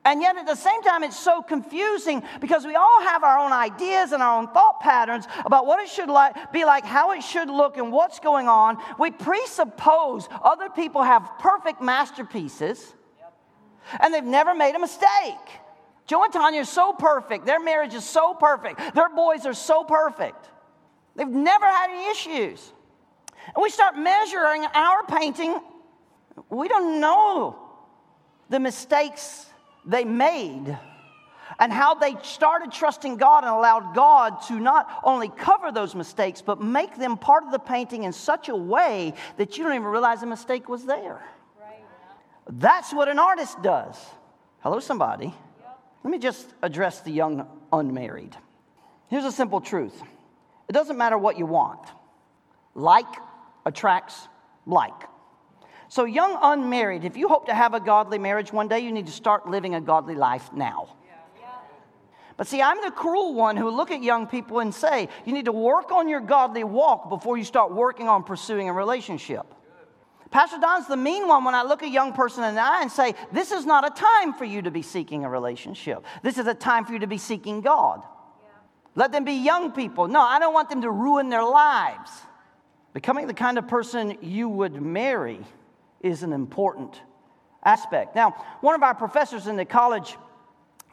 and 0.05 0.21
yet 0.21 0.37
at 0.37 0.47
the 0.47 0.55
same 0.55 0.83
time, 0.83 1.03
it's 1.03 1.19
so 1.19 1.41
confusing 1.41 2.23
because 2.41 2.67
we 2.67 2.75
all 2.75 3.01
have 3.03 3.25
our 3.25 3.39
own 3.39 3.53
ideas 3.53 4.13
and 4.13 4.23
our 4.23 4.39
own 4.39 4.49
thought 4.49 4.81
patterns 4.81 5.27
about 5.47 5.65
what 5.67 5.81
it 5.81 5.89
should 5.89 6.11
like, 6.11 6.53
be 6.53 6.67
like, 6.67 6.85
how 6.85 7.13
it 7.13 7.23
should 7.23 7.49
look, 7.49 7.79
and 7.79 7.91
what's 7.91 8.21
going 8.21 8.47
on. 8.47 8.77
We 8.99 9.11
presuppose 9.11 10.29
other 10.43 10.69
people 10.69 11.03
have 11.03 11.31
perfect 11.39 11.81
masterpieces 11.81 12.93
and 14.01 14.13
they've 14.13 14.23
never 14.23 14.55
made 14.55 14.75
a 14.75 14.79
mistake. 14.79 15.09
Joe 16.07 16.25
and 16.25 16.33
Tanya 16.33 16.61
are 16.61 16.67
so 16.67 16.93
perfect. 16.93 17.47
Their 17.47 17.61
marriage 17.61 17.95
is 17.95 18.05
so 18.05 18.35
perfect. 18.35 18.95
Their 18.95 19.09
boys 19.09 19.47
are 19.47 19.55
so 19.55 19.85
perfect. 19.85 20.51
They've 21.17 21.27
never 21.27 21.65
had 21.65 21.91
any 21.91 22.11
issues. 22.11 22.73
And 23.47 23.63
we 23.63 23.71
start 23.71 23.97
measuring 23.97 24.67
our 24.75 25.05
painting. 25.05 25.59
We 26.51 26.69
don't 26.69 27.01
know 27.01 27.59
the 28.51 28.61
mistakes 28.61 29.47
they 29.87 30.05
made 30.05 30.79
and 31.59 31.73
how 31.73 31.95
they 31.95 32.17
started 32.23 32.73
trusting 32.73 33.17
God 33.17 33.45
and 33.45 33.53
allowed 33.53 33.95
God 33.95 34.43
to 34.49 34.59
not 34.59 35.01
only 35.05 35.29
cover 35.29 35.71
those 35.71 35.95
mistakes, 35.95 36.43
but 36.43 36.61
make 36.61 36.97
them 36.97 37.17
part 37.17 37.45
of 37.45 37.53
the 37.53 37.59
painting 37.59 38.05
in 38.05 38.13
such 38.13 38.49
a 38.49 38.57
way 38.57 39.15
that 39.37 39.57
you 39.57 39.65
don't 39.65 39.75
even 39.75 39.87
realize 39.87 40.21
the 40.21 40.27
mistake 40.27 40.69
was 40.69 40.85
there. 40.85 41.23
Right. 41.61 41.85
That's 42.49 42.93
what 42.93 43.09
an 43.09 43.19
artist 43.19 43.63
does. 43.63 43.97
Hello, 44.61 44.81
somebody. 44.81 45.27
Yep. 45.27 45.79
Let 46.05 46.11
me 46.11 46.19
just 46.19 46.53
address 46.63 47.01
the 47.01 47.13
young 47.13 47.47
unmarried. 47.73 48.37
Here's 49.09 49.25
a 49.25 49.33
simple 49.33 49.61
truth 49.61 50.03
it 50.69 50.73
doesn't 50.73 50.97
matter 50.97 51.19
what 51.19 51.39
you 51.39 51.47
want, 51.47 51.81
like 52.75 53.07
attracts 53.67 54.29
like. 54.67 55.14
So, 55.95 56.07
young 56.07 56.37
unmarried, 56.43 57.05
if 57.05 57.17
you 57.17 57.29
hope 57.29 57.47
to 57.47 57.55
have 57.55 57.73
a 57.73 57.79
godly 57.79 58.19
marriage 58.19 58.53
one 58.53 58.67
day, 58.67 58.81
you 58.81 58.91
need 58.91 59.07
to 59.07 59.13
start 59.13 59.49
living 59.49 59.77
a 59.77 59.81
godly 59.81 60.17
life 60.17 60.53
now. 60.53 60.89
But 62.37 62.49
see, 62.49 62.61
I'm 62.61 62.83
the 62.83 62.91
cruel 62.91 63.33
one 63.33 63.57
who 63.57 63.71
look 63.71 63.93
at 63.93 64.03
young 64.03 64.27
people 64.27 64.59
and 64.59 64.75
say, 64.75 65.09
you 65.25 65.33
need 65.33 65.45
to 65.45 65.53
work 65.53 65.93
on 65.93 66.09
your 66.09 66.21
godly 66.21 66.65
walk 66.65 67.11
before 67.11 67.39
you 67.39 67.45
start 67.45 67.73
working 67.73 68.09
on 68.09 68.25
pursuing 68.25 68.69
a 68.69 68.73
relationship. 68.73 69.47
Pastor 70.33 70.59
Don's 70.59 70.89
the 70.89 70.97
mean 70.97 71.29
one 71.29 71.45
when 71.45 71.55
I 71.55 71.63
look 71.63 71.85
a 71.85 71.89
young 71.89 72.13
person 72.13 72.43
in 72.43 72.57
the 72.57 72.61
eye 72.61 72.81
and 72.83 72.91
say, 72.91 73.15
This 73.31 73.53
is 73.53 73.65
not 73.65 73.87
a 73.87 73.91
time 73.91 74.35
for 74.35 74.45
you 74.45 74.63
to 74.63 74.73
be 74.73 74.83
seeking 74.83 75.25
a 75.25 75.31
relationship. 75.31 76.05
This 76.25 76.39
is 76.39 76.49
a 76.49 76.55
time 76.55 76.85
for 76.87 76.93
you 76.93 76.99
to 76.99 77.07
be 77.07 77.19
seeking 77.19 77.61
God. 77.61 78.03
Yeah. 78.03 78.49
Let 78.97 79.13
them 79.13 79.25
be 79.25 79.35
young 79.35 79.71
people. 79.71 80.09
No, 80.09 80.23
I 80.23 80.41
don't 80.41 80.55
want 80.55 80.71
them 80.71 80.83
to 80.83 80.91
ruin 80.91 81.29
their 81.29 81.45
lives. 81.45 82.11
Becoming 82.95 83.29
the 83.29 83.35
kind 83.35 83.59
of 83.59 83.69
person 83.69 84.19
you 84.23 84.49
would 84.49 84.83
marry 84.83 85.39
is 86.05 86.23
an 86.23 86.33
important 86.33 87.01
aspect. 87.65 88.15
Now, 88.15 88.33
one 88.61 88.75
of 88.75 88.83
our 88.83 88.95
professors 88.95 89.47
in 89.47 89.57
the 89.57 89.65
college, 89.65 90.17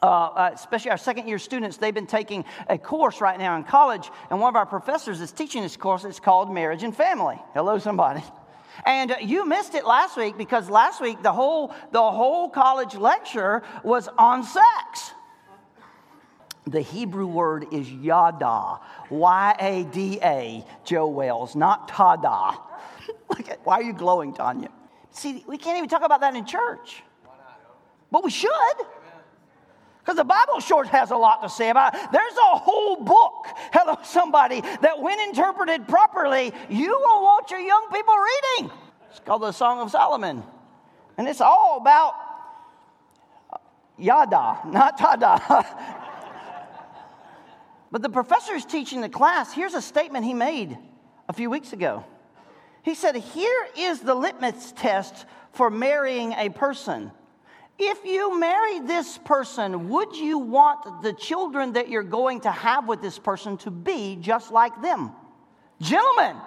uh, 0.01 0.05
uh, 0.05 0.51
especially 0.53 0.89
our 0.89 0.97
second 0.97 1.27
year 1.27 1.37
students, 1.37 1.77
they've 1.77 1.93
been 1.93 2.07
taking 2.07 2.45
a 2.67 2.77
course 2.77 3.21
right 3.21 3.37
now 3.37 3.57
in 3.57 3.63
college, 3.65 4.09
and 4.31 4.39
one 4.39 4.49
of 4.49 4.55
our 4.55 4.65
professors 4.65 5.19
is 5.19 5.31
teaching 5.31 5.61
this 5.61 5.77
course. 5.77 6.05
It's 6.05 6.19
called 6.19 6.51
Marriage 6.51 6.83
and 6.83 6.95
Family. 6.95 7.37
Hello, 7.53 7.77
somebody. 7.77 8.23
And 8.85 9.13
you 9.21 9.45
missed 9.45 9.75
it 9.75 9.85
last 9.85 10.15
week 10.15 10.37
because 10.37 10.69
last 10.69 11.01
week 11.01 11.21
the 11.21 11.33
whole, 11.33 11.75
the 11.91 12.01
whole 12.01 12.49
college 12.49 12.95
lecture 12.95 13.63
was 13.83 14.07
on 14.17 14.43
sex. 14.45 15.11
The 16.65 16.81
Hebrew 16.81 17.27
word 17.27 17.65
is 17.73 17.91
yada, 17.91 18.79
Y 19.09 19.55
A 19.59 19.83
D 19.83 20.19
A, 20.23 20.65
Joe 20.85 21.07
Wells, 21.07 21.53
not 21.53 21.89
tada. 21.89 22.57
Why 23.65 23.75
are 23.75 23.83
you 23.83 23.93
glowing, 23.93 24.33
Tanya? 24.33 24.69
See, 25.11 25.43
we 25.47 25.57
can't 25.57 25.77
even 25.77 25.89
talk 25.89 26.03
about 26.03 26.21
that 26.21 26.35
in 26.35 26.45
church. 26.45 27.03
But 28.11 28.23
we 28.23 28.31
should. 28.31 28.51
Because 29.99 30.17
the 30.17 30.23
Bible 30.23 30.59
sure 30.59 30.83
has 30.85 31.11
a 31.11 31.15
lot 31.15 31.43
to 31.43 31.49
say 31.49 31.69
about 31.69 31.93
it. 31.93 32.01
There's 32.11 32.33
a 32.33 32.57
whole 32.57 32.97
book, 32.97 33.45
hello, 33.71 33.97
somebody, 34.03 34.61
that 34.61 34.99
when 34.99 35.19
interpreted 35.19 35.87
properly, 35.87 36.51
you 36.69 36.87
will 36.87 37.21
want 37.21 37.51
your 37.51 37.59
young 37.59 37.87
people 37.91 38.15
reading. 38.15 38.71
It's 39.11 39.19
called 39.19 39.43
the 39.43 39.51
Song 39.51 39.79
of 39.79 39.91
Solomon. 39.91 40.43
And 41.17 41.27
it's 41.27 41.41
all 41.41 41.77
about 41.79 42.15
uh, 43.53 43.57
yada, 43.97 44.59
not 44.65 44.97
tada. 44.97 45.61
but 47.91 48.01
the 48.01 48.09
professor 48.09 48.55
is 48.55 48.65
teaching 48.65 49.01
the 49.01 49.09
class. 49.09 49.53
Here's 49.53 49.75
a 49.75 49.81
statement 49.81 50.25
he 50.25 50.33
made 50.33 50.77
a 51.29 51.33
few 51.33 51.49
weeks 51.49 51.73
ago. 51.73 52.03
He 52.83 52.95
said, 52.95 53.15
Here 53.15 53.67
is 53.77 54.01
the 54.01 54.15
litmus 54.15 54.73
test 54.75 55.25
for 55.53 55.69
marrying 55.69 56.33
a 56.33 56.49
person. 56.49 57.11
If 57.77 58.05
you 58.05 58.39
marry 58.39 58.79
this 58.79 59.17
person, 59.17 59.89
would 59.89 60.15
you 60.15 60.37
want 60.37 61.01
the 61.01 61.13
children 61.13 61.73
that 61.73 61.89
you're 61.89 62.03
going 62.03 62.41
to 62.41 62.51
have 62.51 62.87
with 62.87 63.01
this 63.01 63.17
person 63.17 63.57
to 63.57 63.71
be 63.71 64.17
just 64.21 64.51
like 64.51 64.81
them? 64.81 65.11
Gentlemen, 65.79 66.37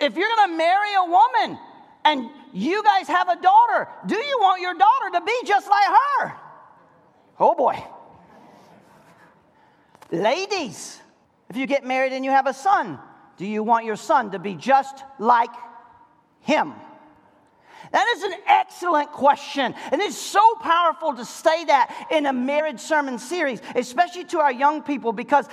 if 0.00 0.16
you're 0.16 0.28
going 0.28 0.50
to 0.50 0.56
marry 0.56 0.94
a 0.94 1.04
woman 1.04 1.58
and 2.04 2.30
you 2.54 2.82
guys 2.82 3.06
have 3.08 3.28
a 3.28 3.40
daughter, 3.40 3.88
do 4.06 4.16
you 4.16 4.38
want 4.40 4.62
your 4.62 4.74
daughter 4.74 5.10
to 5.18 5.20
be 5.20 5.40
just 5.44 5.68
like 5.68 5.86
her? 5.86 6.32
Oh 7.38 7.54
boy. 7.54 7.82
Ladies, 10.10 11.00
if 11.50 11.56
you 11.56 11.66
get 11.66 11.84
married 11.84 12.12
and 12.12 12.24
you 12.24 12.30
have 12.30 12.46
a 12.46 12.54
son, 12.54 12.98
do 13.38 13.46
you 13.46 13.62
want 13.62 13.86
your 13.86 13.96
son 13.96 14.32
to 14.32 14.38
be 14.38 14.54
just 14.54 15.02
like 15.18 15.50
him? 16.40 16.74
That 17.92 18.06
is 18.16 18.22
an 18.24 18.32
excellent 18.46 19.12
question. 19.12 19.74
And 19.92 20.02
it's 20.02 20.18
so 20.18 20.42
powerful 20.60 21.14
to 21.14 21.24
say 21.24 21.64
that 21.66 22.08
in 22.10 22.26
a 22.26 22.32
marriage 22.32 22.80
sermon 22.80 23.18
series, 23.18 23.62
especially 23.74 24.24
to 24.24 24.40
our 24.40 24.52
young 24.52 24.82
people, 24.82 25.12
because 25.12 25.48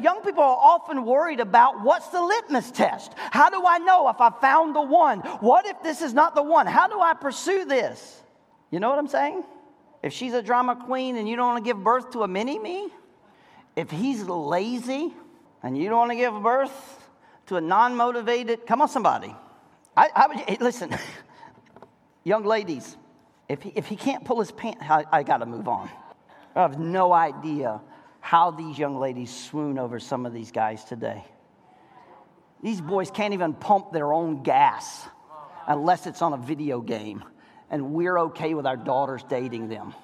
young 0.00 0.22
people 0.22 0.44
are 0.44 0.56
often 0.56 1.04
worried 1.04 1.40
about 1.40 1.82
what's 1.82 2.08
the 2.08 2.22
litmus 2.22 2.70
test? 2.70 3.12
How 3.16 3.50
do 3.50 3.62
I 3.66 3.78
know 3.78 4.08
if 4.08 4.20
I 4.20 4.30
found 4.30 4.74
the 4.74 4.82
one? 4.82 5.18
What 5.40 5.66
if 5.66 5.82
this 5.82 6.00
is 6.00 6.14
not 6.14 6.34
the 6.34 6.42
one? 6.42 6.66
How 6.66 6.86
do 6.86 7.00
I 7.00 7.14
pursue 7.14 7.64
this? 7.64 8.22
You 8.70 8.80
know 8.80 8.88
what 8.88 8.98
I'm 8.98 9.08
saying? 9.08 9.44
If 10.02 10.12
she's 10.12 10.32
a 10.34 10.42
drama 10.42 10.76
queen 10.76 11.16
and 11.16 11.28
you 11.28 11.34
don't 11.34 11.48
want 11.48 11.64
to 11.64 11.68
give 11.68 11.82
birth 11.82 12.12
to 12.12 12.22
a 12.22 12.28
mini 12.28 12.58
me, 12.58 12.88
if 13.74 13.90
he's 13.90 14.22
lazy 14.22 15.12
and 15.62 15.76
you 15.76 15.88
don't 15.88 15.98
want 15.98 16.12
to 16.12 16.16
give 16.16 16.40
birth 16.40 17.00
to 17.46 17.56
a 17.56 17.60
non 17.60 17.96
motivated, 17.96 18.66
come 18.66 18.82
on, 18.82 18.88
somebody. 18.88 19.34
I, 19.96 20.10
I 20.14 20.26
would, 20.26 20.60
listen, 20.60 20.96
young 22.24 22.44
ladies, 22.44 22.96
if 23.48 23.62
he, 23.62 23.72
if 23.74 23.86
he 23.86 23.96
can't 23.96 24.24
pull 24.24 24.40
his 24.40 24.50
pants, 24.50 24.82
I, 24.82 25.04
I 25.12 25.22
got 25.22 25.38
to 25.38 25.46
move 25.46 25.68
on. 25.68 25.88
I 26.54 26.62
have 26.62 26.78
no 26.78 27.12
idea 27.12 27.80
how 28.20 28.50
these 28.50 28.78
young 28.78 28.98
ladies 28.98 29.30
swoon 29.34 29.78
over 29.78 30.00
some 30.00 30.24
of 30.24 30.32
these 30.32 30.50
guys 30.50 30.84
today. 30.84 31.24
These 32.62 32.80
boys 32.80 33.10
can't 33.10 33.34
even 33.34 33.52
pump 33.52 33.92
their 33.92 34.12
own 34.12 34.42
gas 34.42 35.06
unless 35.66 36.06
it's 36.06 36.22
on 36.22 36.32
a 36.32 36.38
video 36.38 36.80
game, 36.80 37.22
and 37.70 37.92
we're 37.92 38.18
okay 38.18 38.54
with 38.54 38.66
our 38.66 38.76
daughters 38.76 39.22
dating 39.28 39.68
them. 39.68 39.94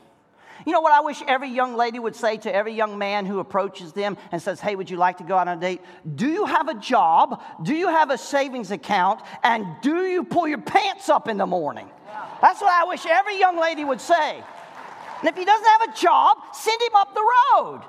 You 0.66 0.72
know 0.72 0.80
what 0.80 0.92
I 0.92 1.00
wish 1.00 1.22
every 1.26 1.48
young 1.48 1.76
lady 1.76 1.98
would 1.98 2.14
say 2.14 2.36
to 2.38 2.54
every 2.54 2.74
young 2.74 2.98
man 2.98 3.26
who 3.26 3.38
approaches 3.38 3.92
them 3.92 4.16
and 4.30 4.40
says, 4.42 4.60
Hey, 4.60 4.76
would 4.76 4.90
you 4.90 4.96
like 4.96 5.18
to 5.18 5.24
go 5.24 5.36
out 5.36 5.48
on 5.48 5.58
a 5.58 5.60
date? 5.60 5.80
Do 6.14 6.28
you 6.28 6.44
have 6.44 6.68
a 6.68 6.74
job? 6.74 7.42
Do 7.62 7.74
you 7.74 7.88
have 7.88 8.10
a 8.10 8.18
savings 8.18 8.70
account? 8.70 9.20
And 9.42 9.66
do 9.82 10.04
you 10.04 10.24
pull 10.24 10.46
your 10.46 10.60
pants 10.60 11.08
up 11.08 11.28
in 11.28 11.36
the 11.36 11.46
morning? 11.46 11.88
That's 12.42 12.60
what 12.60 12.70
I 12.70 12.84
wish 12.84 13.06
every 13.06 13.38
young 13.38 13.58
lady 13.58 13.84
would 13.84 14.00
say. 14.00 14.42
And 15.20 15.28
if 15.28 15.36
he 15.36 15.44
doesn't 15.44 15.66
have 15.66 15.82
a 15.82 15.94
job, 15.94 16.38
send 16.52 16.80
him 16.80 16.94
up 16.96 17.14
the 17.14 17.20
road. 17.20 17.82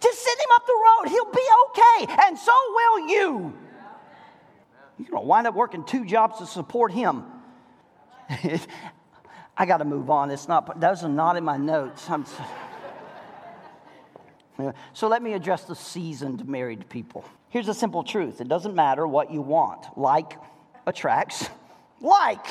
Just 0.00 0.22
send 0.22 0.38
him 0.38 0.50
up 0.54 0.66
the 0.66 0.72
road. 0.72 1.10
He'll 1.10 1.32
be 1.32 1.48
okay. 1.68 2.14
And 2.26 2.38
so 2.38 2.52
will 2.74 3.08
you. 3.08 3.54
You're 4.98 5.10
going 5.10 5.22
to 5.22 5.26
wind 5.26 5.46
up 5.46 5.54
working 5.54 5.84
two 5.84 6.04
jobs 6.04 6.38
to 6.38 6.46
support 6.46 6.92
him. 6.92 7.24
I 9.56 9.66
got 9.66 9.78
to 9.78 9.84
move 9.84 10.10
on. 10.10 10.30
It's 10.30 10.48
not, 10.48 10.80
those 10.80 11.04
are 11.04 11.08
not 11.08 11.36
in 11.36 11.44
my 11.44 11.56
notes. 11.56 12.08
so 14.92 15.08
let 15.08 15.22
me 15.22 15.32
address 15.34 15.64
the 15.64 15.76
seasoned 15.76 16.48
married 16.48 16.88
people. 16.88 17.24
Here's 17.50 17.68
a 17.68 17.74
simple 17.74 18.02
truth 18.02 18.40
it 18.40 18.48
doesn't 18.48 18.74
matter 18.74 19.06
what 19.06 19.30
you 19.30 19.40
want, 19.40 19.96
like 19.96 20.38
attracts 20.86 21.48
like. 22.00 22.46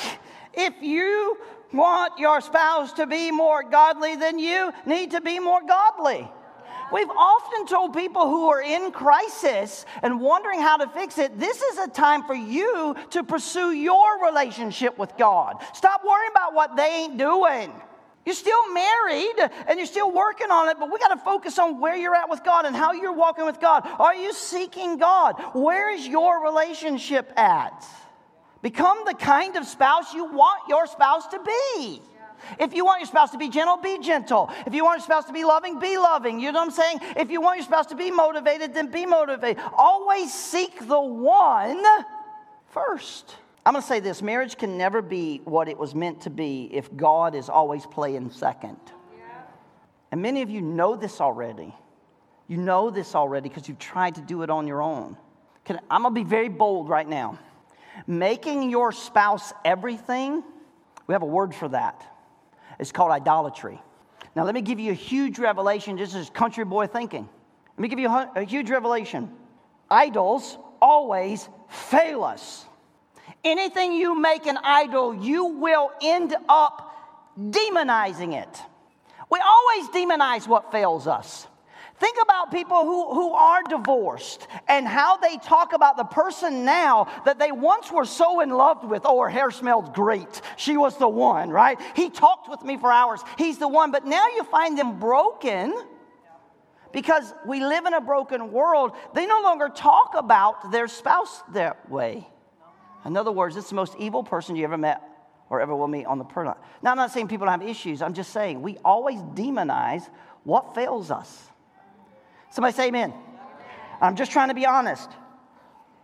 If 0.54 0.74
you 0.80 1.36
want 1.72 2.18
your 2.18 2.40
spouse 2.40 2.92
to 2.94 3.06
be 3.06 3.30
more 3.30 3.62
godly 3.62 4.16
than 4.16 4.38
you, 4.38 4.72
need 4.86 5.10
to 5.10 5.20
be 5.20 5.40
more 5.40 5.60
godly. 5.66 6.30
We've 6.94 7.10
often 7.10 7.66
told 7.66 7.92
people 7.92 8.28
who 8.28 8.48
are 8.50 8.62
in 8.62 8.92
crisis 8.92 9.84
and 10.04 10.20
wondering 10.20 10.60
how 10.60 10.76
to 10.76 10.86
fix 10.86 11.18
it, 11.18 11.40
this 11.40 11.60
is 11.60 11.78
a 11.78 11.88
time 11.88 12.22
for 12.22 12.36
you 12.36 12.94
to 13.10 13.24
pursue 13.24 13.72
your 13.72 14.24
relationship 14.24 14.96
with 14.96 15.12
God. 15.18 15.56
Stop 15.72 16.04
worrying 16.04 16.30
about 16.30 16.54
what 16.54 16.76
they 16.76 17.02
ain't 17.02 17.18
doing. 17.18 17.72
You're 18.24 18.36
still 18.36 18.72
married 18.72 19.34
and 19.66 19.76
you're 19.76 19.88
still 19.88 20.12
working 20.12 20.52
on 20.52 20.68
it, 20.68 20.76
but 20.78 20.88
we 20.92 21.00
got 21.00 21.08
to 21.08 21.16
focus 21.16 21.58
on 21.58 21.80
where 21.80 21.96
you're 21.96 22.14
at 22.14 22.30
with 22.30 22.44
God 22.44 22.64
and 22.64 22.76
how 22.76 22.92
you're 22.92 23.12
walking 23.12 23.44
with 23.44 23.60
God. 23.60 23.84
Are 23.98 24.14
you 24.14 24.32
seeking 24.32 24.96
God? 24.96 25.34
Where 25.52 25.92
is 25.92 26.06
your 26.06 26.44
relationship 26.44 27.32
at? 27.36 27.84
Become 28.62 28.98
the 29.04 29.14
kind 29.14 29.56
of 29.56 29.66
spouse 29.66 30.14
you 30.14 30.26
want 30.26 30.68
your 30.68 30.86
spouse 30.86 31.26
to 31.26 31.40
be. 31.40 32.00
If 32.58 32.74
you 32.74 32.84
want 32.84 33.00
your 33.00 33.06
spouse 33.06 33.30
to 33.30 33.38
be 33.38 33.48
gentle, 33.48 33.76
be 33.76 33.98
gentle. 33.98 34.50
If 34.66 34.74
you 34.74 34.84
want 34.84 34.98
your 34.98 35.04
spouse 35.04 35.24
to 35.26 35.32
be 35.32 35.44
loving, 35.44 35.78
be 35.78 35.96
loving. 35.96 36.40
You 36.40 36.52
know 36.52 36.60
what 36.60 36.66
I'm 36.66 36.70
saying? 36.70 36.98
If 37.16 37.30
you 37.30 37.40
want 37.40 37.58
your 37.58 37.66
spouse 37.66 37.86
to 37.86 37.96
be 37.96 38.10
motivated, 38.10 38.74
then 38.74 38.90
be 38.90 39.06
motivated. 39.06 39.62
Always 39.76 40.32
seek 40.32 40.86
the 40.86 41.00
one 41.00 41.84
first. 42.70 43.36
I'm 43.66 43.72
going 43.72 43.82
to 43.82 43.88
say 43.88 44.00
this 44.00 44.20
marriage 44.20 44.58
can 44.58 44.76
never 44.76 45.00
be 45.00 45.40
what 45.44 45.68
it 45.68 45.78
was 45.78 45.94
meant 45.94 46.22
to 46.22 46.30
be 46.30 46.68
if 46.72 46.94
God 46.94 47.34
is 47.34 47.48
always 47.48 47.86
playing 47.86 48.30
second. 48.30 48.76
And 50.10 50.22
many 50.22 50.42
of 50.42 50.50
you 50.50 50.60
know 50.60 50.94
this 50.94 51.20
already. 51.20 51.74
You 52.46 52.56
know 52.56 52.90
this 52.90 53.14
already 53.14 53.48
because 53.48 53.68
you've 53.68 53.78
tried 53.78 54.14
to 54.16 54.20
do 54.20 54.42
it 54.42 54.50
on 54.50 54.68
your 54.68 54.82
own. 54.82 55.16
Can, 55.64 55.80
I'm 55.90 56.02
going 56.02 56.14
to 56.14 56.20
be 56.20 56.28
very 56.28 56.48
bold 56.48 56.88
right 56.88 57.08
now. 57.08 57.38
Making 58.06 58.70
your 58.70 58.92
spouse 58.92 59.52
everything, 59.64 60.44
we 61.06 61.14
have 61.14 61.22
a 61.22 61.26
word 61.26 61.54
for 61.54 61.68
that. 61.68 62.13
It's 62.78 62.92
called 62.92 63.10
idolatry. 63.10 63.80
Now, 64.34 64.44
let 64.44 64.54
me 64.54 64.62
give 64.62 64.80
you 64.80 64.90
a 64.90 64.94
huge 64.94 65.38
revelation. 65.38 65.96
This 65.96 66.14
is 66.14 66.28
country 66.30 66.64
boy 66.64 66.86
thinking. 66.86 67.28
Let 67.76 67.78
me 67.78 67.88
give 67.88 67.98
you 67.98 68.08
a, 68.08 68.44
huge 68.44 68.70
revelation. 68.70 69.30
Idols 69.90 70.58
always 70.80 71.48
fail 71.68 72.24
us. 72.24 72.64
Anything 73.42 73.92
you 73.92 74.18
make 74.18 74.46
an 74.46 74.58
idol, 74.62 75.14
you 75.14 75.44
will 75.46 75.90
end 76.02 76.34
up 76.48 76.94
demonizing 77.38 78.34
it. 78.34 78.62
We 79.30 79.40
always 79.40 79.88
demonize 79.88 80.46
what 80.46 80.70
fails 80.70 81.06
us. 81.06 81.46
Think 82.04 82.18
about 82.20 82.50
people 82.50 82.84
who, 82.84 83.14
who 83.14 83.32
are 83.32 83.62
divorced 83.62 84.46
and 84.68 84.86
how 84.86 85.16
they 85.16 85.38
talk 85.38 85.72
about 85.72 85.96
the 85.96 86.04
person 86.04 86.66
now 86.66 87.08
that 87.24 87.38
they 87.38 87.50
once 87.50 87.90
were 87.90 88.04
so 88.04 88.40
in 88.40 88.50
love 88.50 88.84
with. 88.84 89.06
Oh, 89.06 89.22
her 89.22 89.30
hair 89.30 89.50
smelled 89.50 89.94
great. 89.94 90.42
She 90.58 90.76
was 90.76 90.98
the 90.98 91.08
one, 91.08 91.48
right? 91.48 91.80
He 91.96 92.10
talked 92.10 92.50
with 92.50 92.62
me 92.62 92.76
for 92.76 92.92
hours. 92.92 93.22
He's 93.38 93.56
the 93.56 93.68
one. 93.68 93.90
But 93.90 94.04
now 94.04 94.26
you 94.36 94.44
find 94.44 94.76
them 94.76 95.00
broken 95.00 95.74
because 96.92 97.32
we 97.46 97.64
live 97.64 97.86
in 97.86 97.94
a 97.94 98.02
broken 98.02 98.52
world. 98.52 98.92
They 99.14 99.24
no 99.24 99.40
longer 99.40 99.70
talk 99.70 100.12
about 100.14 100.72
their 100.72 100.88
spouse 100.88 101.42
that 101.54 101.90
way. 101.90 102.28
In 103.06 103.16
other 103.16 103.32
words, 103.32 103.56
it's 103.56 103.70
the 103.70 103.76
most 103.76 103.96
evil 103.98 104.22
person 104.22 104.56
you 104.56 104.64
ever 104.64 104.76
met 104.76 105.02
or 105.48 105.62
ever 105.62 105.74
will 105.74 105.88
meet 105.88 106.04
on 106.04 106.18
the 106.18 106.24
planet. 106.24 106.58
Now, 106.82 106.90
I'm 106.90 106.98
not 106.98 107.12
saying 107.12 107.28
people 107.28 107.48
have 107.48 107.62
issues. 107.62 108.02
I'm 108.02 108.12
just 108.12 108.30
saying 108.30 108.60
we 108.60 108.76
always 108.84 109.20
demonize 109.20 110.06
what 110.42 110.74
fails 110.74 111.10
us. 111.10 111.48
Somebody 112.54 112.76
say 112.76 112.86
amen. 112.86 113.12
I'm 114.00 114.14
just 114.14 114.30
trying 114.30 114.46
to 114.46 114.54
be 114.54 114.64
honest. 114.64 115.10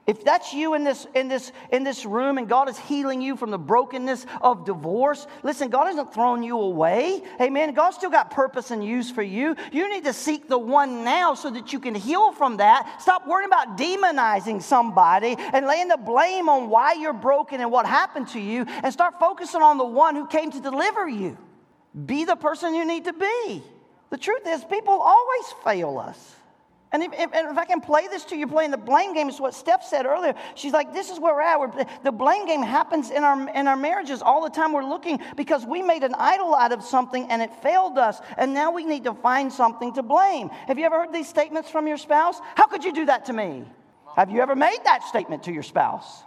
If 0.04 0.24
that's 0.24 0.52
you 0.52 0.74
in 0.74 0.82
this, 0.82 1.06
in, 1.14 1.28
this, 1.28 1.52
in 1.70 1.84
this 1.84 2.04
room 2.04 2.38
and 2.38 2.48
God 2.48 2.68
is 2.68 2.76
healing 2.76 3.22
you 3.22 3.36
from 3.36 3.52
the 3.52 3.58
brokenness 3.58 4.26
of 4.42 4.64
divorce, 4.64 5.28
listen, 5.44 5.70
God 5.70 5.86
hasn't 5.86 6.12
thrown 6.12 6.42
you 6.42 6.58
away. 6.58 7.22
Amen. 7.40 7.72
God's 7.72 7.98
still 7.98 8.10
got 8.10 8.32
purpose 8.32 8.72
and 8.72 8.84
use 8.84 9.12
for 9.12 9.22
you. 9.22 9.54
You 9.70 9.88
need 9.88 10.02
to 10.02 10.12
seek 10.12 10.48
the 10.48 10.58
one 10.58 11.04
now 11.04 11.34
so 11.34 11.50
that 11.50 11.72
you 11.72 11.78
can 11.78 11.94
heal 11.94 12.32
from 12.32 12.56
that. 12.56 13.00
Stop 13.00 13.28
worrying 13.28 13.48
about 13.48 13.78
demonizing 13.78 14.60
somebody 14.60 15.36
and 15.38 15.68
laying 15.68 15.86
the 15.86 15.98
blame 15.98 16.48
on 16.48 16.68
why 16.68 16.94
you're 16.94 17.12
broken 17.12 17.60
and 17.60 17.70
what 17.70 17.86
happened 17.86 18.26
to 18.30 18.40
you 18.40 18.64
and 18.82 18.92
start 18.92 19.20
focusing 19.20 19.62
on 19.62 19.78
the 19.78 19.86
one 19.86 20.16
who 20.16 20.26
came 20.26 20.50
to 20.50 20.60
deliver 20.60 21.08
you. 21.08 21.38
Be 22.06 22.24
the 22.24 22.34
person 22.34 22.74
you 22.74 22.84
need 22.84 23.04
to 23.04 23.12
be. 23.12 23.62
The 24.08 24.18
truth 24.18 24.42
is, 24.44 24.64
people 24.64 24.94
always 24.94 25.54
fail 25.62 25.96
us. 25.98 26.34
And 26.92 27.05
if, 27.05 27.12
if, 27.12 27.31
if, 27.33 27.57
I 27.57 27.64
can 27.66 27.81
play 27.81 28.09
this 28.09 28.24
to 28.26 28.37
you, 28.37 28.48
playing 28.48 28.72
the 28.72 28.76
blame 28.76 29.14
game 29.14 29.29
is 29.29 29.40
what 29.40 29.55
Steph 29.55 29.85
said 29.85 30.07
earlier. 30.07 30.35
She's 30.57 30.72
like, 30.72 30.92
this 30.92 31.09
is 31.09 31.20
where 31.20 31.35
we're 31.35 31.42
at. 31.42 31.61
We're, 31.61 31.87
the 32.03 32.11
blame 32.11 32.46
game 32.46 32.62
happens 32.62 33.11
in 33.11 33.22
our, 33.22 33.48
in 33.50 33.68
our 33.68 33.76
marriages 33.76 34.22
all 34.22 34.42
the 34.42 34.50
time. 34.50 34.72
We're 34.72 34.83
looking 34.83 35.20
because 35.37 35.64
we 35.64 35.83
made 35.83 36.03
an 36.03 36.14
idol 36.14 36.53
out 36.53 36.72
of 36.72 36.83
something 36.83 37.31
and 37.31 37.42
it 37.42 37.55
failed 37.62 37.96
us. 37.96 38.20
And 38.37 38.53
now 38.53 38.72
we 38.72 38.85
need 38.85 39.05
to 39.05 39.14
find 39.14 39.53
something 39.53 39.94
to 39.94 40.03
blame. 40.03 40.48
Have 40.66 40.81
you 40.81 40.85
ever 40.85 41.03
heard 41.03 41.12
these 41.12 41.29
statements 41.29 41.70
from 41.70 41.87
your 41.87 41.96
spouse? 41.96 42.40
How 42.57 42.66
could 42.66 42.83
you 42.83 42.92
do 42.92 43.07
that 43.07 43.26
to 43.26 43.33
me? 43.33 43.64
Have 44.16 44.33
you 44.33 44.40
ever 44.40 44.57
made 44.57 44.79
that 44.83 45.05
statement 45.05 45.44
to 45.44 45.53
your 45.53 45.62
spouse? 45.62 46.24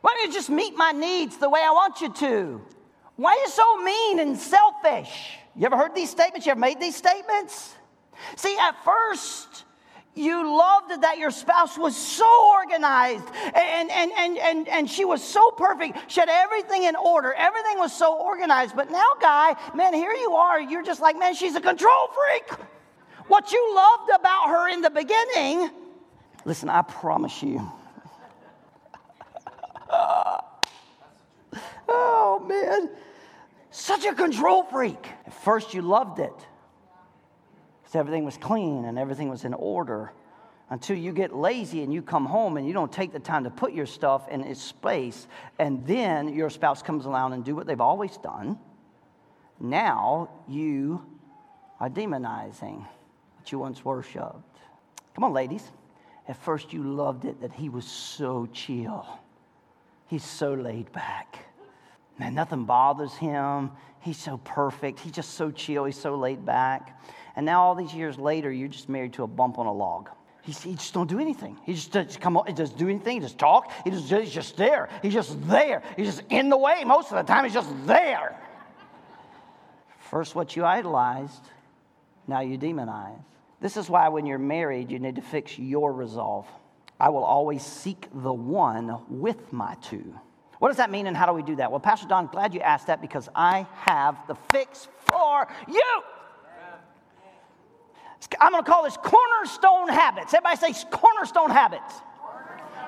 Why 0.00 0.14
don't 0.14 0.28
you 0.28 0.32
just 0.32 0.48
meet 0.48 0.76
my 0.76 0.92
needs 0.92 1.36
the 1.36 1.50
way 1.50 1.60
I 1.62 1.72
want 1.72 2.00
you 2.00 2.10
to? 2.10 2.62
Why 3.16 3.32
are 3.32 3.40
you 3.40 3.48
so 3.48 3.82
mean 3.82 4.20
and 4.20 4.38
selfish? 4.38 5.36
You 5.54 5.66
ever 5.66 5.76
heard 5.76 5.94
these 5.94 6.08
statements? 6.08 6.46
You 6.46 6.52
ever 6.52 6.60
made 6.60 6.80
these 6.80 6.96
statements? 6.96 7.74
See, 8.36 8.56
at 8.58 8.82
first, 8.82 9.64
you 10.14 10.56
loved 10.56 11.02
that 11.02 11.18
your 11.18 11.30
spouse 11.30 11.78
was 11.78 11.96
so 11.96 12.28
organized 12.56 13.24
and, 13.54 13.90
and, 13.90 14.10
and, 14.16 14.38
and, 14.38 14.68
and 14.68 14.90
she 14.90 15.04
was 15.04 15.22
so 15.22 15.52
perfect. 15.52 15.98
She 16.10 16.18
had 16.20 16.28
everything 16.28 16.82
in 16.82 16.96
order. 16.96 17.32
Everything 17.32 17.78
was 17.78 17.96
so 17.96 18.18
organized. 18.18 18.74
But 18.74 18.90
now, 18.90 19.06
guy, 19.20 19.54
man, 19.74 19.94
here 19.94 20.12
you 20.12 20.34
are. 20.34 20.60
You're 20.60 20.82
just 20.82 21.00
like, 21.00 21.16
man, 21.18 21.34
she's 21.34 21.54
a 21.54 21.60
control 21.60 22.08
freak. 22.08 22.58
What 23.28 23.52
you 23.52 23.74
loved 23.74 24.10
about 24.18 24.48
her 24.48 24.68
in 24.68 24.80
the 24.80 24.90
beginning, 24.90 25.70
listen, 26.44 26.68
I 26.68 26.82
promise 26.82 27.40
you. 27.42 27.70
oh, 31.88 32.44
man. 32.48 32.90
Such 33.70 34.04
a 34.04 34.14
control 34.14 34.64
freak. 34.64 35.06
At 35.26 35.32
first, 35.32 35.72
you 35.72 35.82
loved 35.82 36.18
it 36.18 36.34
because 37.90 37.98
everything 37.98 38.24
was 38.24 38.36
clean 38.36 38.84
and 38.84 39.00
everything 39.00 39.28
was 39.28 39.44
in 39.44 39.52
order 39.52 40.12
until 40.70 40.96
you 40.96 41.12
get 41.12 41.34
lazy 41.34 41.82
and 41.82 41.92
you 41.92 42.02
come 42.02 42.24
home 42.24 42.56
and 42.56 42.64
you 42.64 42.72
don't 42.72 42.92
take 42.92 43.12
the 43.12 43.18
time 43.18 43.42
to 43.42 43.50
put 43.50 43.72
your 43.72 43.86
stuff 43.86 44.28
in 44.28 44.42
its 44.42 44.62
space. 44.62 45.26
And 45.58 45.84
then 45.84 46.32
your 46.32 46.50
spouse 46.50 46.82
comes 46.82 47.04
along 47.04 47.32
and 47.32 47.44
do 47.44 47.56
what 47.56 47.66
they've 47.66 47.80
always 47.80 48.16
done. 48.18 48.60
Now 49.58 50.30
you 50.46 51.04
are 51.80 51.90
demonizing 51.90 52.86
what 53.36 53.50
you 53.50 53.58
once 53.58 53.84
worshiped. 53.84 54.58
Come 55.16 55.24
on 55.24 55.32
ladies. 55.32 55.64
At 56.28 56.36
first 56.36 56.72
you 56.72 56.84
loved 56.84 57.24
it 57.24 57.40
that 57.40 57.52
he 57.52 57.68
was 57.68 57.84
so 57.84 58.46
chill. 58.52 59.04
He's 60.06 60.24
so 60.24 60.54
laid 60.54 60.92
back. 60.92 61.44
Man 62.20 62.36
nothing 62.36 62.66
bothers 62.66 63.14
him. 63.14 63.72
He's 63.98 64.16
so 64.16 64.38
perfect. 64.38 65.00
He's 65.00 65.12
just 65.12 65.34
so 65.34 65.50
chill. 65.50 65.86
He's 65.86 66.00
so 66.00 66.16
laid 66.16 66.46
back 66.46 66.96
and 67.36 67.46
now, 67.46 67.62
all 67.62 67.74
these 67.74 67.94
years 67.94 68.18
later, 68.18 68.50
you're 68.50 68.68
just 68.68 68.88
married 68.88 69.12
to 69.14 69.22
a 69.22 69.26
bump 69.26 69.58
on 69.58 69.66
a 69.66 69.72
log. 69.72 70.10
He, 70.42 70.52
he 70.52 70.74
just 70.74 70.94
don't 70.94 71.08
do 71.08 71.18
anything. 71.18 71.58
He 71.64 71.74
just 71.74 71.92
doesn't 71.92 72.20
come 72.20 72.36
on, 72.36 72.46
he 72.46 72.52
doesn't 72.52 72.78
do 72.78 72.88
anything. 72.88 73.14
He 73.14 73.20
just 73.20 73.38
talk. 73.38 73.72
He 73.84 73.90
just, 73.90 74.10
he's 74.10 74.32
just 74.32 74.56
there. 74.56 74.88
He's 75.02 75.12
just 75.12 75.46
there. 75.48 75.82
He's 75.96 76.06
just 76.06 76.22
in 76.30 76.48
the 76.48 76.56
way 76.56 76.82
most 76.84 77.10
of 77.12 77.16
the 77.16 77.22
time. 77.22 77.44
He's 77.44 77.54
just 77.54 77.70
there. 77.86 78.36
First, 80.10 80.34
what 80.34 80.56
you 80.56 80.64
idolized, 80.64 81.42
now 82.26 82.40
you 82.40 82.58
demonize. 82.58 83.22
This 83.60 83.76
is 83.76 83.90
why 83.90 84.08
when 84.08 84.26
you're 84.26 84.38
married, 84.38 84.90
you 84.90 84.98
need 84.98 85.16
to 85.16 85.22
fix 85.22 85.58
your 85.58 85.92
resolve. 85.92 86.46
I 86.98 87.10
will 87.10 87.24
always 87.24 87.64
seek 87.64 88.08
the 88.12 88.32
one 88.32 88.98
with 89.08 89.52
my 89.52 89.76
two. 89.82 90.18
What 90.58 90.68
does 90.68 90.78
that 90.78 90.90
mean 90.90 91.06
and 91.06 91.16
how 91.16 91.26
do 91.26 91.32
we 91.32 91.42
do 91.42 91.56
that? 91.56 91.70
Well, 91.70 91.80
Pastor 91.80 92.06
Don, 92.06 92.26
glad 92.26 92.54
you 92.54 92.60
asked 92.60 92.88
that 92.88 93.00
because 93.00 93.28
I 93.34 93.66
have 93.74 94.16
the 94.26 94.34
fix 94.50 94.88
for 95.10 95.48
you. 95.68 96.02
I'm 98.40 98.52
going 98.52 98.64
to 98.64 98.70
call 98.70 98.84
this 98.84 98.96
cornerstone 98.96 99.88
habits. 99.88 100.34
Everybody 100.34 100.74
say 100.74 100.86
cornerstone 100.90 101.50
habits. 101.50 101.94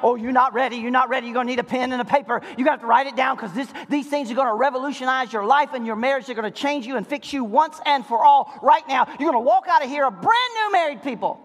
Oh, 0.05 0.17
you're 0.17 0.33
not 0.33 0.53
ready. 0.53 0.77
You're 0.77 0.91
not 0.91 1.09
ready. 1.09 1.29
You're 1.29 1.35
going 1.35 1.47
to 1.47 1.53
need 1.53 1.61
a 1.61 1.65
pen 1.65 1.93
and 1.93 2.03
a 2.03 2.05
paper. 2.05 2.41
You're 2.43 2.65
going 2.65 2.67
to 2.67 2.71
have 2.73 2.81
to 2.81 2.87
write 2.87 3.07
it 3.07 3.15
down 3.15 3.37
because 3.37 3.53
these 3.89 4.09
things 4.09 4.31
are 4.33 4.35
going 4.35 4.49
to 4.49 4.55
revolutionize 4.55 5.33
your 5.33 5.47
life 5.47 5.71
and 5.75 5.87
your 5.87 5.95
marriage. 5.95 6.27
They're 6.27 6.35
going 6.35 6.53
to 6.53 6.59
change 6.59 6.87
you 6.87 6.97
and 6.97 7.07
fix 7.07 7.33
you 7.33 7.45
once 7.45 7.81
and 7.87 8.05
for 8.05 8.25
all 8.25 8.53
right 8.63 8.87
now. 8.89 9.07
You're 9.07 9.31
going 9.31 9.45
to 9.45 9.47
walk 9.47 9.67
out 9.69 9.85
of 9.85 9.89
here 9.89 10.05
a 10.05 10.11
brand 10.11 10.53
new 10.57 10.73
married 10.73 11.03
people. 11.05 11.41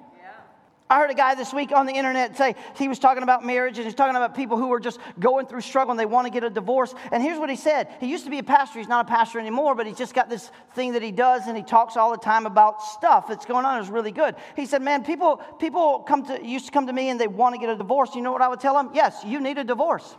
I 0.89 1.00
heard 1.00 1.12
a 1.12 1.15
guy 1.15 1.36
this 1.36 1.54
week 1.54 1.73
on 1.73 1.86
the 1.86 1.91
internet 1.91 2.38
say 2.38 2.56
he 2.78 2.88
was 2.88 2.97
talking 2.97 3.21
about 3.21 3.45
marriage 3.45 3.78
and 3.78 3.86
he's 3.86 3.93
talking 3.93 4.15
about 4.15 4.36
people 4.36 4.58
who 4.58 4.71
are 4.71 4.80
just 4.80 5.00
going 5.19 5.45
through 5.45 5.60
struggle 5.60 5.91
and 5.91 6.00
they 6.00 6.06
want 6.06 6.28
to 6.28 6.32
get 6.32 6.45
a 6.45 6.50
divorce. 6.50 6.95
And 7.12 7.21
here's 7.21 7.38
what 7.38 7.50
he 7.50 7.58
said. 7.58 7.89
He 8.00 8.08
used 8.08 8.23
to 8.23 8.30
be 8.30 8.39
a 8.39 8.43
pastor. 8.43 8.80
He's 8.80 8.88
not 8.88 9.06
a 9.06 9.10
pastor 9.10 9.38
anymore, 9.38 9.76
but 9.76 9.86
he's 9.86 9.97
just 9.97 10.13
got 10.13 10.30
this 10.30 10.50
thing 10.76 10.93
that 10.93 11.02
he 11.02 11.12
does 11.12 11.47
and 11.47 11.58
he 11.58 11.63
talks 11.63 11.97
all 11.97 12.12
the 12.12 12.17
time 12.17 12.45
about 12.45 12.82
stuff 12.82 13.28
that's 13.28 13.45
going 13.45 13.65
on. 13.65 13.82
It's 13.82 13.89
really 13.89 14.12
good. 14.12 14.36
He 14.56 14.65
said, 14.65 14.82
"Man, 14.82 15.04
people 15.04 15.38
people 15.60 16.00
come 16.00 16.26
to 16.28 16.45
used 16.45 16.67
to 16.67 16.71
come 16.71 16.88
to 16.88 16.93
me 16.93 17.10
and 17.10 17.19
they 17.19 17.28
want 17.28 17.54
to 17.56 17.60
get 17.60 17.69
a 17.69 17.76
divorce. 17.76 18.15
You 18.15 18.21
know 18.21 18.32
what 18.32 18.41
I 18.41 18.47
would 18.47 18.62
tell 18.62 18.76
them? 18.76 18.91
Yes, 18.93 19.23
you 19.26 19.41
need 19.41 19.58
a 19.58 19.65
divorce. 19.65 20.15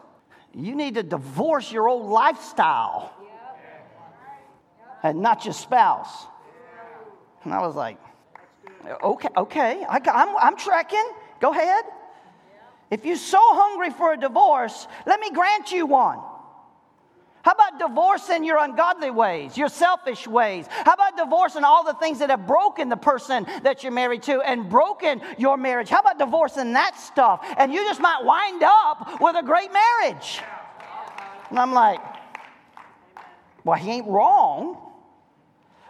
You 0.55 0.75
need 0.75 0.95
to 0.95 1.03
divorce 1.03 1.73
your 1.73 1.89
old 1.89 2.11
lifestyle, 2.11 3.13
and 5.03 5.23
not 5.23 5.47
your 5.47 5.55
spouse." 5.55 6.27
And 7.45 7.55
I 7.55 7.67
was 7.67 7.75
like, 7.75 7.99
Okay, 8.87 9.29
okay, 9.37 9.85
I, 9.89 10.01
I'm, 10.13 10.37
I'm 10.37 10.57
tracking. 10.57 11.11
Go 11.41 11.53
ahead. 11.53 11.85
If 12.91 13.05
you're 13.05 13.17
so 13.17 13.39
hungry 13.41 13.91
for 13.91 14.13
a 14.13 14.17
divorce, 14.17 14.87
let 15.07 15.21
me 15.21 15.31
grant 15.31 15.73
you 15.73 15.87
one. 15.87 16.19
How 17.43 17.53
about 17.53 17.79
divorcing 17.79 18.45
your 18.45 18.59
ungodly 18.59 19.11
ways, 19.11 19.57
your 19.57 19.69
selfish 19.69 20.27
ways? 20.27 20.67
How 20.69 20.93
about 20.93 21.17
divorcing 21.17 21.65
all 21.65 21.85
the 21.85 21.95
things 21.95 22.19
that 22.19 22.31
have 22.31 22.47
broken 22.47 22.89
the 22.89 22.97
person 22.97 23.47
that 23.63 23.83
you're 23.83 23.93
married 23.93 24.23
to 24.25 24.41
and 24.41 24.69
broken 24.69 25.23
your 25.39 25.57
marriage? 25.57 25.89
How 25.89 26.01
about 26.01 26.19
divorcing 26.19 26.73
that 26.75 26.99
stuff? 26.99 27.47
And 27.57 27.73
you 27.73 27.85
just 27.85 28.01
might 28.01 28.23
wind 28.23 28.63
up 28.63 29.21
with 29.21 29.37
a 29.37 29.43
great 29.43 29.71
marriage. 29.73 30.41
And 31.51 31.59
I'm 31.59 31.73
like, 31.73 32.01
well, 33.65 33.79
he 33.79 33.93
ain't 33.93 34.09
wrong. 34.09 34.88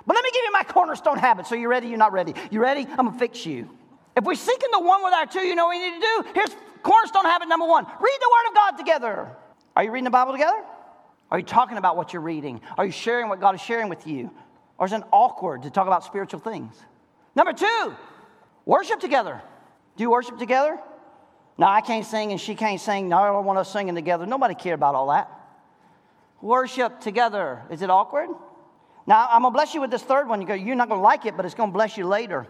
But 0.09 0.15
let 0.15 0.25
me 0.25 0.31
give 0.33 0.43
you 0.43 0.53
my 0.53 0.65
cornerstone 0.65 1.19
habit. 1.19 1.47
So 1.47 1.55
you 1.55 1.69
ready? 1.69 1.89
You're 1.89 1.99
not 1.99 2.13
ready. 2.13 2.33
You 2.51 2.63
ready? 2.63 2.87
I'm 2.89 3.05
gonna 3.05 3.19
fix 3.19 3.45
you. 3.45 3.69
If 4.17 4.25
we're 4.25 4.37
seeking 4.37 4.71
the 4.73 4.81
one 4.81 5.05
with 5.05 5.13
our 5.13 5.27
two, 5.27 5.41
you 5.41 5.55
know 5.55 5.67
what 5.67 5.77
we 5.77 5.91
need 5.91 6.01
to 6.01 6.01
do? 6.01 6.25
Here's 6.35 6.49
cornerstone 6.83 7.27
habit 7.27 7.47
number 7.47 7.67
one 7.67 7.85
read 7.85 8.19
the 8.21 8.31
Word 8.33 8.49
of 8.49 8.55
God 8.55 8.71
together. 8.79 9.37
Are 9.77 9.85
you 9.85 9.93
reading 9.93 10.05
the 10.05 10.11
Bible 10.11 10.33
together? 10.33 10.65
Are 11.31 11.39
you 11.39 11.45
talking 11.45 11.77
about 11.77 11.99
what 11.99 12.15
you're 12.15 12.23
reading? 12.23 12.63
Are 12.79 12.87
you 12.87 12.91
sharing 12.91 13.29
what 13.29 13.39
God 13.39 13.55
is 13.55 13.61
sharing 13.61 13.91
with 13.91 14.07
you? 14.07 14.31
Or 14.79 14.87
is 14.87 14.95
it 14.95 15.03
awkward 15.13 15.65
to 15.65 15.71
talk 15.71 15.87
about 15.87 16.05
spiritual 16.05 16.41
things? 16.41 16.75
Number 17.37 17.53
two, 17.53 17.95
worship 18.65 19.01
together. 19.01 19.43
Do 19.99 20.05
you 20.05 20.11
worship 20.11 20.39
together? 20.39 20.79
No, 21.59 21.67
I 21.67 21.83
can't 21.83 22.07
sing 22.07 22.31
and 22.31 22.41
she 22.41 22.55
can't 22.55 22.81
sing. 22.81 23.11
No, 23.11 23.19
I 23.19 23.27
don't 23.27 23.45
want 23.45 23.59
us 23.59 23.71
singing 23.71 23.95
together. 23.95 24.25
Nobody 24.25 24.55
care 24.55 24.75
about 24.75 24.95
all 24.95 25.09
that. 25.09 25.31
Worship 26.41 26.99
together. 27.01 27.63
Is 27.71 27.83
it 27.83 27.91
awkward? 27.91 28.31
Now, 29.09 29.27
I'm 29.31 29.41
going 29.41 29.55
to 29.55 29.57
bless 29.57 29.73
you 29.73 29.81
with 29.81 29.91
this 29.91 30.03
third 30.03 30.29
one. 30.29 30.43
You 30.43 30.47
go, 30.47 30.53
you're 30.53 30.77
not 30.77 30.89
going 30.91 30.99
to 30.99 31.03
like 31.03 31.25
it, 31.25 31.35
but 31.35 31.47
it's 31.47 31.55
going 31.55 31.71
to 31.71 31.73
bless 31.73 31.97
you 31.97 32.07
later. 32.07 32.47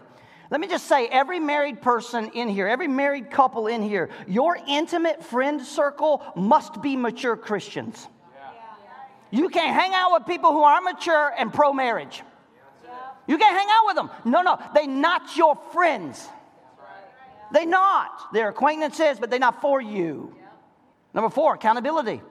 Let 0.51 0.59
me 0.59 0.67
just 0.67 0.87
say 0.87 1.07
every 1.07 1.39
married 1.39 1.81
person 1.81 2.31
in 2.33 2.49
here, 2.49 2.67
every 2.67 2.89
married 2.89 3.31
couple 3.31 3.67
in 3.67 3.81
here, 3.81 4.09
your 4.27 4.57
intimate 4.67 5.23
friend 5.23 5.61
circle 5.61 6.21
must 6.35 6.81
be 6.81 6.97
mature 6.97 7.37
Christians. 7.37 8.05
You 9.31 9.47
can't 9.47 9.73
hang 9.73 9.93
out 9.93 10.11
with 10.11 10.27
people 10.27 10.51
who 10.51 10.61
are 10.61 10.81
mature 10.81 11.33
and 11.37 11.53
pro 11.53 11.71
marriage. 11.71 12.23
You 13.25 13.37
can't 13.37 13.55
hang 13.55 13.67
out 13.69 13.85
with 13.85 13.95
them. 13.95 14.09
No, 14.25 14.41
no, 14.41 14.59
they're 14.73 14.85
not 14.85 15.37
your 15.37 15.55
friends. 15.71 16.27
They're 17.53 17.65
not. 17.65 18.33
They're 18.33 18.49
acquaintances, 18.49 19.17
but 19.17 19.29
they're 19.29 19.39
not 19.39 19.61
for 19.61 19.79
you. 19.81 20.35
Number 21.13 21.29
four, 21.29 21.53
accountability. 21.53 22.21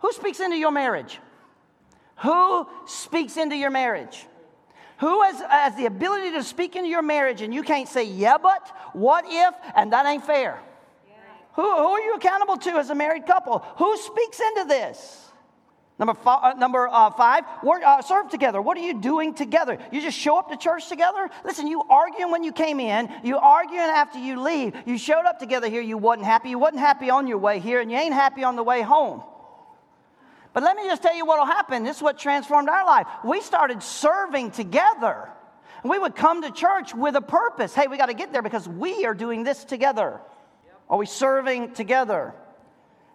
Who 0.00 0.12
speaks 0.12 0.40
into 0.40 0.56
your 0.56 0.72
marriage? 0.72 1.20
Who 2.16 2.66
speaks 2.86 3.36
into 3.36 3.56
your 3.56 3.70
marriage? 3.70 4.26
Who 4.98 5.22
has, 5.22 5.40
has 5.40 5.76
the 5.76 5.86
ability 5.86 6.32
to 6.32 6.42
speak 6.42 6.76
into 6.76 6.88
your 6.88 7.02
marriage 7.02 7.42
and 7.42 7.52
you 7.52 7.62
can't 7.62 7.88
say, 7.88 8.04
yeah, 8.04 8.38
but, 8.38 8.74
what 8.92 9.24
if, 9.26 9.54
and 9.74 9.92
that 9.92 10.06
ain't 10.06 10.24
fair? 10.24 10.60
Yeah. 11.06 11.14
Who, 11.54 11.62
who 11.62 11.88
are 11.88 12.00
you 12.00 12.14
accountable 12.14 12.56
to 12.58 12.70
as 12.78 12.90
a 12.90 12.94
married 12.94 13.26
couple? 13.26 13.58
Who 13.76 13.96
speaks 13.96 14.40
into 14.40 14.64
this? 14.68 15.20
Number, 15.98 16.14
five, 16.14 16.40
uh, 16.42 16.58
number 16.58 16.88
uh, 16.88 17.10
five 17.10 17.44
work, 17.62 17.82
uh, 17.84 18.02
serve 18.02 18.28
together. 18.28 18.60
What 18.60 18.76
are 18.76 18.80
you 18.80 19.00
doing 19.00 19.32
together? 19.32 19.78
You 19.92 20.00
just 20.00 20.18
show 20.18 20.38
up 20.38 20.50
to 20.50 20.56
church 20.56 20.88
together? 20.88 21.30
Listen, 21.44 21.68
you 21.68 21.82
arguing 21.82 22.32
when 22.32 22.42
you 22.42 22.50
came 22.50 22.80
in, 22.80 23.08
you 23.22 23.38
arguing 23.38 23.80
after 23.80 24.18
you 24.18 24.40
leave. 24.40 24.74
You 24.86 24.98
showed 24.98 25.24
up 25.24 25.38
together 25.38 25.68
here, 25.68 25.82
you 25.82 25.96
wasn't 25.96 26.26
happy. 26.26 26.50
You 26.50 26.58
wasn't 26.58 26.80
happy 26.80 27.10
on 27.10 27.28
your 27.28 27.38
way 27.38 27.60
here, 27.60 27.80
and 27.80 27.92
you 27.92 27.96
ain't 27.96 28.14
happy 28.14 28.42
on 28.42 28.56
the 28.56 28.64
way 28.64 28.82
home. 28.82 29.22
But 30.54 30.62
let 30.62 30.76
me 30.76 30.84
just 30.84 31.02
tell 31.02 31.14
you 31.14 31.26
what 31.26 31.38
will 31.38 31.46
happen. 31.46 31.82
This 31.82 31.96
is 31.96 32.02
what 32.02 32.16
transformed 32.16 32.68
our 32.68 32.86
life. 32.86 33.06
We 33.24 33.40
started 33.40 33.82
serving 33.82 34.52
together. 34.52 35.28
We 35.82 35.98
would 35.98 36.14
come 36.14 36.42
to 36.42 36.50
church 36.50 36.94
with 36.94 37.16
a 37.16 37.20
purpose. 37.20 37.74
Hey, 37.74 37.88
we 37.88 37.98
got 37.98 38.06
to 38.06 38.14
get 38.14 38.32
there 38.32 38.40
because 38.40 38.66
we 38.66 39.04
are 39.04 39.14
doing 39.14 39.42
this 39.42 39.64
together. 39.64 40.20
Are 40.88 40.96
we 40.96 41.06
serving 41.06 41.72
together? 41.72 42.32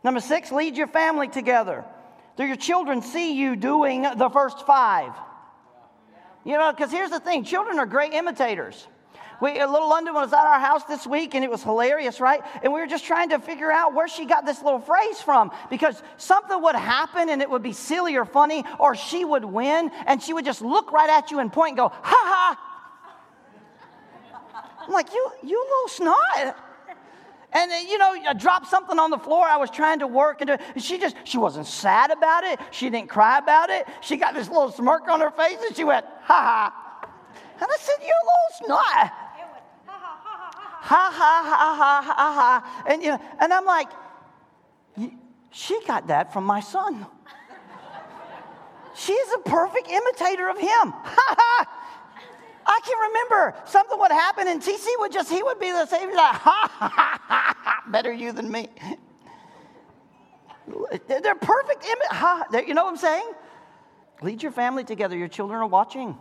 Number 0.03 0.19
six, 0.19 0.51
lead 0.51 0.75
your 0.75 0.87
family 0.87 1.29
together. 1.29 1.85
Do 2.35 2.45
your 2.45 2.57
children 2.57 3.01
see 3.01 3.33
you 3.33 3.55
doing 3.55 4.03
the 4.03 4.29
first 4.29 4.65
five? 4.65 5.13
You 6.43 6.57
know, 6.57 6.71
because 6.71 6.91
here's 6.91 7.09
the 7.09 7.19
thing 7.19 7.45
children 7.45 7.79
are 7.79 7.85
great 7.85 8.13
imitators. 8.13 8.87
We, 9.41 9.59
uh, 9.59 9.67
little 9.67 9.89
London 9.89 10.13
was 10.13 10.33
at 10.33 10.45
our 10.45 10.59
house 10.59 10.83
this 10.83 11.07
week 11.07 11.33
and 11.33 11.43
it 11.43 11.49
was 11.49 11.63
hilarious, 11.63 12.19
right? 12.19 12.41
And 12.61 12.73
we 12.73 12.79
were 12.79 12.87
just 12.87 13.05
trying 13.05 13.29
to 13.29 13.39
figure 13.39 13.71
out 13.71 13.93
where 13.93 14.07
she 14.07 14.25
got 14.25 14.45
this 14.45 14.61
little 14.61 14.79
phrase 14.79 15.21
from 15.21 15.51
because 15.69 16.01
something 16.17 16.61
would 16.61 16.75
happen 16.75 17.29
and 17.29 17.41
it 17.41 17.49
would 17.49 17.63
be 17.63 17.73
silly 17.73 18.17
or 18.17 18.25
funny, 18.25 18.65
or 18.79 18.95
she 18.95 19.23
would 19.23 19.45
win 19.45 19.91
and 20.05 20.21
she 20.21 20.33
would 20.33 20.45
just 20.45 20.61
look 20.61 20.91
right 20.91 21.09
at 21.09 21.31
you 21.31 21.39
and 21.39 21.53
point 21.53 21.71
and 21.71 21.77
go, 21.77 21.89
ha 21.89 22.01
ha. 22.03 22.65
I'm 24.85 24.93
like, 24.93 25.13
you, 25.13 25.31
you 25.43 25.63
little 25.63 25.87
snot. 25.87 26.57
And 27.51 27.71
then 27.71 27.87
you 27.87 27.97
know, 27.97 28.15
I 28.27 28.33
dropped 28.33 28.67
something 28.67 28.99
on 28.99 29.09
the 29.09 29.17
floor. 29.17 29.45
I 29.45 29.57
was 29.57 29.71
trying 29.71 29.99
to 29.99 30.07
work, 30.07 30.41
and 30.41 30.59
she 30.77 30.99
just 30.99 31.15
she 31.23 31.39
wasn't 31.39 31.65
sad 31.65 32.11
about 32.11 32.43
it. 32.43 32.59
She 32.69 32.91
didn't 32.91 33.09
cry 33.09 33.39
about 33.39 33.71
it. 33.71 33.87
She 34.01 34.17
got 34.17 34.35
this 34.35 34.47
little 34.49 34.71
smirk 34.71 35.07
on 35.07 35.19
her 35.19 35.31
face, 35.31 35.57
and 35.65 35.75
she 35.75 35.83
went, 35.83 36.05
"Ha 36.05 36.71
ha!" 36.71 37.09
And 37.59 37.67
I 37.67 37.77
said, 37.79 37.95
"You 38.01 38.13
little 38.23 38.67
snot." 38.67 39.28
Ha 40.81 41.11
ha 41.13 41.43
ha 41.45 41.75
ha 41.75 42.01
ha 42.01 42.33
ha. 42.33 42.83
And, 42.87 43.03
you 43.03 43.09
know, 43.09 43.21
and 43.39 43.53
I'm 43.53 43.65
like, 43.65 43.89
she 45.51 45.79
got 45.85 46.07
that 46.07 46.31
from 46.33 46.45
my 46.45 46.59
son. 46.59 47.05
She's 48.95 49.27
a 49.35 49.39
perfect 49.49 49.89
imitator 49.89 50.49
of 50.49 50.57
him. 50.57 50.93
Ha 51.03 51.35
ha. 51.37 51.75
I 52.65 52.79
can 52.85 52.97
remember 53.09 53.55
something 53.65 53.99
would 53.99 54.11
happen 54.11 54.47
and 54.47 54.61
TC 54.61 54.85
would 54.99 55.11
just, 55.11 55.31
he 55.31 55.41
would 55.41 55.59
be 55.59 55.71
the 55.71 55.87
same, 55.87 56.09
like, 56.13 56.35
ha 56.35 56.69
ha 56.71 56.87
ha 56.87 57.19
ha, 57.27 57.83
better 57.87 58.11
you 58.11 58.31
than 58.31 58.51
me. 58.51 58.67
They're 61.07 61.35
perfect 61.35 61.83
image. 61.83 62.07
Ha, 62.11 62.45
you 62.67 62.75
know 62.75 62.83
what 62.83 62.91
I'm 62.91 62.97
saying? 62.97 63.31
Lead 64.21 64.43
your 64.43 64.51
family 64.51 64.83
together. 64.83 65.17
Your 65.17 65.27
children 65.27 65.59
are 65.59 65.67
watching. 65.67 66.15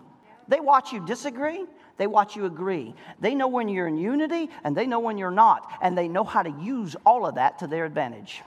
They 0.47 0.61
watch 0.61 0.93
you 0.93 1.05
disagree. 1.05 1.67
They 1.99 2.07
watch 2.07 2.37
you 2.37 2.47
agree. 2.47 2.95
They 3.21 3.35
know 3.35 3.49
when 3.49 3.69
you're 3.69 3.89
in 3.89 3.99
unity 3.99 4.49
and 4.65 4.75
they 4.75 4.87
know 4.87 5.01
when 5.01 5.19
you're 5.19 5.31
not. 5.31 5.71
And 5.83 5.99
they 5.99 6.09
know 6.09 6.25
how 6.25 6.43
to 6.43 6.51
use 6.51 6.97
all 7.05 7.27
of 7.27 7.35
that 7.35 7.59
to 7.59 7.67
their 7.67 7.85
advantage. 7.85 8.43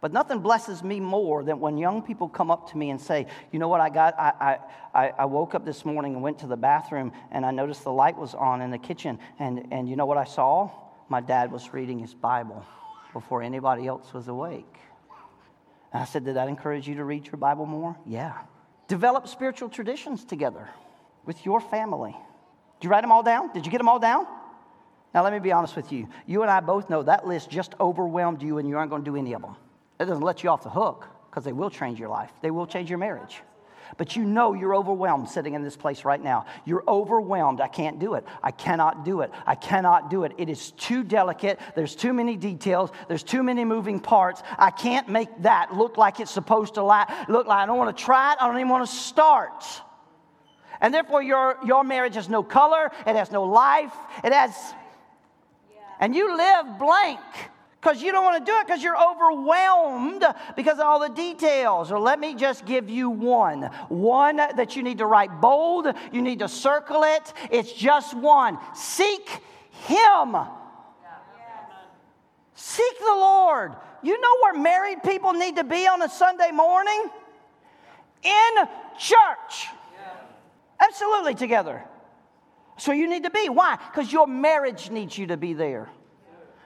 But 0.00 0.12
nothing 0.12 0.40
blesses 0.40 0.82
me 0.82 1.00
more 1.00 1.42
than 1.42 1.60
when 1.60 1.78
young 1.78 2.02
people 2.02 2.28
come 2.28 2.50
up 2.50 2.70
to 2.70 2.78
me 2.78 2.90
and 2.90 3.00
say, 3.00 3.26
You 3.52 3.58
know 3.58 3.68
what, 3.68 3.80
I 3.80 3.90
got, 3.90 4.18
I, 4.18 4.58
I, 4.94 5.08
I 5.18 5.24
woke 5.26 5.54
up 5.54 5.64
this 5.64 5.84
morning 5.84 6.14
and 6.14 6.22
went 6.22 6.38
to 6.40 6.46
the 6.46 6.56
bathroom 6.56 7.12
and 7.30 7.44
I 7.46 7.50
noticed 7.50 7.84
the 7.84 7.92
light 7.92 8.16
was 8.16 8.34
on 8.34 8.62
in 8.62 8.70
the 8.70 8.78
kitchen. 8.78 9.18
And, 9.38 9.68
and 9.70 9.88
you 9.88 9.96
know 9.96 10.06
what 10.06 10.18
I 10.18 10.24
saw? 10.24 10.70
My 11.08 11.20
dad 11.20 11.52
was 11.52 11.72
reading 11.72 11.98
his 11.98 12.14
Bible 12.14 12.64
before 13.12 13.42
anybody 13.42 13.86
else 13.86 14.12
was 14.12 14.28
awake. 14.28 14.76
And 15.92 16.02
I 16.02 16.06
said, 16.06 16.24
Did 16.24 16.36
that 16.36 16.48
encourage 16.48 16.88
you 16.88 16.96
to 16.96 17.04
read 17.04 17.26
your 17.26 17.36
Bible 17.36 17.66
more? 17.66 17.96
Yeah. 18.06 18.38
Develop 18.88 19.28
spiritual 19.28 19.68
traditions 19.68 20.24
together 20.24 20.68
with 21.24 21.44
your 21.44 21.60
family. 21.60 22.16
You 22.86 22.90
write 22.90 23.00
them 23.00 23.10
all 23.10 23.24
down? 23.24 23.52
Did 23.52 23.66
you 23.66 23.72
get 23.72 23.78
them 23.78 23.88
all 23.88 23.98
down? 23.98 24.28
Now, 25.12 25.24
let 25.24 25.32
me 25.32 25.40
be 25.40 25.50
honest 25.50 25.74
with 25.74 25.90
you. 25.90 26.06
You 26.24 26.42
and 26.42 26.50
I 26.52 26.60
both 26.60 26.88
know 26.88 27.02
that 27.02 27.26
list 27.26 27.50
just 27.50 27.74
overwhelmed 27.80 28.42
you 28.42 28.58
and 28.58 28.68
you 28.68 28.78
aren't 28.78 28.90
going 28.90 29.02
to 29.02 29.10
do 29.10 29.16
any 29.16 29.32
of 29.32 29.42
them. 29.42 29.56
It 29.98 30.04
doesn't 30.04 30.22
let 30.22 30.44
you 30.44 30.50
off 30.50 30.62
the 30.62 30.70
hook 30.70 31.04
because 31.28 31.42
they 31.42 31.52
will 31.52 31.68
change 31.68 31.98
your 31.98 32.10
life, 32.10 32.30
they 32.42 32.52
will 32.52 32.64
change 32.64 32.88
your 32.88 33.00
marriage. 33.00 33.42
But 33.96 34.14
you 34.14 34.22
know 34.22 34.54
you're 34.54 34.76
overwhelmed 34.76 35.28
sitting 35.28 35.54
in 35.54 35.64
this 35.64 35.76
place 35.76 36.04
right 36.04 36.22
now. 36.22 36.46
You're 36.64 36.84
overwhelmed. 36.86 37.60
I 37.60 37.66
can't 37.66 37.98
do 37.98 38.14
it. 38.14 38.24
I 38.40 38.52
cannot 38.52 39.04
do 39.04 39.22
it. 39.22 39.32
I 39.44 39.56
cannot 39.56 40.08
do 40.08 40.22
it. 40.22 40.32
It 40.38 40.48
is 40.48 40.70
too 40.70 41.02
delicate. 41.02 41.58
There's 41.74 41.96
too 41.96 42.12
many 42.12 42.36
details. 42.36 42.92
There's 43.08 43.24
too 43.24 43.42
many 43.42 43.64
moving 43.64 43.98
parts. 43.98 44.44
I 44.58 44.70
can't 44.70 45.08
make 45.08 45.28
that 45.42 45.74
look 45.74 45.96
like 45.96 46.20
it's 46.20 46.30
supposed 46.30 46.74
to 46.74 46.84
look 46.84 47.46
like. 47.48 47.58
I 47.58 47.66
don't 47.66 47.78
want 47.78 47.96
to 47.96 48.04
try 48.04 48.32
it. 48.32 48.38
I 48.40 48.46
don't 48.46 48.58
even 48.58 48.68
want 48.68 48.88
to 48.88 48.94
start. 48.94 49.64
And 50.80 50.92
therefore, 50.92 51.22
your, 51.22 51.58
your 51.64 51.84
marriage 51.84 52.14
has 52.14 52.28
no 52.28 52.42
color, 52.42 52.90
it 53.06 53.16
has 53.16 53.30
no 53.30 53.44
life, 53.44 53.94
it 54.24 54.32
has. 54.32 54.54
And 56.00 56.14
you 56.14 56.36
live 56.36 56.78
blank 56.78 57.20
because 57.80 58.02
you 58.02 58.10
don't 58.10 58.24
want 58.24 58.44
to 58.44 58.50
do 58.50 58.56
it 58.58 58.66
because 58.66 58.82
you're 58.82 59.00
overwhelmed 59.00 60.24
because 60.56 60.78
of 60.78 60.86
all 60.86 60.98
the 60.98 61.08
details. 61.08 61.92
Or 61.92 62.00
let 62.00 62.18
me 62.18 62.34
just 62.34 62.66
give 62.66 62.90
you 62.90 63.08
one. 63.08 63.62
One 63.88 64.36
that 64.36 64.74
you 64.74 64.82
need 64.82 64.98
to 64.98 65.06
write 65.06 65.40
bold, 65.40 65.86
you 66.12 66.20
need 66.20 66.40
to 66.40 66.48
circle 66.48 67.04
it. 67.04 67.32
It's 67.50 67.72
just 67.72 68.16
one. 68.16 68.58
Seek 68.74 69.28
Him. 69.86 70.36
Seek 72.56 72.98
the 72.98 73.04
Lord. 73.04 73.76
You 74.02 74.20
know 74.20 74.36
where 74.42 74.54
married 74.54 75.02
people 75.04 75.32
need 75.32 75.56
to 75.56 75.64
be 75.64 75.86
on 75.86 76.02
a 76.02 76.08
Sunday 76.08 76.50
morning? 76.50 77.10
In 78.24 78.66
church. 78.98 79.68
Absolutely 80.80 81.34
together. 81.34 81.84
So 82.78 82.92
you 82.92 83.08
need 83.08 83.24
to 83.24 83.30
be. 83.30 83.48
Why? 83.48 83.78
Because 83.90 84.12
your 84.12 84.26
marriage 84.26 84.90
needs 84.90 85.16
you 85.16 85.28
to 85.28 85.36
be 85.36 85.54
there. 85.54 85.88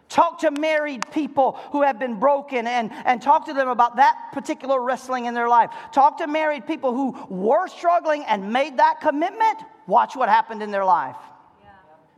Talk 0.09 0.41
to 0.41 0.51
married 0.51 1.09
people 1.13 1.53
who 1.71 1.83
have 1.83 2.01
been 2.01 2.19
broken 2.19 2.67
and, 2.67 2.91
and 3.05 3.23
talk 3.23 3.47
to 3.47 3.53
them 3.53 3.69
about 3.69 3.97
that 3.97 4.31
particular 4.33 4.83
wrestling 4.83 5.27
in 5.27 5.35
their 5.35 5.49
life. 5.49 5.71
Talk 5.93 6.19
to 6.19 6.27
married 6.27 6.67
people 6.67 6.93
who 6.93 7.17
were 7.33 7.69
struggling 7.69 8.25
and 8.25 8.53
made 8.53 8.79
that 8.79 9.01
commitment. 9.01 9.59
Watch 9.87 10.17
what 10.17 10.29
happened 10.29 10.65
in 10.65 10.73
their 10.73 10.85
life. 10.85 11.15
Yeah. 11.63 11.71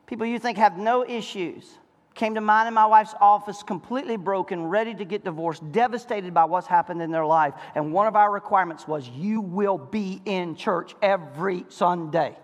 People 0.07 0.24
you 0.24 0.38
think 0.38 0.57
have 0.57 0.78
no 0.78 1.05
issues 1.05 1.70
came 2.14 2.35
to 2.35 2.40
mine 2.40 2.66
in 2.66 2.75
my 2.75 2.87
wife's 2.87 3.14
office 3.20 3.62
completely 3.62 4.16
broken, 4.16 4.66
ready 4.66 4.94
to 4.94 5.05
get 5.05 5.25
divorced, 5.25 5.62
devastated 5.72 6.35
by 6.35 6.44
what's 6.44 6.66
happened 6.66 7.01
in 7.01 7.11
their 7.11 7.25
life. 7.25 7.55
And 7.75 7.92
one 7.92 8.07
of 8.07 8.16
our 8.16 8.31
requirements 8.31 8.87
was 8.87 9.09
you 9.09 9.40
will 9.40 9.79
be 9.79 10.20
in 10.25 10.57
church 10.57 10.94
every 11.01 11.64
Sunday. 11.68 12.37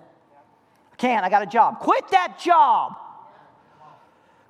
I 0.92 0.96
can't, 0.96 1.24
I 1.24 1.28
got 1.28 1.42
a 1.42 1.46
job. 1.46 1.80
Quit 1.80 2.08
that 2.10 2.38
job. 2.42 2.96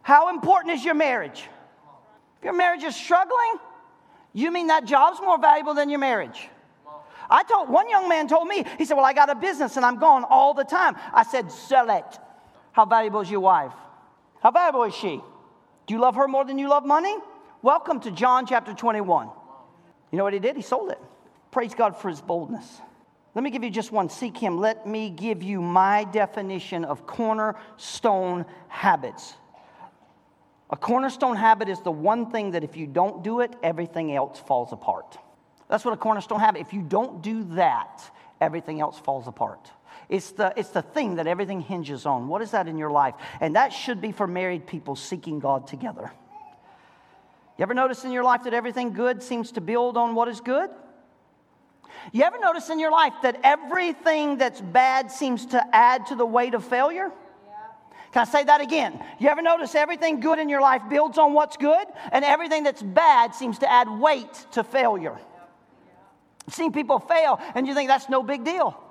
How 0.02 0.30
important 0.30 0.74
is 0.74 0.84
your 0.84 0.94
marriage? 0.94 1.44
If 2.38 2.44
your 2.44 2.54
marriage 2.54 2.84
is 2.84 2.94
struggling, 2.94 3.58
you 4.32 4.50
mean 4.52 4.68
that 4.68 4.84
job's 4.84 5.20
more 5.20 5.38
valuable 5.38 5.74
than 5.74 5.90
your 5.90 5.98
marriage? 5.98 6.48
I 7.30 7.42
told 7.42 7.68
one 7.68 7.90
young 7.90 8.08
man 8.08 8.26
told 8.28 8.48
me, 8.48 8.64
he 8.78 8.84
said, 8.84 8.94
Well, 8.94 9.04
I 9.04 9.12
got 9.12 9.28
a 9.28 9.34
business 9.34 9.76
and 9.76 9.84
I'm 9.84 9.98
gone 9.98 10.24
all 10.24 10.54
the 10.54 10.64
time. 10.64 10.96
I 11.12 11.24
said, 11.24 11.52
Sell 11.52 11.90
it. 11.90 12.18
How 12.72 12.86
valuable 12.86 13.20
is 13.20 13.30
your 13.30 13.40
wife? 13.40 13.72
How 14.40 14.52
valuable 14.52 14.84
is 14.84 14.94
she? 14.94 15.20
Do 15.86 15.94
you 15.94 16.00
love 16.00 16.14
her 16.14 16.28
more 16.28 16.44
than 16.44 16.58
you 16.58 16.68
love 16.68 16.84
money? 16.84 17.16
Welcome 17.60 18.00
to 18.00 18.10
John 18.12 18.46
chapter 18.46 18.72
21. 18.72 19.28
You 20.12 20.18
know 20.18 20.24
what 20.24 20.32
he 20.32 20.38
did? 20.38 20.54
He 20.54 20.62
sold 20.62 20.90
it. 20.90 20.98
Praise 21.50 21.74
God 21.74 21.96
for 21.96 22.08
his 22.08 22.20
boldness. 22.20 22.80
Let 23.34 23.42
me 23.42 23.50
give 23.50 23.64
you 23.64 23.70
just 23.70 23.90
one. 23.90 24.08
Seek 24.08 24.36
him. 24.36 24.58
Let 24.58 24.86
me 24.86 25.10
give 25.10 25.42
you 25.42 25.60
my 25.60 26.04
definition 26.04 26.84
of 26.84 27.06
cornerstone 27.06 28.46
habits. 28.68 29.34
A 30.70 30.76
cornerstone 30.76 31.36
habit 31.36 31.68
is 31.68 31.80
the 31.80 31.90
one 31.90 32.30
thing 32.30 32.52
that 32.52 32.62
if 32.62 32.76
you 32.76 32.86
don't 32.86 33.24
do 33.24 33.40
it, 33.40 33.56
everything 33.62 34.14
else 34.14 34.38
falls 34.38 34.72
apart. 34.72 35.18
That's 35.68 35.84
what 35.84 35.94
a 35.94 35.96
cornerstone 35.96 36.40
habit. 36.40 36.60
If 36.60 36.72
you 36.72 36.82
don't 36.82 37.22
do 37.22 37.42
that, 37.54 38.02
everything 38.40 38.80
else 38.80 38.98
falls 38.98 39.26
apart. 39.26 39.70
It's 40.08 40.30
the, 40.32 40.54
it's 40.56 40.70
the 40.70 40.82
thing 40.82 41.16
that 41.16 41.26
everything 41.26 41.60
hinges 41.60 42.06
on. 42.06 42.28
What 42.28 42.40
is 42.40 42.52
that 42.52 42.66
in 42.66 42.78
your 42.78 42.90
life? 42.90 43.14
And 43.40 43.56
that 43.56 43.72
should 43.72 44.00
be 44.00 44.12
for 44.12 44.26
married 44.26 44.66
people 44.66 44.96
seeking 44.96 45.38
God 45.38 45.66
together. 45.66 46.10
You 47.58 47.62
ever 47.62 47.74
notice 47.74 48.04
in 48.04 48.12
your 48.12 48.24
life 48.24 48.44
that 48.44 48.54
everything 48.54 48.92
good 48.92 49.22
seems 49.22 49.52
to 49.52 49.60
build 49.60 49.96
on 49.96 50.14
what 50.14 50.28
is 50.28 50.40
good? 50.40 50.70
You 52.12 52.22
ever 52.22 52.38
notice 52.38 52.70
in 52.70 52.78
your 52.78 52.92
life 52.92 53.12
that 53.22 53.40
everything 53.42 54.38
that's 54.38 54.60
bad 54.60 55.10
seems 55.10 55.44
to 55.46 55.76
add 55.76 56.06
to 56.06 56.14
the 56.14 56.24
weight 56.24 56.54
of 56.54 56.64
failure? 56.64 57.10
Can 58.12 58.22
I 58.22 58.24
say 58.24 58.44
that 58.44 58.62
again? 58.62 59.04
You 59.18 59.28
ever 59.28 59.42
notice 59.42 59.74
everything 59.74 60.20
good 60.20 60.38
in 60.38 60.48
your 60.48 60.62
life 60.62 60.82
builds 60.88 61.18
on 61.18 61.34
what's 61.34 61.58
good, 61.58 61.86
and 62.10 62.24
everything 62.24 62.62
that's 62.62 62.82
bad 62.82 63.34
seems 63.34 63.58
to 63.58 63.70
add 63.70 63.90
weight 63.90 64.32
to 64.52 64.64
failure? 64.64 65.18
You've 66.46 66.54
seen 66.54 66.72
people 66.72 66.98
fail, 66.98 67.38
and 67.54 67.66
you 67.66 67.74
think 67.74 67.88
that's 67.88 68.08
no 68.08 68.22
big 68.22 68.44
deal. 68.44 68.82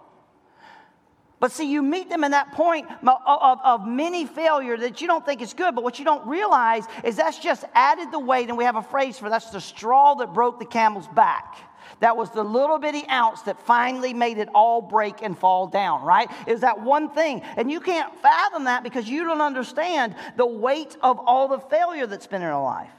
But 1.39 1.51
see, 1.51 1.71
you 1.71 1.83
meet 1.83 2.09
them 2.09 2.23
in 2.23 2.31
that 2.31 2.51
point 2.53 2.87
of, 3.05 3.59
of, 3.63 3.87
many 3.87 4.25
failure 4.25 4.75
that 4.77 5.01
you 5.01 5.07
don't 5.07 5.23
think 5.23 5.41
is 5.41 5.53
good, 5.53 5.75
but 5.75 5.83
what 5.83 5.99
you 5.99 6.05
don't 6.05 6.25
realize 6.27 6.85
is 7.03 7.15
that's 7.15 7.37
just 7.37 7.63
added 7.75 8.11
the 8.11 8.19
weight, 8.19 8.49
and 8.49 8.57
we 8.57 8.63
have 8.63 8.75
a 8.75 8.81
phrase 8.81 9.19
for 9.19 9.29
that's 9.29 9.51
the 9.51 9.61
straw 9.61 10.15
that 10.15 10.33
broke 10.33 10.57
the 10.57 10.65
camel's 10.65 11.07
back. 11.09 11.57
That 11.99 12.17
was 12.17 12.31
the 12.31 12.43
little 12.43 12.79
bitty 12.79 13.07
ounce 13.07 13.43
that 13.43 13.59
finally 13.61 14.13
made 14.13 14.39
it 14.39 14.49
all 14.53 14.81
break 14.81 15.21
and 15.21 15.37
fall 15.37 15.67
down, 15.67 16.03
right? 16.03 16.29
Is 16.47 16.61
that 16.61 16.81
one 16.81 17.09
thing. 17.09 17.41
And 17.55 17.71
you 17.71 17.79
can't 17.79 18.15
fathom 18.19 18.65
that 18.65 18.83
because 18.83 19.07
you 19.07 19.23
don't 19.23 19.41
understand 19.41 20.15
the 20.37 20.45
weight 20.45 20.97
of 21.01 21.19
all 21.19 21.47
the 21.47 21.59
failure 21.59 22.07
that's 22.07 22.27
been 22.27 22.41
in 22.41 22.47
our 22.47 22.63
life. 22.63 22.91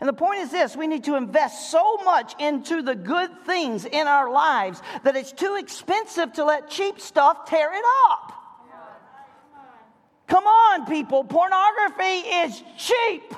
And 0.00 0.08
the 0.08 0.14
point 0.14 0.40
is 0.40 0.50
this 0.50 0.76
we 0.76 0.86
need 0.86 1.04
to 1.04 1.16
invest 1.16 1.70
so 1.70 1.98
much 1.98 2.34
into 2.40 2.82
the 2.82 2.94
good 2.94 3.30
things 3.44 3.84
in 3.84 4.08
our 4.08 4.30
lives 4.30 4.80
that 5.04 5.14
it's 5.14 5.32
too 5.32 5.56
expensive 5.56 6.32
to 6.34 6.44
let 6.44 6.70
cheap 6.70 6.98
stuff 7.00 7.44
tear 7.46 7.72
it 7.72 7.84
up. 8.08 8.32
Come 10.26 10.44
on, 10.46 10.86
people. 10.86 11.24
Pornography 11.24 12.04
is 12.04 12.62
cheap. 12.78 13.34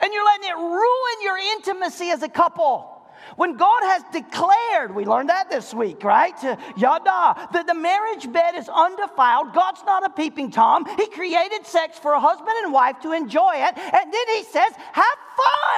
And 0.00 0.12
you're 0.12 0.24
letting 0.24 0.48
it 0.48 0.56
ruin 0.56 1.22
your 1.22 1.38
intimacy 1.38 2.10
as 2.10 2.24
a 2.24 2.28
couple. 2.28 2.91
When 3.36 3.56
God 3.56 3.82
has 3.82 4.02
declared, 4.12 4.94
we 4.94 5.04
learned 5.04 5.30
that 5.30 5.50
this 5.50 5.72
week, 5.72 6.04
right? 6.04 6.36
Yada, 6.76 7.48
that 7.52 7.66
the 7.66 7.74
marriage 7.74 8.30
bed 8.30 8.54
is 8.54 8.68
undefiled. 8.68 9.54
God's 9.54 9.82
not 9.84 10.04
a 10.04 10.10
peeping 10.10 10.50
Tom. 10.50 10.84
He 10.96 11.06
created 11.08 11.66
sex 11.66 11.98
for 11.98 12.12
a 12.12 12.20
husband 12.20 12.54
and 12.62 12.72
wife 12.72 13.00
to 13.00 13.12
enjoy 13.12 13.54
it. 13.54 13.76
And 13.76 14.12
then 14.12 14.28
he 14.36 14.44
says, 14.44 14.72
have 14.92 15.18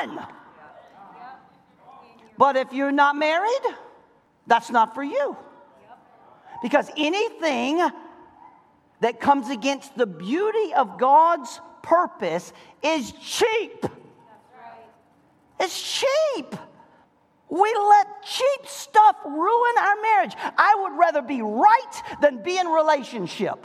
fun. 0.07 0.27
But 2.37 2.57
if 2.57 2.73
you're 2.73 2.93
not 2.93 3.17
married, 3.17 3.63
that's 4.47 4.71
not 4.71 4.95
for 4.95 5.05
you. 5.05 5.37
Because 6.63 6.91
anything 6.97 7.87
that 9.01 9.21
comes 9.21 9.51
against 9.51 9.97
the 9.97 10.07
beauty 10.07 10.75
of 10.75 10.99
God's 10.99 11.61
purpose 11.83 12.53
is 12.83 13.13
cheap. 13.13 13.87
It's 15.61 16.01
cheap. 16.01 16.57
We 17.55 17.73
let 17.73 18.25
cheap 18.25 18.67
stuff 18.67 19.17
ruin 19.25 19.75
our 19.79 20.03
marriage. 20.03 20.33
I 20.59 20.75
would 20.83 20.99
rather 20.99 21.23
be 21.23 21.41
right 21.41 22.03
than 22.21 22.43
be 22.43 22.59
in 22.59 22.67
relationship. 22.67 23.65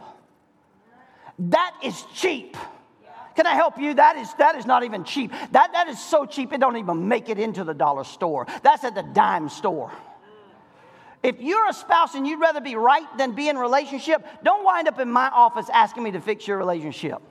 That 1.39 1.75
is 1.83 2.05
cheap. 2.13 2.55
Can 3.35 3.47
I 3.47 3.55
help 3.55 3.79
you? 3.79 3.95
That 3.95 4.15
is, 4.17 4.31
that 4.35 4.55
is 4.57 4.67
not 4.67 4.83
even 4.83 5.05
cheap. 5.05 5.31
That, 5.53 5.71
that 5.73 5.87
is 5.87 5.99
so 5.99 6.27
cheap 6.27 6.53
it 6.53 6.59
don't 6.59 6.77
even 6.77 7.07
make 7.07 7.29
it 7.29 7.39
into 7.39 7.63
the 7.63 7.73
dollar 7.73 8.03
store. 8.03 8.45
That's 8.61 8.83
at 8.83 8.93
the 8.93 9.01
dime 9.01 9.49
store. 9.49 9.91
If 11.23 11.41
you're 11.41 11.67
a 11.67 11.73
spouse 11.73 12.13
and 12.13 12.27
you'd 12.27 12.39
rather 12.39 12.61
be 12.61 12.75
right 12.75 13.07
than 13.17 13.33
be 13.33 13.49
in 13.49 13.57
relationship, 13.57 14.23
don't 14.43 14.63
wind 14.63 14.87
up 14.87 14.99
in 14.99 15.09
my 15.09 15.29
office 15.29 15.67
asking 15.73 16.03
me 16.03 16.11
to 16.11 16.21
fix 16.21 16.47
your 16.47 16.59
relationship. 16.59 17.23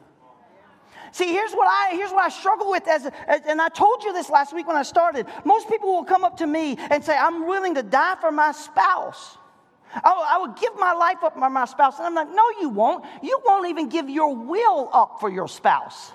See, 1.12 1.32
here's 1.32 1.52
what 1.52 1.66
I 1.66 1.96
here's 1.96 2.10
what 2.10 2.24
I 2.24 2.28
struggle 2.28 2.70
with 2.70 2.86
as, 2.86 3.06
as, 3.26 3.40
and 3.46 3.60
I 3.60 3.68
told 3.68 4.04
you 4.04 4.12
this 4.12 4.28
last 4.28 4.54
week 4.54 4.66
when 4.66 4.76
I 4.76 4.82
started. 4.82 5.26
Most 5.44 5.68
people 5.68 5.88
will 5.90 6.04
come 6.04 6.24
up 6.24 6.36
to 6.38 6.46
me 6.46 6.76
and 6.90 7.04
say, 7.04 7.16
"I'm 7.16 7.46
willing 7.46 7.74
to 7.74 7.82
die 7.82 8.16
for 8.20 8.30
my 8.30 8.52
spouse." 8.52 9.38
I 9.94 10.00
I 10.10 10.54
give 10.60 10.76
my 10.76 10.92
life 10.92 11.22
up 11.22 11.34
for 11.34 11.50
my 11.50 11.64
spouse. 11.64 11.98
And 11.98 12.06
I'm 12.06 12.14
like, 12.14 12.28
no, 12.28 12.42
you 12.60 12.68
won't. 12.68 13.04
You 13.22 13.40
won't 13.44 13.68
even 13.68 13.88
give 13.88 14.08
your 14.08 14.34
will 14.34 14.90
up 14.92 15.18
for 15.20 15.30
your 15.30 15.48
spouse. 15.48 16.12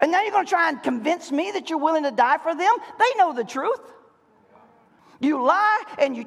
And 0.00 0.10
now 0.10 0.22
you're 0.22 0.32
going 0.32 0.46
to 0.46 0.50
try 0.50 0.70
and 0.70 0.82
convince 0.82 1.30
me 1.30 1.50
that 1.52 1.68
you're 1.68 1.78
willing 1.78 2.04
to 2.04 2.10
die 2.10 2.38
for 2.38 2.54
them? 2.54 2.72
They 2.98 3.18
know 3.18 3.34
the 3.34 3.44
truth. 3.44 3.80
You 5.20 5.44
lie 5.44 5.82
and 5.98 6.16
you. 6.16 6.24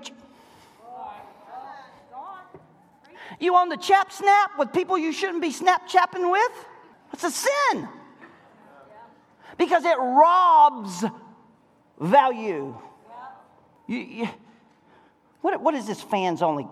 You 3.40 3.56
on 3.56 3.70
the 3.70 3.78
chap 3.78 4.12
snap 4.12 4.52
with 4.58 4.72
people 4.74 4.98
you 4.98 5.12
shouldn't 5.12 5.42
be 5.42 5.52
snap 5.52 5.88
chapping 5.88 6.30
with? 6.30 6.66
It's 7.14 7.24
a 7.24 7.32
sin. 7.32 7.88
Because 9.58 9.86
it 9.86 9.98
robs 9.98 11.06
value. 12.00 12.76
You, 13.88 13.98
you, 13.98 14.30
what, 15.42 15.62
what 15.62 15.76
is 15.76 15.86
this 15.86 16.02
fans 16.02 16.42
only? 16.42 16.68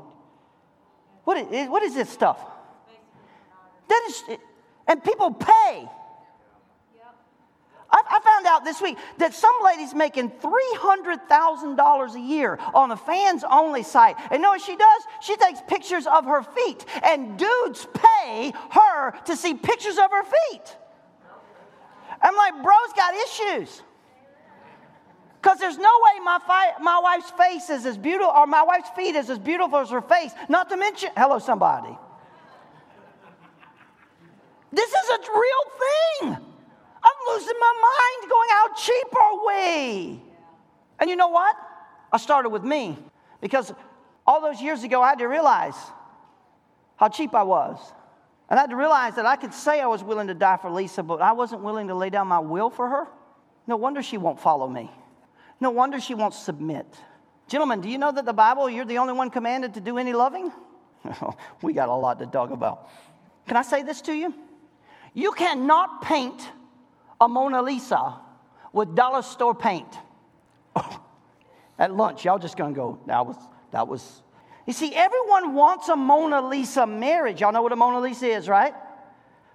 What 1.24 1.38
is, 1.38 1.70
what 1.70 1.84
is 1.84 1.94
this 1.94 2.10
stuff? 2.10 2.40
That 3.88 4.08
is, 4.10 4.38
and 4.88 5.04
people 5.04 5.32
pay. 5.32 5.90
I, 7.92 8.02
I 8.10 8.20
found 8.22 8.46
out 8.48 8.64
this 8.64 8.82
week 8.82 8.98
that 9.18 9.34
some 9.34 9.56
lady's 9.64 9.94
making 9.94 10.32
$300,000 10.32 12.16
a 12.16 12.20
year 12.20 12.58
on 12.74 12.92
a 12.92 12.98
fans 12.98 13.44
only 13.50 13.84
site. 13.84 14.16
And 14.32 14.42
know 14.42 14.52
what 14.52 14.62
she 14.62 14.76
does? 14.76 15.04
She 15.22 15.36
takes 15.36 15.62
pictures 15.68 16.08
of 16.08 16.26
her 16.26 16.44
feet, 16.44 16.86
and 17.04 17.38
dudes 17.38 17.88
pay 17.94 18.54
her 18.72 19.12
to 19.26 19.36
see 19.36 19.54
pictures 19.54 19.98
of 19.98 20.10
her 20.12 20.24
feet. 20.24 20.78
I'm 22.22 22.36
like, 22.36 22.64
bro's 22.64 22.94
got 22.96 23.14
issues. 23.16 23.82
Because 25.42 25.58
there's 25.58 25.78
no 25.78 25.90
way 25.90 26.24
my, 26.24 26.38
fi- 26.46 26.74
my 26.82 27.00
wife's 27.00 27.32
face 27.32 27.70
is 27.72 27.86
as 27.86 27.98
beautiful, 27.98 28.32
or 28.32 28.46
my 28.46 28.62
wife's 28.62 28.90
feet 28.92 29.16
is 29.16 29.30
as 29.30 29.40
beautiful 29.40 29.80
as 29.80 29.90
her 29.90 30.02
face, 30.02 30.32
not 30.48 30.70
to 30.70 30.78
mention, 30.78 31.10
hello, 31.18 31.40
somebody. 31.40 31.98
This 34.72 34.90
is 34.90 35.10
a 35.10 35.20
real 35.34 36.36
thing. 36.38 36.51
I'm 37.04 37.34
losing 37.34 37.56
my 37.60 37.74
mind 37.82 38.30
going, 38.30 38.50
how 38.50 38.74
cheap 38.76 39.16
are 39.16 39.46
we? 39.48 40.22
And 41.00 41.10
you 41.10 41.16
know 41.16 41.30
what? 41.30 41.56
I 42.12 42.18
started 42.18 42.50
with 42.50 42.64
me 42.64 42.98
because 43.40 43.74
all 44.28 44.42
those 44.42 44.62
years 44.62 44.84
ago, 44.84 45.02
I 45.02 45.10
had 45.10 45.20
to 45.20 45.28
realize 45.28 45.76
how 46.96 47.10
cheap 47.10 47.34
I 47.34 47.44
was. 47.44 47.78
And 48.50 48.60
I 48.60 48.64
had 48.64 48.70
to 48.70 48.76
realize 48.76 49.16
that 49.16 49.26
I 49.26 49.38
could 49.38 49.54
say 49.54 49.80
I 49.80 49.88
was 49.88 50.04
willing 50.04 50.28
to 50.28 50.34
die 50.34 50.58
for 50.58 50.70
Lisa, 50.70 51.02
but 51.02 51.22
I 51.22 51.32
wasn't 51.32 51.62
willing 51.62 51.88
to 51.88 51.96
lay 51.96 52.10
down 52.10 52.28
my 52.28 52.40
will 52.40 52.70
for 52.70 52.88
her. 52.88 53.08
No 53.66 53.78
wonder 53.78 54.04
she 54.04 54.18
won't 54.18 54.40
follow 54.40 54.68
me. 54.68 54.92
No 55.60 55.72
wonder 55.72 56.00
she 56.02 56.14
won't 56.14 56.34
submit. 56.34 56.86
Gentlemen, 57.48 57.82
do 57.82 57.90
you 57.90 57.98
know 57.98 58.12
that 58.12 58.26
the 58.26 58.34
Bible, 58.34 58.70
you're 58.70 58.86
the 58.86 58.98
only 58.98 59.14
one 59.14 59.30
commanded 59.30 59.74
to 59.76 59.82
do 59.82 59.98
any 59.98 60.14
loving? 60.14 60.52
we 61.62 61.74
got 61.74 61.90
a 61.90 61.94
lot 61.94 62.20
to 62.20 62.26
talk 62.26 62.52
about. 62.52 62.90
Can 63.48 63.58
I 63.58 63.62
say 63.62 63.84
this 63.84 64.02
to 64.02 64.14
you? 64.14 64.34
You 65.14 65.32
cannot 65.32 66.02
paint 66.02 66.42
a 67.22 67.28
Mona 67.30 67.62
Lisa 67.62 68.20
with 68.74 68.96
dollar 68.96 69.22
store 69.22 69.56
paint. 69.56 69.98
At 71.80 71.94
lunch, 71.94 72.26
y'all 72.26 72.40
just 72.40 72.58
gonna 72.58 72.74
go, 72.74 73.00
that 73.06 73.26
was, 73.26 73.38
that 73.72 73.88
was. 73.88 74.24
You 74.66 74.74
see, 74.74 74.94
everyone 74.94 75.54
wants 75.54 75.88
a 75.90 75.96
Mona 75.96 76.42
Lisa 76.42 76.86
marriage. 76.86 77.42
Y'all 77.42 77.52
know 77.52 77.62
what 77.62 77.72
a 77.72 77.76
Mona 77.76 78.00
Lisa 78.00 78.28
is, 78.28 78.50
right? 78.50 78.74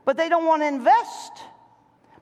But 0.04 0.16
they 0.16 0.28
don't 0.28 0.46
want 0.46 0.62
to 0.62 0.68
invest. 0.68 1.32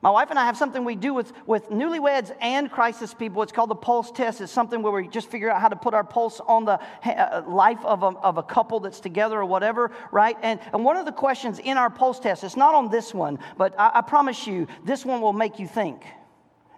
My 0.05 0.11
wife 0.11 0.29
and 0.29 0.39
I 0.39 0.45
have 0.45 0.59
something 0.59 0.85
we 0.85 0.97
do 0.97 1.15
with, 1.15 1.33
with 1.47 1.71
newlyweds 1.71 2.31
and 2.43 2.71
crisis 2.71 3.15
people. 3.15 3.43
It's 3.43 3.53
called 3.53 3.71
the 3.71 3.75
pulse 3.75 4.11
test. 4.11 4.43
It's 4.43 4.53
something 4.53 4.83
where 4.83 4.93
we 4.93 5.09
just 5.09 5.31
figure 5.31 5.51
out 5.51 5.63
how 5.63 5.69
to 5.69 5.77
put 5.77 5.95
our 5.95 6.05
pulse 6.05 6.43
on 6.47 6.67
the 6.67 6.79
uh, 7.07 7.43
life 7.49 7.83
of 7.83 8.03
a, 8.03 8.09
of 8.09 8.37
a 8.37 8.43
couple 8.43 8.81
that's 8.81 9.01
together 9.01 9.41
or 9.41 9.47
whatever, 9.47 9.93
right? 10.13 10.37
And, 10.43 10.61
and 10.75 10.85
one 10.85 10.99
of 10.99 11.07
the 11.07 11.13
questions 11.13 11.59
in 11.59 11.79
our 11.79 11.89
pulse 11.89 12.21
test, 12.21 12.45
it's 12.45 12.55
not 12.55 12.75
on 12.75 12.91
this 12.91 13.15
one, 13.15 13.39
but 13.57 13.75
I, 13.81 13.93
I 13.95 14.01
promise 14.03 14.47
you, 14.47 14.67
this 14.85 15.07
one 15.07 15.23
will 15.23 15.33
make 15.33 15.59
you 15.59 15.67
think. 15.67 16.03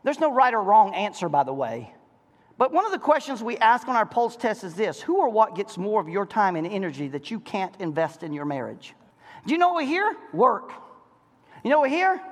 There's 0.04 0.20
no 0.20 0.32
right 0.32 0.54
or 0.54 0.62
wrong 0.62 0.94
answer, 0.94 1.28
by 1.28 1.42
the 1.42 1.52
way. 1.52 1.92
But 2.58 2.72
one 2.72 2.86
of 2.86 2.92
the 2.92 2.98
questions 3.00 3.42
we 3.42 3.56
ask 3.56 3.88
on 3.88 3.96
our 3.96 4.06
pulse 4.06 4.36
test 4.36 4.62
is 4.62 4.76
this 4.76 5.00
Who 5.00 5.16
or 5.16 5.30
what 5.30 5.56
gets 5.56 5.76
more 5.76 6.00
of 6.00 6.08
your 6.08 6.26
time 6.26 6.54
and 6.54 6.64
energy 6.64 7.08
that 7.08 7.32
you 7.32 7.40
can't 7.40 7.74
invest 7.80 8.22
in 8.22 8.32
your 8.32 8.44
marriage? 8.44 8.94
Do 9.48 9.52
you 9.52 9.58
know 9.58 9.70
what 9.70 9.78
we 9.78 9.86
hear? 9.86 10.16
Work. 10.32 10.70
You 11.64 11.70
know 11.70 11.80
what 11.80 11.90
we 11.90 11.96
hear? 11.96 12.22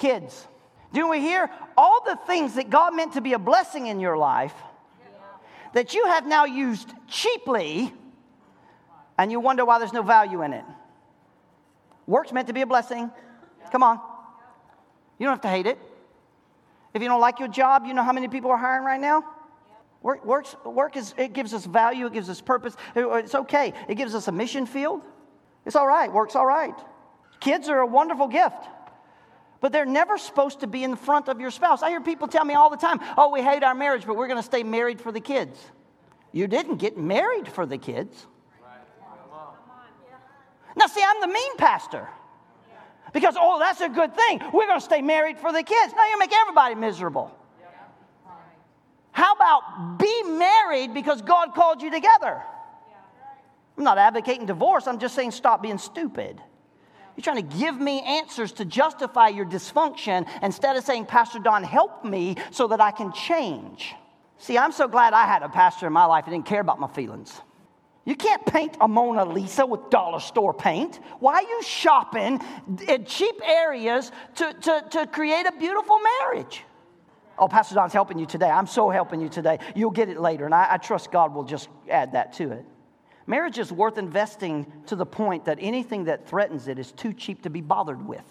Kids, 0.00 0.48
do 0.94 1.10
we 1.10 1.20
hear 1.20 1.50
all 1.76 2.02
the 2.06 2.16
things 2.26 2.54
that 2.54 2.70
God 2.70 2.96
meant 2.96 3.12
to 3.12 3.20
be 3.20 3.34
a 3.34 3.38
blessing 3.38 3.86
in 3.86 4.00
your 4.00 4.16
life 4.16 4.54
that 5.74 5.92
you 5.92 6.06
have 6.06 6.26
now 6.26 6.46
used 6.46 6.90
cheaply 7.06 7.92
and 9.18 9.30
you 9.30 9.38
wonder 9.40 9.62
why 9.62 9.78
there's 9.78 9.92
no 9.92 10.00
value 10.00 10.42
in 10.42 10.54
it? 10.54 10.64
Work's 12.06 12.32
meant 12.32 12.46
to 12.46 12.54
be 12.54 12.62
a 12.62 12.66
blessing. 12.66 13.10
Come 13.70 13.82
on. 13.82 14.00
You 15.18 15.26
don't 15.26 15.34
have 15.34 15.42
to 15.42 15.48
hate 15.48 15.66
it. 15.66 15.78
If 16.94 17.02
you 17.02 17.08
don't 17.08 17.20
like 17.20 17.38
your 17.38 17.48
job, 17.48 17.84
you 17.84 17.92
know 17.92 18.02
how 18.02 18.14
many 18.14 18.26
people 18.26 18.50
are 18.50 18.56
hiring 18.56 18.86
right 18.86 19.00
now? 19.00 19.22
Work, 20.00 20.24
works, 20.24 20.56
work 20.64 20.96
is, 20.96 21.12
it 21.18 21.34
gives 21.34 21.52
us 21.52 21.66
value, 21.66 22.06
it 22.06 22.14
gives 22.14 22.30
us 22.30 22.40
purpose. 22.40 22.74
It's 22.96 23.34
okay. 23.34 23.74
It 23.86 23.96
gives 23.96 24.14
us 24.14 24.28
a 24.28 24.32
mission 24.32 24.64
field. 24.64 25.02
It's 25.66 25.76
all 25.76 25.86
right. 25.86 26.10
Work's 26.10 26.36
all 26.36 26.46
right. 26.46 26.74
Kids 27.38 27.68
are 27.68 27.80
a 27.80 27.86
wonderful 27.86 28.28
gift 28.28 28.66
but 29.60 29.72
they're 29.72 29.86
never 29.86 30.18
supposed 30.18 30.60
to 30.60 30.66
be 30.66 30.84
in 30.84 30.96
front 30.96 31.28
of 31.28 31.40
your 31.40 31.50
spouse. 31.50 31.82
I 31.82 31.90
hear 31.90 32.00
people 32.00 32.28
tell 32.28 32.44
me 32.44 32.54
all 32.54 32.70
the 32.70 32.76
time, 32.76 32.98
oh, 33.16 33.30
we 33.30 33.42
hate 33.42 33.62
our 33.62 33.74
marriage, 33.74 34.06
but 34.06 34.16
we're 34.16 34.28
going 34.28 34.38
to 34.38 34.42
stay 34.42 34.62
married 34.62 35.00
for 35.00 35.12
the 35.12 35.20
kids. 35.20 35.58
You 36.32 36.46
didn't 36.46 36.76
get 36.76 36.96
married 36.96 37.48
for 37.48 37.66
the 37.66 37.78
kids. 37.78 38.26
Now, 40.76 40.86
see, 40.86 41.02
I'm 41.06 41.20
the 41.20 41.26
mean 41.26 41.56
pastor. 41.56 42.08
Because, 43.12 43.34
oh, 43.38 43.58
that's 43.58 43.80
a 43.80 43.88
good 43.88 44.14
thing. 44.14 44.40
We're 44.52 44.66
going 44.66 44.78
to 44.78 44.84
stay 44.84 45.02
married 45.02 45.38
for 45.38 45.52
the 45.52 45.62
kids. 45.62 45.92
Now 45.96 46.08
you 46.08 46.18
make 46.18 46.32
everybody 46.32 46.76
miserable. 46.76 47.36
How 49.12 49.34
about 49.34 49.98
be 49.98 50.22
married 50.22 50.94
because 50.94 51.20
God 51.20 51.54
called 51.54 51.82
you 51.82 51.90
together? 51.90 52.42
I'm 53.76 53.84
not 53.84 53.98
advocating 53.98 54.46
divorce, 54.46 54.86
I'm 54.86 54.98
just 54.98 55.14
saying 55.14 55.32
stop 55.32 55.62
being 55.62 55.78
stupid. 55.78 56.40
You're 57.16 57.24
trying 57.24 57.48
to 57.48 57.56
give 57.58 57.78
me 57.78 58.00
answers 58.00 58.52
to 58.52 58.64
justify 58.64 59.28
your 59.28 59.46
dysfunction 59.46 60.28
instead 60.42 60.76
of 60.76 60.84
saying, 60.84 61.06
Pastor 61.06 61.38
Don, 61.38 61.62
help 61.62 62.04
me 62.04 62.36
so 62.50 62.68
that 62.68 62.80
I 62.80 62.90
can 62.90 63.12
change. 63.12 63.94
See, 64.38 64.56
I'm 64.56 64.72
so 64.72 64.88
glad 64.88 65.12
I 65.12 65.26
had 65.26 65.42
a 65.42 65.48
pastor 65.48 65.86
in 65.86 65.92
my 65.92 66.06
life 66.06 66.24
who 66.24 66.30
didn't 66.30 66.46
care 66.46 66.60
about 66.60 66.80
my 66.80 66.88
feelings. 66.88 67.40
You 68.06 68.16
can't 68.16 68.44
paint 68.46 68.76
a 68.80 68.88
Mona 68.88 69.24
Lisa 69.24 69.66
with 69.66 69.90
dollar 69.90 70.20
store 70.20 70.54
paint. 70.54 70.98
Why 71.18 71.34
are 71.34 71.42
you 71.42 71.62
shopping 71.62 72.40
in 72.88 73.04
cheap 73.04 73.36
areas 73.44 74.10
to, 74.36 74.52
to, 74.52 74.84
to 74.90 75.06
create 75.06 75.46
a 75.46 75.52
beautiful 75.52 75.98
marriage? 76.20 76.64
Oh, 77.38 77.48
Pastor 77.48 77.74
Don's 77.74 77.92
helping 77.92 78.18
you 78.18 78.26
today. 78.26 78.48
I'm 78.48 78.66
so 78.66 78.90
helping 78.90 79.20
you 79.20 79.28
today. 79.28 79.58
You'll 79.74 79.90
get 79.90 80.08
it 80.08 80.18
later, 80.18 80.44
and 80.44 80.54
I, 80.54 80.68
I 80.72 80.76
trust 80.78 81.12
God 81.12 81.34
will 81.34 81.44
just 81.44 81.68
add 81.88 82.12
that 82.12 82.32
to 82.34 82.52
it. 82.52 82.64
Marriage 83.30 83.60
is 83.60 83.70
worth 83.70 83.96
investing 83.96 84.66
to 84.86 84.96
the 84.96 85.06
point 85.06 85.44
that 85.44 85.56
anything 85.60 86.06
that 86.06 86.26
threatens 86.26 86.66
it 86.66 86.80
is 86.80 86.90
too 86.90 87.12
cheap 87.12 87.42
to 87.42 87.48
be 87.48 87.60
bothered 87.60 88.04
with. 88.04 88.24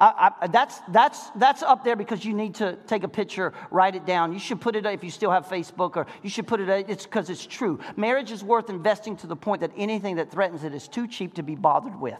I, 0.00 0.32
I, 0.40 0.46
that's, 0.48 0.80
that's, 0.88 1.30
that's 1.36 1.62
up 1.62 1.84
there 1.84 1.94
because 1.94 2.24
you 2.24 2.34
need 2.34 2.56
to 2.56 2.76
take 2.88 3.04
a 3.04 3.08
picture, 3.08 3.52
write 3.70 3.94
it 3.94 4.04
down. 4.04 4.32
You 4.32 4.40
should 4.40 4.60
put 4.60 4.74
it 4.74 4.84
if 4.84 5.04
you 5.04 5.12
still 5.12 5.30
have 5.30 5.46
Facebook, 5.46 5.96
or 5.96 6.08
you 6.24 6.28
should 6.28 6.48
put 6.48 6.58
it, 6.58 6.68
it's 6.88 7.04
because 7.04 7.30
it's 7.30 7.46
true. 7.46 7.78
Marriage 7.94 8.32
is 8.32 8.42
worth 8.42 8.68
investing 8.68 9.16
to 9.18 9.28
the 9.28 9.36
point 9.36 9.60
that 9.60 9.70
anything 9.76 10.16
that 10.16 10.32
threatens 10.32 10.64
it 10.64 10.74
is 10.74 10.88
too 10.88 11.06
cheap 11.06 11.34
to 11.34 11.44
be 11.44 11.54
bothered 11.54 12.00
with. 12.00 12.18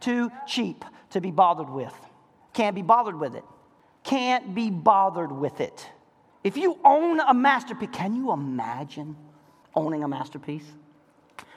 Too 0.00 0.30
cheap 0.46 0.84
to 1.12 1.22
be 1.22 1.30
bothered 1.30 1.70
with. 1.70 1.94
Can't 2.52 2.74
be 2.74 2.82
bothered 2.82 3.18
with 3.18 3.36
it. 3.36 3.44
Can't 4.04 4.54
be 4.54 4.68
bothered 4.68 5.32
with 5.32 5.62
it. 5.62 5.88
If 6.44 6.58
you 6.58 6.78
own 6.84 7.20
a 7.20 7.32
masterpiece, 7.32 7.88
can 7.90 8.14
you 8.14 8.32
imagine? 8.32 9.16
Owning 9.76 10.02
a 10.02 10.08
masterpiece? 10.08 10.64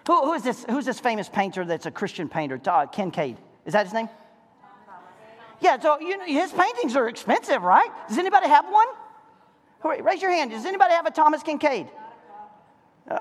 Who, 0.07 0.25
who 0.25 0.33
is 0.33 0.43
this, 0.43 0.65
who's 0.69 0.85
this 0.85 0.99
famous 0.99 1.29
painter 1.29 1.65
that's 1.65 1.85
a 1.85 1.91
Christian 1.91 2.27
painter? 2.27 2.55
Uh, 2.55 2.85
Kinkade. 2.85 3.37
Is 3.65 3.73
that 3.73 3.85
his 3.85 3.93
name? 3.93 4.09
Yeah, 5.61 5.79
so 5.79 5.99
you 5.99 6.17
know, 6.17 6.25
his 6.25 6.51
paintings 6.51 6.95
are 6.95 7.09
expensive, 7.09 7.63
right? 7.63 7.89
Does 8.07 8.17
anybody 8.17 8.47
have 8.47 8.65
one? 8.69 8.87
Raise 10.03 10.21
your 10.21 10.31
hand. 10.31 10.51
Does 10.51 10.65
anybody 10.65 10.93
have 10.93 11.05
a 11.05 11.11
Thomas 11.11 11.43
Kinkade? 11.43 11.89
Uh, 13.09 13.19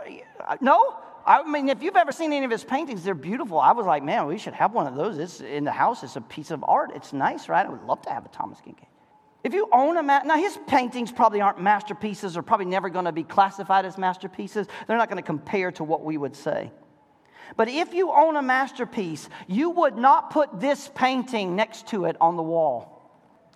no? 0.61 0.97
I 1.27 1.43
mean, 1.43 1.69
if 1.69 1.83
you've 1.83 1.97
ever 1.97 2.11
seen 2.11 2.33
any 2.33 2.45
of 2.45 2.51
his 2.51 2.65
paintings, 2.65 3.05
they're 3.05 3.15
beautiful. 3.15 3.59
I 3.59 3.73
was 3.73 3.87
like, 3.87 4.03
man, 4.03 4.27
we 4.27 4.39
should 4.39 4.55
have 4.55 4.73
one 4.73 4.87
of 4.87 4.95
those. 4.95 5.19
It's 5.19 5.41
in 5.41 5.65
the 5.65 5.73
house. 5.73 6.03
It's 6.03 6.17
a 6.17 6.21
piece 6.21 6.51
of 6.51 6.65
art. 6.65 6.91
It's 6.95 7.13
nice, 7.13 7.49
right? 7.49 7.67
I 7.67 7.69
would 7.69 7.83
love 7.83 8.03
to 8.03 8.11
have 8.11 8.25
a 8.25 8.29
Thomas 8.29 8.59
Kinkade. 8.67 8.87
If 9.45 9.55
you 9.55 9.69
own 9.73 9.97
a 9.97 10.03
ma- 10.03 10.23
now 10.25 10.37
his 10.37 10.59
paintings 10.67 11.13
probably 11.13 11.41
aren't 11.41 11.61
masterpieces 11.61 12.37
or 12.37 12.43
probably 12.43 12.67
never 12.67 12.89
going 12.91 13.05
to 13.05 13.13
be 13.13 13.23
classified 13.23 13.85
as 13.85 13.97
masterpieces. 13.97 14.67
They're 14.87 14.97
not 14.97 15.09
going 15.09 15.23
to 15.23 15.27
compare 15.27 15.71
to 15.73 15.85
what 15.85 16.05
we 16.05 16.17
would 16.17 16.35
say. 16.35 16.73
But 17.57 17.69
if 17.69 17.95
you 17.95 18.11
own 18.11 18.37
a 18.37 18.43
masterpiece, 18.43 19.29
you 19.47 19.71
would 19.71 19.97
not 19.97 20.31
put 20.31 20.61
this 20.61 20.91
painting 20.95 21.57
next 21.57 21.89
to 21.89 22.05
it 22.05 22.17
on 22.21 22.37
the 22.37 22.43
wall. 22.43 22.95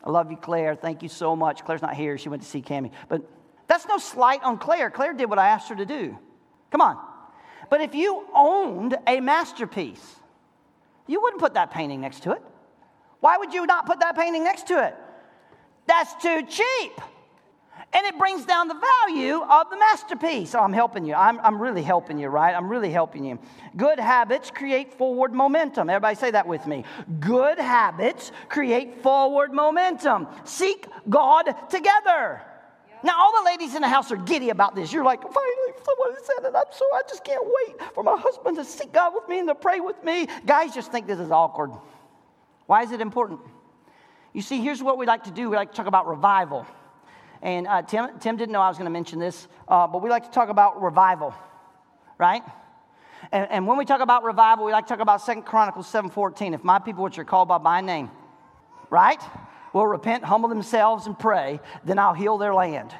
I 0.04 0.10
love 0.10 0.30
you, 0.30 0.36
Claire. 0.36 0.74
Thank 0.74 1.02
you 1.02 1.08
so 1.08 1.36
much. 1.36 1.64
Claire's 1.64 1.82
not 1.82 1.94
here. 1.94 2.16
She 2.16 2.28
went 2.28 2.42
to 2.42 2.48
see 2.48 2.62
Cami. 2.62 2.90
But 3.08 3.22
that's 3.68 3.86
no 3.86 3.98
slight 3.98 4.42
on 4.42 4.58
Claire. 4.58 4.90
Claire 4.90 5.12
did 5.12 5.28
what 5.28 5.38
I 5.38 5.48
asked 5.48 5.68
her 5.68 5.76
to 5.76 5.86
do. 5.86 6.18
Come 6.70 6.80
on. 6.80 6.98
But 7.70 7.80
if 7.80 7.94
you 7.94 8.26
owned 8.34 8.96
a 9.06 9.20
masterpiece, 9.20 10.16
you 11.06 11.20
wouldn't 11.20 11.40
put 11.40 11.54
that 11.54 11.70
painting 11.70 12.00
next 12.00 12.22
to 12.24 12.32
it. 12.32 12.42
Why 13.20 13.36
would 13.36 13.52
you 13.52 13.66
not 13.66 13.86
put 13.86 14.00
that 14.00 14.16
painting 14.16 14.42
next 14.42 14.68
to 14.68 14.84
it? 14.84 14.96
That's 15.86 16.14
too 16.22 16.44
cheap. 16.48 17.00
And 17.94 18.06
it 18.06 18.18
brings 18.18 18.46
down 18.46 18.68
the 18.68 18.80
value 19.06 19.42
of 19.42 19.68
the 19.68 19.76
masterpiece. 19.76 20.54
Oh, 20.54 20.60
I'm 20.60 20.72
helping 20.72 21.04
you. 21.04 21.14
I'm, 21.14 21.38
I'm 21.40 21.60
really 21.60 21.82
helping 21.82 22.18
you, 22.18 22.28
right? 22.28 22.54
I'm 22.54 22.68
really 22.68 22.90
helping 22.90 23.24
you. 23.24 23.38
Good 23.76 23.98
habits 23.98 24.50
create 24.50 24.94
forward 24.94 25.34
momentum. 25.34 25.90
Everybody 25.90 26.16
say 26.16 26.30
that 26.30 26.46
with 26.46 26.66
me. 26.66 26.84
Good 27.20 27.58
habits 27.58 28.32
create 28.48 29.02
forward 29.02 29.52
momentum. 29.52 30.26
Seek 30.44 30.86
God 31.10 31.54
together. 31.68 32.40
Now, 33.04 33.20
all 33.20 33.32
the 33.42 33.44
ladies 33.44 33.74
in 33.74 33.82
the 33.82 33.88
house 33.88 34.10
are 34.10 34.16
giddy 34.16 34.50
about 34.50 34.74
this. 34.74 34.92
You're 34.92 35.04
like, 35.04 35.20
finally, 35.20 35.72
someone 35.84 36.24
said 36.24 36.48
it. 36.48 36.54
I'm 36.56 36.64
so, 36.70 36.84
I 36.94 37.02
just 37.08 37.24
can't 37.24 37.44
wait 37.44 37.94
for 37.94 38.02
my 38.04 38.16
husband 38.16 38.56
to 38.56 38.64
seek 38.64 38.92
God 38.92 39.12
with 39.12 39.28
me 39.28 39.40
and 39.40 39.48
to 39.48 39.54
pray 39.54 39.80
with 39.80 40.02
me. 40.02 40.28
Guys 40.46 40.72
just 40.72 40.92
think 40.92 41.06
this 41.06 41.18
is 41.18 41.30
awkward. 41.30 41.72
Why 42.66 42.84
is 42.84 42.92
it 42.92 43.00
important? 43.00 43.40
You 44.32 44.42
see, 44.42 44.60
here's 44.60 44.82
what 44.82 44.96
we 44.98 45.06
like 45.06 45.24
to 45.24 45.30
do 45.30 45.50
we 45.50 45.56
like 45.56 45.70
to 45.70 45.76
talk 45.76 45.86
about 45.86 46.06
revival. 46.06 46.66
And 47.42 47.66
uh, 47.66 47.82
Tim, 47.82 48.18
Tim 48.20 48.36
didn't 48.36 48.52
know 48.52 48.60
I 48.60 48.68
was 48.68 48.78
going 48.78 48.86
to 48.86 48.92
mention 48.92 49.18
this, 49.18 49.48
uh, 49.68 49.86
but 49.86 50.00
we 50.00 50.08
like 50.08 50.24
to 50.24 50.30
talk 50.30 50.48
about 50.48 50.80
revival, 50.80 51.34
right? 52.16 52.42
And, 53.30 53.50
and, 53.50 53.66
when 53.66 53.78
we 53.78 53.84
talk 53.84 54.00
about 54.00 54.24
revival, 54.24 54.64
we 54.64 54.72
like 54.72 54.86
to 54.86 54.88
talk 54.88 55.00
about 55.00 55.20
Second 55.22 55.42
Chronicles 55.42 55.90
7.14. 55.90 56.54
If 56.54 56.64
my 56.64 56.78
people 56.78 57.04
which 57.04 57.18
are 57.18 57.24
called 57.24 57.48
by 57.48 57.58
my 57.58 57.80
name, 57.80 58.10
right, 58.90 59.20
will 59.72 59.86
repent, 59.86 60.24
humble 60.24 60.48
themselves, 60.48 61.06
and 61.06 61.18
pray, 61.18 61.60
then 61.84 61.98
I'll 61.98 62.14
heal 62.14 62.38
their 62.38 62.54
land. 62.54 62.94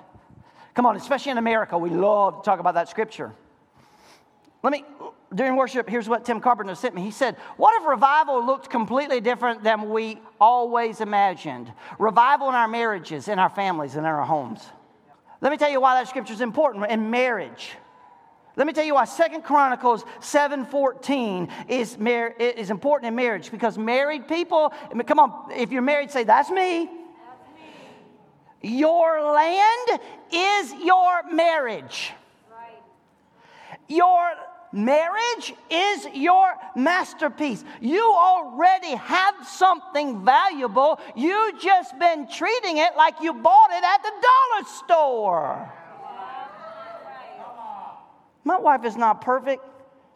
Come 0.74 0.86
on, 0.86 0.96
especially 0.96 1.32
in 1.32 1.38
America, 1.38 1.76
we 1.76 1.90
love 1.90 2.42
to 2.42 2.44
talk 2.44 2.60
about 2.60 2.74
that 2.74 2.88
scripture. 2.88 3.32
Let 4.62 4.72
me, 4.72 4.84
during 5.34 5.56
worship, 5.56 5.88
here's 5.88 6.08
what 6.08 6.24
Tim 6.24 6.40
Carpenter 6.40 6.74
sent 6.74 6.94
me. 6.94 7.02
He 7.02 7.10
said, 7.10 7.36
What 7.56 7.80
if 7.80 7.88
revival 7.88 8.44
looked 8.44 8.68
completely 8.70 9.20
different 9.20 9.62
than 9.62 9.90
we 9.90 10.20
always 10.40 11.00
imagined? 11.00 11.72
Revival 11.98 12.48
in 12.48 12.54
our 12.54 12.68
marriages, 12.68 13.28
in 13.28 13.38
our 13.38 13.50
families, 13.50 13.92
and 13.94 14.00
in 14.00 14.12
our 14.12 14.24
homes. 14.24 14.62
Let 15.40 15.50
me 15.50 15.56
tell 15.56 15.70
you 15.70 15.80
why 15.80 16.00
that 16.00 16.08
scripture 16.08 16.34
is 16.34 16.40
important 16.40 16.86
in 16.90 17.10
marriage. 17.10 17.72
Let 18.54 18.66
me 18.66 18.74
tell 18.74 18.84
you 18.84 18.94
why 18.94 19.06
Second 19.06 19.42
Chronicles 19.42 20.04
7:14 20.20 21.48
is, 21.68 21.98
mar- 21.98 22.34
is 22.38 22.70
important 22.70 23.08
in 23.08 23.14
marriage 23.14 23.50
because 23.50 23.78
married 23.78 24.28
people, 24.28 24.72
come 25.06 25.18
on, 25.18 25.50
if 25.52 25.72
you're 25.72 25.82
married, 25.82 26.10
say, 26.10 26.24
That's 26.24 26.50
me. 26.50 26.84
That's 26.84 26.92
me. 28.62 28.78
Your 28.78 29.32
land 29.32 30.00
is 30.30 30.74
your 30.84 31.22
marriage. 31.32 32.12
Right. 32.50 32.82
Your 33.88 34.32
marriage 34.72 35.54
is 35.70 36.06
your 36.14 36.54
masterpiece. 36.74 37.64
You 37.80 38.12
already 38.14 38.94
have 38.96 39.34
something 39.46 40.24
valuable. 40.24 41.00
You 41.14 41.52
just 41.60 41.98
been 41.98 42.28
treating 42.28 42.78
it 42.78 42.96
like 42.96 43.14
you 43.20 43.34
bought 43.34 43.70
it 43.70 43.84
at 43.84 44.02
the 44.02 44.10
dollar 44.10 44.68
store. 44.84 45.72
My 48.44 48.58
wife 48.58 48.84
is 48.84 48.96
not 48.96 49.20
perfect. 49.20 49.62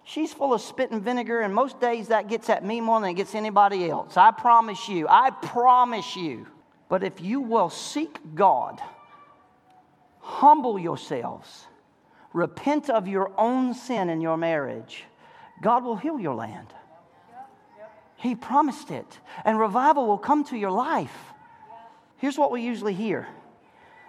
She's 0.05 0.33
full 0.33 0.55
of 0.55 0.61
spit 0.61 0.93
and 0.93 1.03
vinegar, 1.03 1.41
and 1.41 1.53
most 1.53 1.81
days 1.81 2.09
that 2.09 2.29
gets 2.29 2.49
at 2.49 2.65
me 2.65 2.81
more 2.81 3.01
than 3.01 3.11
it 3.11 3.15
gets 3.15 3.35
anybody 3.35 3.91
else. 3.91 4.17
I 4.17 4.31
promise 4.31 4.89
you. 4.89 5.07
I 5.09 5.31
promise 5.31 6.15
you. 6.15 6.47
But 6.89 7.03
if 7.03 7.21
you 7.21 7.41
will 7.41 7.71
seek 7.71 8.19
God, 8.35 8.81
humble 10.21 10.79
yourselves, 10.79 11.67
repent 12.37 12.91
of 12.91 13.09
your 13.09 13.33
own 13.39 13.73
sin 13.73 14.11
in 14.11 14.21
your 14.21 14.37
marriage, 14.37 15.05
God 15.63 15.83
will 15.83 15.97
heal 15.97 16.21
your 16.21 16.35
land. 16.35 16.69
He 18.17 18.35
promised 18.35 18.91
it, 18.91 19.19
and 19.45 19.59
revival 19.59 20.07
will 20.07 20.19
come 20.19 20.45
to 20.45 20.57
your 20.57 20.71
life. 20.71 21.17
Here's 22.19 22.37
what 22.37 22.51
we 22.51 22.63
usually 22.63 22.95
hear 22.95 23.27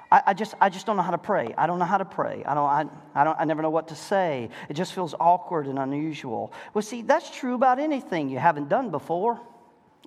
I, 0.09 0.23
I, 0.28 0.34
just, 0.34 0.53
I 0.61 0.69
just 0.69 0.86
don't 0.86 0.95
know 0.95 1.03
how 1.03 1.11
to 1.11 1.17
pray. 1.17 1.53
I 1.57 1.67
don't 1.67 1.80
know 1.80 1.86
how 1.86 1.97
to 1.97 2.05
pray. 2.05 2.41
I, 2.45 2.53
don't, 2.53 2.69
I, 2.69 2.86
I, 3.13 3.23
don't, 3.25 3.38
I 3.39 3.43
never 3.43 3.61
know 3.61 3.69
what 3.69 3.89
to 3.89 3.95
say. 3.95 4.49
It 4.69 4.73
just 4.73 4.93
feels 4.93 5.13
awkward 5.19 5.67
and 5.67 5.78
unusual. 5.78 6.53
Well, 6.73 6.82
see, 6.82 7.01
that's 7.01 7.30
true 7.30 7.55
about 7.55 7.78
anything 7.78 8.30
you 8.30 8.39
haven't 8.39 8.69
done 8.69 8.89
before. 8.89 9.41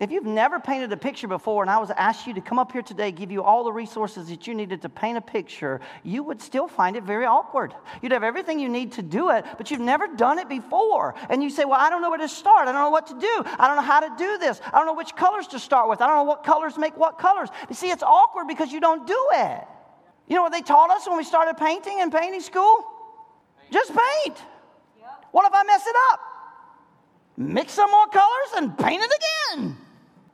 If 0.00 0.10
you've 0.10 0.24
never 0.24 0.58
painted 0.58 0.90
a 0.92 0.96
picture 0.96 1.28
before 1.28 1.62
and 1.62 1.70
I 1.70 1.76
was 1.76 1.90
asked 1.90 2.26
you 2.26 2.32
to 2.32 2.40
come 2.40 2.58
up 2.58 2.72
here 2.72 2.80
today, 2.80 3.12
give 3.12 3.30
you 3.30 3.42
all 3.42 3.64
the 3.64 3.72
resources 3.72 4.30
that 4.30 4.46
you 4.46 4.54
needed 4.54 4.80
to 4.80 4.88
paint 4.88 5.18
a 5.18 5.20
picture, 5.20 5.82
you 6.02 6.22
would 6.22 6.40
still 6.40 6.68
find 6.68 6.96
it 6.96 7.04
very 7.04 7.26
awkward. 7.26 7.74
You'd 8.00 8.12
have 8.12 8.22
everything 8.22 8.58
you 8.58 8.70
need 8.70 8.92
to 8.92 9.02
do 9.02 9.28
it, 9.28 9.44
but 9.58 9.70
you've 9.70 9.80
never 9.80 10.06
done 10.06 10.38
it 10.38 10.48
before. 10.48 11.14
And 11.28 11.42
you 11.42 11.50
say, 11.50 11.66
Well, 11.66 11.78
I 11.78 11.90
don't 11.90 12.00
know 12.00 12.08
where 12.08 12.18
to 12.18 12.30
start. 12.30 12.66
I 12.66 12.72
don't 12.72 12.80
know 12.80 12.88
what 12.88 13.08
to 13.08 13.20
do. 13.20 13.44
I 13.58 13.66
don't 13.66 13.76
know 13.76 13.82
how 13.82 14.00
to 14.00 14.10
do 14.16 14.38
this. 14.38 14.62
I 14.64 14.78
don't 14.78 14.86
know 14.86 14.94
which 14.94 15.14
colors 15.14 15.46
to 15.48 15.58
start 15.58 15.90
with. 15.90 16.00
I 16.00 16.06
don't 16.06 16.16
know 16.16 16.24
what 16.24 16.44
colors 16.44 16.78
make 16.78 16.96
what 16.96 17.18
colors. 17.18 17.50
You 17.68 17.74
see, 17.74 17.90
it's 17.90 18.02
awkward 18.02 18.48
because 18.48 18.72
you 18.72 18.80
don't 18.80 19.06
do 19.06 19.28
it. 19.32 19.64
You 20.28 20.36
know 20.36 20.42
what 20.42 20.52
they 20.52 20.62
taught 20.62 20.88
us 20.90 21.06
when 21.06 21.18
we 21.18 21.24
started 21.24 21.58
painting 21.58 21.98
in 21.98 22.10
painting 22.10 22.40
school? 22.40 22.86
Just 23.70 23.90
paint. 23.90 24.38
What 25.30 25.46
if 25.46 25.52
I 25.52 25.62
mess 25.64 25.86
it 25.86 25.96
up? 26.10 26.20
Mix 27.36 27.74
some 27.74 27.90
more 27.90 28.06
colors 28.06 28.50
and 28.56 28.78
paint 28.78 29.02
it 29.02 29.12
again. 29.54 29.76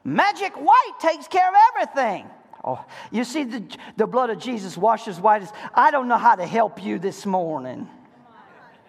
Magic 0.07 0.55
white 0.55 0.93
takes 1.01 1.29
care 1.29 1.49
of 1.49 1.55
everything. 1.75 2.31
Oh, 2.65 2.85
you 3.11 3.25
see, 3.25 3.45
the, 3.45 3.63
the 3.97 4.07
blood 4.07 4.31
of 4.31 4.39
Jesus 4.39 4.77
washes 4.77 5.21
white 5.21 5.43
as 5.43 5.53
I 5.75 5.91
don't 5.91 6.09
know 6.09 6.19
how 6.19 6.35
to 6.35 6.47
help 6.47 6.83
you 6.83 6.99
this 6.99 7.27
morning. 7.27 7.89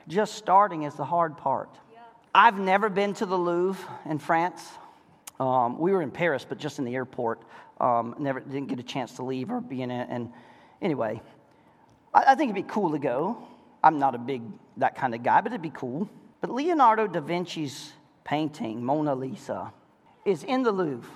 Just 0.08 0.36
starting 0.36 0.84
is 0.84 0.94
the 0.96 1.06
hard 1.06 1.38
part. 1.38 1.70
I've 2.34 2.60
never 2.60 2.88
been 2.90 3.14
to 3.16 3.26
the 3.26 3.38
Louvre 3.38 3.84
in 4.06 4.20
France. 4.20 4.64
Um, 5.40 5.78
we 5.78 5.92
were 5.92 6.02
in 6.02 6.12
Paris, 6.12 6.46
but 6.48 6.60
just 6.60 6.80
in 6.80 6.86
the 6.86 6.96
airport. 6.96 7.42
Um, 7.82 8.16
never 8.18 8.40
didn't 8.40 8.68
get 8.68 8.80
a 8.80 8.84
chance 8.84 9.14
to 9.14 9.24
leave 9.24 9.52
or 9.52 9.60
be 9.60 9.82
in 9.82 9.92
it. 9.92 10.08
And 10.10 10.32
Anyway, 10.82 11.22
I, 12.14 12.24
I 12.28 12.36
think 12.36 12.52
it'd 12.52 12.68
be 12.68 12.72
cool 12.72 12.92
to 12.92 13.00
go. 13.00 13.38
I'm 13.84 14.00
not 14.00 14.16
a 14.16 14.18
big 14.18 14.42
that 14.78 14.96
kind 14.96 15.16
of 15.16 15.24
guy, 15.24 15.42
but 15.42 15.52
it'd 15.52 15.62
be 15.62 15.70
cool. 15.70 16.10
But 16.42 16.52
Leonardo 16.52 17.08
da 17.08 17.20
Vinci's 17.20 17.94
painting, 18.24 18.84
Mona 18.84 19.16
Lisa, 19.16 19.72
is 20.28 20.44
in 20.44 20.64
the 20.64 20.72
Louvre. 20.72 21.10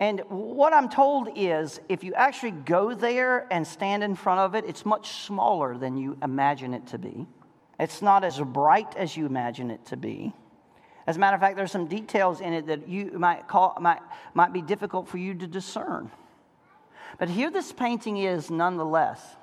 And 0.00 0.20
what 0.28 0.72
I'm 0.72 0.88
told 0.88 1.28
is 1.34 1.80
if 1.88 2.04
you 2.04 2.14
actually 2.14 2.52
go 2.52 2.94
there 2.94 3.46
and 3.50 3.66
stand 3.66 4.04
in 4.04 4.14
front 4.14 4.40
of 4.40 4.54
it, 4.54 4.64
it's 4.66 4.84
much 4.86 5.24
smaller 5.24 5.76
than 5.76 5.96
you 5.96 6.16
imagine 6.22 6.74
it 6.74 6.86
to 6.88 6.98
be. 6.98 7.26
It's 7.80 8.02
not 8.02 8.24
as 8.24 8.38
bright 8.38 8.96
as 8.96 9.16
you 9.16 9.26
imagine 9.26 9.70
it 9.70 9.84
to 9.86 9.96
be. 9.96 10.32
As 11.06 11.16
a 11.16 11.20
matter 11.20 11.36
of 11.36 11.40
fact, 11.40 11.56
there's 11.56 11.72
some 11.72 11.86
details 11.86 12.40
in 12.40 12.52
it 12.52 12.66
that 12.66 12.88
you 12.88 13.12
might, 13.18 13.48
call, 13.48 13.76
might, 13.80 14.00
might 14.34 14.52
be 14.52 14.60
difficult 14.60 15.08
for 15.08 15.18
you 15.18 15.34
to 15.34 15.46
discern. 15.46 16.10
But 17.18 17.28
here 17.28 17.50
this 17.50 17.72
painting 17.72 18.18
is 18.18 18.50
nonetheless, 18.50 19.36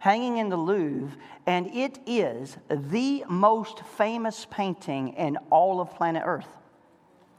hanging 0.00 0.38
in 0.38 0.48
the 0.48 0.56
Louvre, 0.56 1.16
and 1.46 1.68
it 1.68 2.00
is 2.06 2.56
the 2.68 3.24
most 3.28 3.80
famous 3.96 4.46
painting 4.50 5.10
in 5.10 5.36
all 5.50 5.80
of 5.80 5.94
planet 5.94 6.22
Earth. 6.26 6.48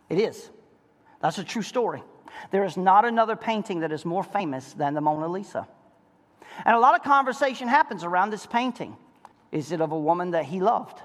It 0.10 0.20
is. 0.20 0.50
That's 1.22 1.38
a 1.38 1.44
true 1.44 1.62
story. 1.62 2.04
There 2.52 2.64
is 2.64 2.78
not 2.78 3.06
another 3.06 3.36
painting 3.36 3.80
that 3.80 3.92
is 3.92 4.06
more 4.06 4.24
famous 4.24 4.74
than 4.74 4.94
the 4.94 5.02
Mona 5.02 5.28
Lisa. 5.28 5.68
And 6.66 6.76
a 6.76 6.80
lot 6.80 6.96
of 6.96 7.04
conversation 7.04 7.68
happens 7.68 8.04
around 8.04 8.30
this 8.30 8.46
painting. 8.46 8.96
Is 9.52 9.72
it 9.72 9.82
of 9.82 9.92
a 9.92 10.00
woman 10.00 10.32
that 10.32 10.46
he 10.46 10.60
loved? 10.60 11.02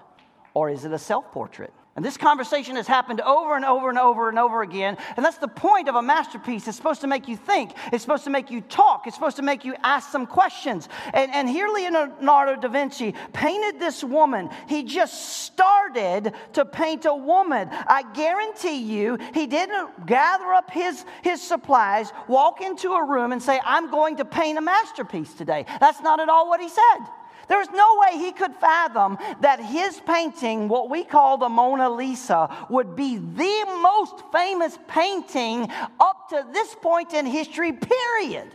Or 0.54 0.68
is 0.70 0.84
it 0.84 0.92
a 0.92 0.98
self 0.98 1.30
portrait? 1.32 1.72
And 1.94 2.02
this 2.02 2.16
conversation 2.16 2.76
has 2.76 2.86
happened 2.86 3.20
over 3.20 3.54
and 3.54 3.66
over 3.66 3.90
and 3.90 3.98
over 3.98 4.30
and 4.30 4.38
over 4.38 4.62
again. 4.62 4.96
And 5.14 5.22
that's 5.22 5.36
the 5.36 5.48
point 5.48 5.90
of 5.90 5.94
a 5.94 6.00
masterpiece. 6.00 6.66
It's 6.66 6.76
supposed 6.76 7.02
to 7.02 7.06
make 7.06 7.28
you 7.28 7.36
think, 7.36 7.72
it's 7.92 8.02
supposed 8.02 8.24
to 8.24 8.30
make 8.30 8.50
you 8.50 8.62
talk, 8.62 9.06
it's 9.06 9.14
supposed 9.14 9.36
to 9.36 9.42
make 9.42 9.66
you 9.66 9.74
ask 9.82 10.10
some 10.10 10.26
questions. 10.26 10.88
And, 11.12 11.30
and 11.34 11.46
here 11.46 11.68
Leonardo 11.68 12.56
da 12.56 12.68
Vinci 12.68 13.14
painted 13.34 13.78
this 13.78 14.02
woman. 14.02 14.48
He 14.68 14.84
just 14.84 15.44
started 15.44 16.32
to 16.54 16.64
paint 16.64 17.04
a 17.04 17.14
woman. 17.14 17.68
I 17.70 18.04
guarantee 18.14 18.80
you, 18.80 19.18
he 19.34 19.46
didn't 19.46 20.06
gather 20.06 20.50
up 20.50 20.70
his, 20.70 21.04
his 21.20 21.42
supplies, 21.42 22.10
walk 22.26 22.62
into 22.62 22.92
a 22.92 23.04
room, 23.04 23.32
and 23.32 23.42
say, 23.42 23.60
I'm 23.66 23.90
going 23.90 24.16
to 24.16 24.24
paint 24.24 24.56
a 24.56 24.62
masterpiece 24.62 25.34
today. 25.34 25.66
That's 25.78 26.00
not 26.00 26.20
at 26.20 26.30
all 26.30 26.48
what 26.48 26.62
he 26.62 26.70
said. 26.70 27.06
There's 27.48 27.70
no 27.70 27.98
way 28.00 28.18
he 28.18 28.32
could 28.32 28.54
fathom 28.54 29.18
that 29.40 29.60
his 29.60 30.00
painting, 30.06 30.68
what 30.68 30.88
we 30.88 31.04
call 31.04 31.38
the 31.38 31.48
Mona 31.48 31.90
Lisa, 31.90 32.48
would 32.70 32.94
be 32.96 33.16
the 33.16 33.64
most 33.82 34.22
famous 34.32 34.78
painting 34.88 35.68
up 36.00 36.28
to 36.30 36.46
this 36.52 36.74
point 36.80 37.14
in 37.14 37.26
history, 37.26 37.72
period. 37.72 38.48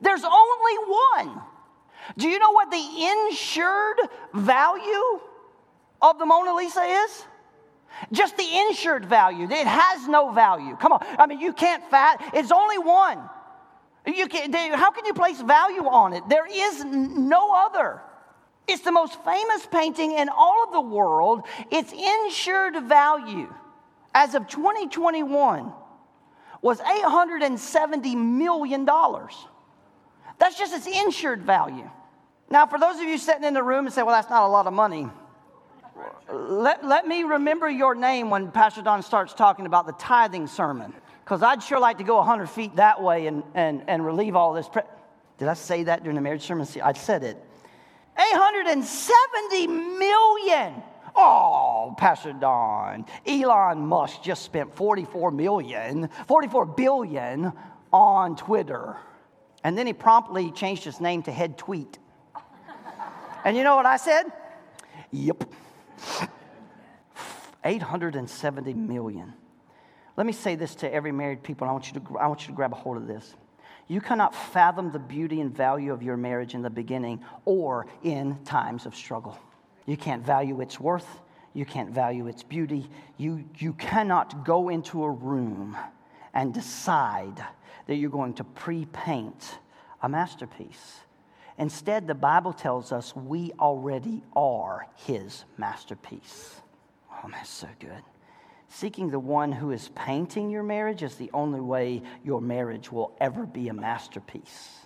There's 0.00 0.24
only 0.24 0.76
one. 0.86 1.42
Do 2.18 2.28
you 2.28 2.38
know 2.38 2.52
what 2.52 2.70
the 2.70 2.76
insured 2.76 3.98
value 4.34 5.20
of 6.02 6.18
the 6.18 6.26
Mona 6.26 6.54
Lisa 6.54 6.82
is? 6.82 7.24
Just 8.12 8.36
the 8.36 8.58
insured 8.68 9.06
value. 9.06 9.44
It 9.44 9.66
has 9.66 10.06
no 10.08 10.32
value. 10.32 10.76
Come 10.76 10.92
on. 10.92 11.04
I 11.18 11.26
mean, 11.26 11.40
you 11.40 11.52
can't 11.52 11.82
fat. 11.90 12.32
It's 12.34 12.50
only 12.50 12.78
one. 12.78 13.18
You 14.06 14.28
can, 14.28 14.52
how 14.74 14.90
can 14.90 15.06
you 15.06 15.14
place 15.14 15.40
value 15.40 15.86
on 15.86 16.12
it? 16.12 16.28
There 16.28 16.46
is 16.46 16.84
no 16.84 17.54
other. 17.54 18.02
It's 18.68 18.82
the 18.82 18.92
most 18.92 19.22
famous 19.24 19.66
painting 19.70 20.12
in 20.12 20.28
all 20.28 20.64
of 20.64 20.72
the 20.72 20.80
world. 20.80 21.42
Its 21.70 21.92
insured 21.92 22.82
value 22.84 23.52
as 24.14 24.34
of 24.34 24.46
2021 24.48 25.72
was 26.60 26.80
$870 26.80 28.16
million. 28.16 28.84
That's 28.84 30.58
just 30.58 30.74
its 30.74 30.86
insured 30.86 31.42
value. 31.42 31.90
Now, 32.50 32.66
for 32.66 32.78
those 32.78 32.96
of 32.96 33.02
you 33.02 33.18
sitting 33.18 33.44
in 33.44 33.54
the 33.54 33.62
room 33.62 33.86
and 33.86 33.94
say, 33.94 34.02
well, 34.02 34.14
that's 34.14 34.30
not 34.30 34.44
a 34.44 34.48
lot 34.48 34.66
of 34.66 34.72
money, 34.72 35.08
let, 36.32 36.84
let 36.84 37.06
me 37.06 37.22
remember 37.22 37.70
your 37.70 37.94
name 37.94 38.28
when 38.28 38.50
Pastor 38.50 38.82
Don 38.82 39.02
starts 39.02 39.32
talking 39.32 39.66
about 39.66 39.86
the 39.86 39.92
tithing 39.92 40.46
sermon 40.46 40.92
because 41.24 41.42
I'd 41.42 41.62
sure 41.62 41.80
like 41.80 41.98
to 41.98 42.04
go 42.04 42.16
100 42.16 42.50
feet 42.50 42.76
that 42.76 43.02
way 43.02 43.26
and, 43.26 43.42
and, 43.54 43.84
and 43.88 44.04
relieve 44.04 44.36
all 44.36 44.52
this. 44.52 44.68
Pre- 44.68 44.82
Did 45.38 45.48
I 45.48 45.54
say 45.54 45.84
that 45.84 46.02
during 46.02 46.16
the 46.16 46.20
marriage 46.20 46.42
sermon? 46.42 46.66
I 46.82 46.92
said 46.92 47.24
it. 47.24 47.42
870 48.18 49.66
million. 49.66 50.82
Oh, 51.16 51.94
Pastor 51.96 52.32
Don, 52.34 53.06
Elon 53.26 53.86
Musk 53.86 54.22
just 54.22 54.42
spent 54.42 54.76
44 54.76 55.30
million, 55.30 56.08
44 56.28 56.66
billion 56.66 57.52
on 57.92 58.36
Twitter. 58.36 58.96
And 59.62 59.78
then 59.78 59.86
he 59.86 59.92
promptly 59.94 60.50
changed 60.50 60.84
his 60.84 61.00
name 61.00 61.22
to 61.22 61.32
Head 61.32 61.56
Tweet. 61.56 61.98
and 63.44 63.56
you 63.56 63.62
know 63.64 63.76
what 63.76 63.86
I 63.86 63.96
said? 63.96 64.24
Yep. 65.10 65.44
870 67.64 68.74
million. 68.74 69.32
Let 70.16 70.26
me 70.26 70.32
say 70.32 70.54
this 70.54 70.74
to 70.76 70.92
every 70.92 71.12
married 71.12 71.42
people. 71.42 71.68
I 71.68 71.72
want 71.72 71.92
you 71.92 72.00
to, 72.00 72.18
I 72.18 72.26
want 72.26 72.42
you 72.42 72.48
to 72.48 72.52
grab 72.52 72.72
a 72.72 72.76
hold 72.76 72.96
of 72.96 73.06
this. 73.06 73.34
You 73.88 74.00
cannot 74.00 74.34
fathom 74.34 74.92
the 74.92 74.98
beauty 74.98 75.40
and 75.40 75.54
value 75.54 75.92
of 75.92 76.02
your 76.02 76.16
marriage 76.16 76.54
in 76.54 76.62
the 76.62 76.70
beginning 76.70 77.22
or 77.44 77.86
in 78.02 78.42
times 78.44 78.86
of 78.86 78.94
struggle. 78.94 79.38
You 79.86 79.96
can't 79.96 80.24
value 80.24 80.60
its 80.60 80.80
worth. 80.80 81.20
You 81.52 81.64
can't 81.64 81.90
value 81.90 82.26
its 82.26 82.42
beauty. 82.42 82.88
You, 83.16 83.44
you 83.58 83.74
cannot 83.74 84.44
go 84.44 84.70
into 84.70 85.04
a 85.04 85.10
room 85.10 85.76
and 86.32 86.54
decide 86.54 87.44
that 87.86 87.96
you're 87.96 88.10
going 88.10 88.34
to 88.34 88.44
pre 88.44 88.86
paint 88.86 89.58
a 90.02 90.08
masterpiece. 90.08 91.00
Instead, 91.58 92.06
the 92.06 92.14
Bible 92.14 92.52
tells 92.52 92.90
us 92.90 93.14
we 93.14 93.52
already 93.60 94.22
are 94.34 94.88
his 94.96 95.44
masterpiece. 95.56 96.60
Oh, 97.12 97.28
that's 97.30 97.50
so 97.50 97.68
good. 97.78 98.02
Seeking 98.74 99.08
the 99.08 99.20
one 99.20 99.52
who 99.52 99.70
is 99.70 99.90
painting 99.94 100.50
your 100.50 100.64
marriage 100.64 101.04
is 101.04 101.14
the 101.14 101.30
only 101.32 101.60
way 101.60 102.02
your 102.24 102.40
marriage 102.40 102.90
will 102.90 103.16
ever 103.20 103.46
be 103.46 103.68
a 103.68 103.72
masterpiece. 103.72 104.80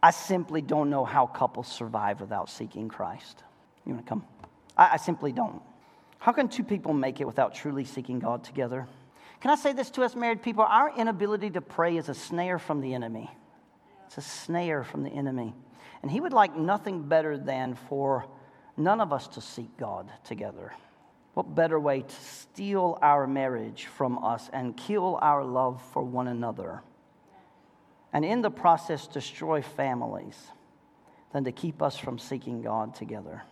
I 0.00 0.12
simply 0.12 0.62
don't 0.62 0.88
know 0.88 1.04
how 1.04 1.26
couples 1.26 1.66
survive 1.66 2.20
without 2.20 2.48
seeking 2.48 2.88
Christ. 2.88 3.42
You 3.84 3.94
want 3.94 4.06
to 4.06 4.08
come? 4.08 4.24
I, 4.76 4.90
I 4.92 4.96
simply 4.98 5.32
don't. 5.32 5.60
How 6.18 6.30
can 6.30 6.48
two 6.48 6.62
people 6.62 6.94
make 6.94 7.20
it 7.20 7.24
without 7.24 7.56
truly 7.56 7.84
seeking 7.84 8.20
God 8.20 8.44
together? 8.44 8.86
Can 9.40 9.50
I 9.50 9.56
say 9.56 9.72
this 9.72 9.90
to 9.90 10.04
us 10.04 10.14
married 10.14 10.40
people? 10.40 10.62
Our 10.62 10.96
inability 10.96 11.50
to 11.50 11.60
pray 11.60 11.96
is 11.96 12.08
a 12.08 12.14
snare 12.14 12.60
from 12.60 12.80
the 12.80 12.94
enemy. 12.94 13.28
It's 14.06 14.18
a 14.18 14.22
snare 14.22 14.84
from 14.84 15.02
the 15.02 15.10
enemy. 15.10 15.54
And 16.02 16.10
he 16.10 16.20
would 16.20 16.32
like 16.32 16.56
nothing 16.56 17.08
better 17.08 17.36
than 17.36 17.74
for 17.88 18.26
none 18.76 19.00
of 19.00 19.12
us 19.12 19.26
to 19.26 19.40
seek 19.40 19.76
God 19.76 20.08
together. 20.22 20.72
What 21.34 21.52
better 21.52 21.80
way 21.80 22.02
to 22.02 22.14
steal 22.14 22.96
our 23.02 23.26
marriage 23.26 23.86
from 23.86 24.24
us 24.24 24.48
and 24.52 24.76
kill 24.76 25.18
our 25.20 25.44
love 25.44 25.82
for 25.92 26.02
one 26.02 26.28
another? 26.28 26.82
And 28.12 28.24
in 28.24 28.40
the 28.40 28.50
process, 28.50 29.08
destroy 29.08 29.60
families 29.60 30.36
than 31.32 31.42
to 31.44 31.52
keep 31.52 31.82
us 31.82 31.98
from 31.98 32.20
seeking 32.20 32.62
God 32.62 32.94
together. 32.94 33.42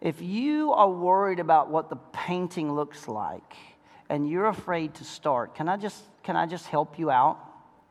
If 0.00 0.22
you 0.22 0.72
are 0.72 0.90
worried 0.90 1.40
about 1.40 1.70
what 1.70 1.90
the 1.90 1.96
painting 1.96 2.72
looks 2.72 3.06
like 3.06 3.54
and 4.08 4.28
you're 4.28 4.46
afraid 4.46 4.94
to 4.94 5.04
start, 5.04 5.54
can 5.54 5.68
I 5.68 5.76
just, 5.76 6.02
can 6.22 6.36
I 6.36 6.46
just 6.46 6.66
help 6.66 6.98
you 6.98 7.10
out? 7.10 7.38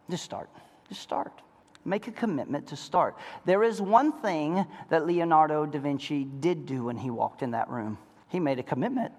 Just 0.09 0.23
start. 0.23 0.49
Just 0.89 1.01
start. 1.01 1.31
Make 1.83 2.07
a 2.07 2.11
commitment 2.11 2.67
to 2.67 2.75
start. 2.75 3.15
There 3.45 3.61
is 3.61 3.79
one 3.79 4.11
thing 4.11 4.65
that 4.89 5.05
Leonardo 5.05 5.67
da 5.67 5.77
Vinci 5.77 6.23
did 6.23 6.65
do 6.65 6.85
when 6.85 6.97
he 6.97 7.11
walked 7.11 7.43
in 7.43 7.51
that 7.51 7.69
room 7.69 7.99
he 8.35 8.39
made 8.41 8.59
a 8.59 8.63
commitment 8.63 9.13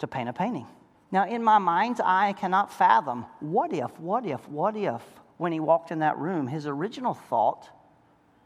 to 0.00 0.08
paint 0.08 0.28
a 0.28 0.32
painting. 0.32 0.66
Now, 1.12 1.28
in 1.28 1.44
my 1.44 1.58
mind's 1.58 2.00
eye, 2.00 2.30
I 2.30 2.32
cannot 2.32 2.72
fathom 2.72 3.24
what 3.38 3.72
if, 3.72 3.98
what 4.00 4.26
if, 4.26 4.46
what 4.48 4.76
if, 4.76 5.00
when 5.36 5.52
he 5.52 5.60
walked 5.60 5.92
in 5.92 6.00
that 6.00 6.18
room, 6.18 6.48
his 6.48 6.66
original 6.66 7.14
thought 7.14 7.70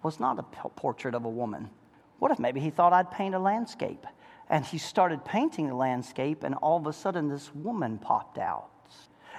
was 0.02 0.20
not 0.20 0.38
a 0.38 0.42
portrait 0.68 1.14
of 1.14 1.24
a 1.24 1.30
woman. 1.30 1.70
What 2.18 2.30
if 2.30 2.38
maybe 2.38 2.60
he 2.60 2.68
thought 2.68 2.92
I'd 2.92 3.10
paint 3.10 3.34
a 3.34 3.38
landscape? 3.38 4.06
And 4.50 4.66
he 4.66 4.76
started 4.76 5.24
painting 5.24 5.68
the 5.68 5.74
landscape, 5.74 6.42
and 6.42 6.54
all 6.56 6.76
of 6.76 6.86
a 6.86 6.92
sudden, 6.92 7.28
this 7.28 7.54
woman 7.54 7.96
popped 7.96 8.36
out. 8.36 8.68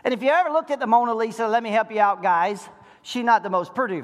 And 0.04 0.12
if 0.12 0.24
you 0.24 0.30
ever 0.30 0.50
looked 0.50 0.72
at 0.72 0.80
the 0.80 0.88
Mona 0.88 1.14
Lisa, 1.14 1.48
let 1.48 1.62
me 1.62 1.70
help 1.70 1.92
you 1.92 2.00
out, 2.00 2.24
guys. 2.24 2.68
She's 3.04 3.24
not 3.24 3.44
the 3.44 3.50
most 3.52 3.76
pretty 3.76 4.02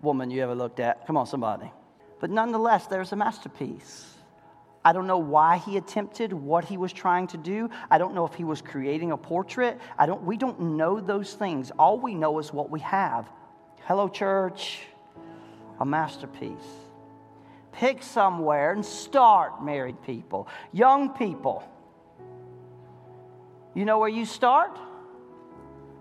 woman 0.00 0.30
you 0.30 0.42
ever 0.42 0.54
looked 0.54 0.78
at. 0.78 1.08
Come 1.08 1.16
on, 1.16 1.26
somebody. 1.26 1.72
But 2.20 2.30
nonetheless, 2.30 2.86
there's 2.86 3.10
a 3.10 3.16
masterpiece. 3.16 4.13
I 4.84 4.92
don't 4.92 5.06
know 5.06 5.18
why 5.18 5.58
he 5.58 5.76
attempted 5.78 6.32
what 6.32 6.64
he 6.64 6.76
was 6.76 6.92
trying 6.92 7.26
to 7.28 7.38
do. 7.38 7.70
I 7.90 7.96
don't 7.96 8.14
know 8.14 8.26
if 8.26 8.34
he 8.34 8.44
was 8.44 8.60
creating 8.60 9.12
a 9.12 9.16
portrait. 9.16 9.80
I 9.98 10.04
don't, 10.04 10.22
we 10.22 10.36
don't 10.36 10.60
know 10.76 11.00
those 11.00 11.32
things. 11.32 11.72
All 11.78 11.98
we 11.98 12.14
know 12.14 12.38
is 12.38 12.52
what 12.52 12.70
we 12.70 12.80
have. 12.80 13.28
Hello, 13.84 14.08
church. 14.08 14.80
A 15.80 15.86
masterpiece. 15.86 16.52
Pick 17.72 18.02
somewhere 18.02 18.72
and 18.72 18.84
start, 18.84 19.64
married 19.64 20.00
people, 20.02 20.46
young 20.72 21.10
people. 21.10 21.64
You 23.74 23.84
know 23.84 23.98
where 23.98 24.08
you 24.08 24.26
start? 24.26 24.78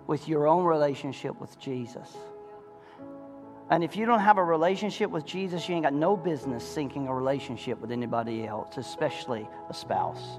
With 0.06 0.28
your 0.28 0.46
own 0.46 0.66
relationship 0.66 1.40
with 1.40 1.58
Jesus. 1.58 2.16
And 3.74 3.84
if 3.84 3.98
you 3.98 4.06
don't 4.06 4.20
have 4.20 4.38
a 4.38 4.44
relationship 4.44 5.10
with 5.10 5.26
Jesus, 5.26 5.68
you 5.68 5.74
ain't 5.74 5.84
got 5.84 5.96
no 5.96 6.16
business 6.16 6.64
sinking 6.64 7.08
a 7.08 7.16
relationship 7.16 7.82
with 7.82 7.92
anybody 7.92 8.46
else, 8.46 8.78
especially 8.78 9.50
a 9.68 9.74
spouse. 9.74 10.38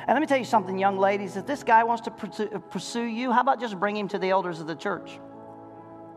And 0.00 0.08
let 0.08 0.18
me 0.18 0.26
tell 0.26 0.38
you 0.38 0.44
something, 0.44 0.76
young 0.76 0.98
ladies. 0.98 1.36
If 1.36 1.46
this 1.46 1.62
guy 1.62 1.84
wants 1.84 2.02
to 2.08 2.10
uh, 2.52 2.58
pursue 2.58 3.04
you, 3.04 3.30
how 3.30 3.42
about 3.42 3.60
just 3.60 3.78
bring 3.78 3.96
him 3.96 4.08
to 4.08 4.18
the 4.18 4.28
elders 4.28 4.58
of 4.58 4.66
the 4.66 4.74
church? 4.74 5.20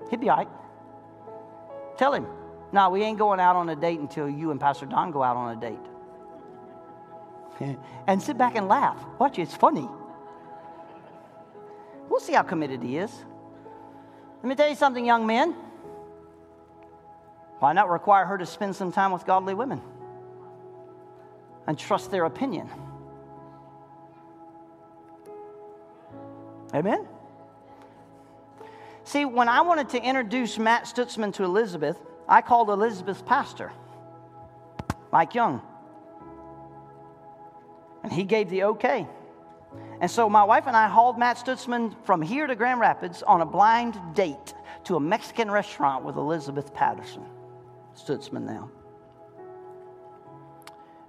He'd 0.10 0.20
be 0.20 0.32
all 0.32 0.38
right. 0.38 0.48
Tell 1.96 2.12
him, 2.12 2.26
no, 2.72 2.90
we 2.90 3.04
ain't 3.04 3.20
going 3.20 3.40
out 3.40 3.56
on 3.56 3.70
a 3.70 3.76
date 3.76 4.00
until 4.00 4.28
you 4.28 4.50
and 4.50 4.60
Pastor 4.60 4.88
Don 4.88 5.12
go 5.12 5.22
out 5.22 5.38
on 5.38 5.56
a 5.56 5.62
date. 7.62 7.78
and 8.08 8.20
sit 8.20 8.36
back 8.36 8.56
and 8.56 8.68
laugh. 8.68 8.98
Watch, 9.20 9.38
it's 9.38 9.54
funny. 9.54 9.88
We'll 12.10 12.20
see 12.20 12.34
how 12.34 12.42
committed 12.42 12.82
he 12.82 12.98
is. 12.98 13.12
Let 14.42 14.50
me 14.50 14.56
tell 14.56 14.70
you 14.70 14.76
something, 14.76 15.06
young 15.06 15.28
men. 15.28 15.56
Why 17.60 17.74
not 17.74 17.90
require 17.90 18.26
her 18.26 18.40
to 18.40 18.46
spend 18.46 18.76
some 18.76 18.92
time 18.92 19.12
with 19.12 19.26
godly 19.26 19.54
women 19.54 19.82
and 21.68 21.78
trust 21.78 22.10
their 22.10 22.26
opinion? 22.26 22.68
Amen? 26.74 27.08
See, 29.04 29.26
when 29.26 29.48
I 29.48 29.62
wanted 29.62 29.90
to 29.90 30.02
introduce 30.02 30.58
Matt 30.58 30.86
Stutzman 30.86 31.34
to 31.36 31.44
Elizabeth, 31.44 31.98
I 32.28 32.42
called 32.42 32.70
Elizabeth's 32.70 33.22
pastor, 33.22 33.72
Mike 35.12 35.36
Young. 35.36 35.62
And 38.04 38.12
he 38.12 38.24
gave 38.24 38.50
the 38.50 38.64
okay. 38.64 39.08
And 40.02 40.10
so 40.10 40.28
my 40.28 40.44
wife 40.44 40.66
and 40.66 40.76
I 40.76 40.88
hauled 40.88 41.20
Matt 41.20 41.38
Stutzman 41.38 41.96
from 42.06 42.24
here 42.24 42.48
to 42.48 42.56
Grand 42.56 42.80
Rapids 42.80 43.22
on 43.22 43.42
a 43.42 43.46
blind 43.46 44.00
date 44.16 44.56
to 44.86 44.96
a 44.96 45.00
Mexican 45.00 45.50
restaurant 45.50 46.04
with 46.04 46.16
Elizabeth 46.16 46.74
Patterson, 46.74 47.24
Stutzman 47.96 48.42
now. 48.42 48.72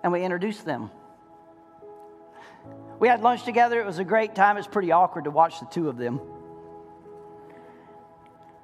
And 0.03 0.13
we 0.13 0.23
introduced 0.23 0.67
them. 0.67 0.91
We 2.99 3.09
had 3.09 3.23
lunch 3.23 3.45
together. 3.45 3.81
It 3.81 3.87
was 3.87 3.99
a 3.99 4.05
great 4.05 4.35
time. 4.35 4.57
It 4.57 4.61
was 4.61 4.67
pretty 4.67 4.93
awkward 4.93 5.25
to 5.25 5.31
watch 5.31 5.59
the 5.59 5.67
two 5.67 5.89
of 5.89 5.97
them. 5.97 6.21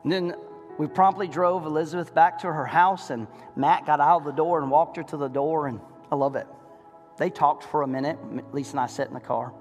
And 0.02 0.12
then 0.12 0.34
we 0.78 0.88
promptly 0.88 1.26
drove 1.26 1.64
Elizabeth 1.64 2.14
back 2.14 2.40
to 2.40 2.52
her 2.52 2.66
house, 2.66 3.08
and 3.08 3.26
Matt 3.56 3.86
got 3.86 3.98
out 3.98 4.18
of 4.20 4.24
the 4.26 4.32
door 4.32 4.60
and 4.60 4.70
walked 4.70 4.98
her 4.98 5.02
to 5.04 5.16
the 5.16 5.28
door, 5.28 5.68
and 5.68 5.80
I 6.12 6.16
love 6.16 6.36
it. 6.36 6.46
They 7.16 7.30
talked 7.30 7.64
for 7.64 7.80
a 7.80 7.88
minute. 7.88 8.18
Lisa 8.52 8.72
and 8.72 8.80
I 8.80 8.86
sat 8.86 9.08
in 9.08 9.14
the 9.14 9.20
car. 9.20 9.54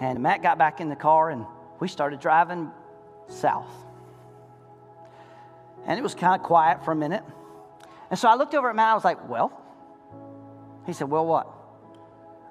And 0.00 0.20
Matt 0.20 0.42
got 0.42 0.58
back 0.58 0.80
in 0.80 0.88
the 0.88 0.96
car 0.96 1.30
and 1.30 1.46
we 1.80 1.88
started 1.88 2.20
driving 2.20 2.70
south. 3.28 3.70
And 5.86 5.98
it 5.98 6.02
was 6.02 6.14
kind 6.14 6.38
of 6.38 6.46
quiet 6.46 6.84
for 6.84 6.92
a 6.92 6.96
minute. 6.96 7.22
And 8.10 8.18
so 8.18 8.28
I 8.28 8.34
looked 8.34 8.54
over 8.54 8.68
at 8.68 8.76
Matt. 8.76 8.88
I 8.88 8.94
was 8.94 9.04
like, 9.04 9.28
Well, 9.28 9.52
he 10.86 10.92
said, 10.92 11.08
Well, 11.08 11.26
what? 11.26 11.52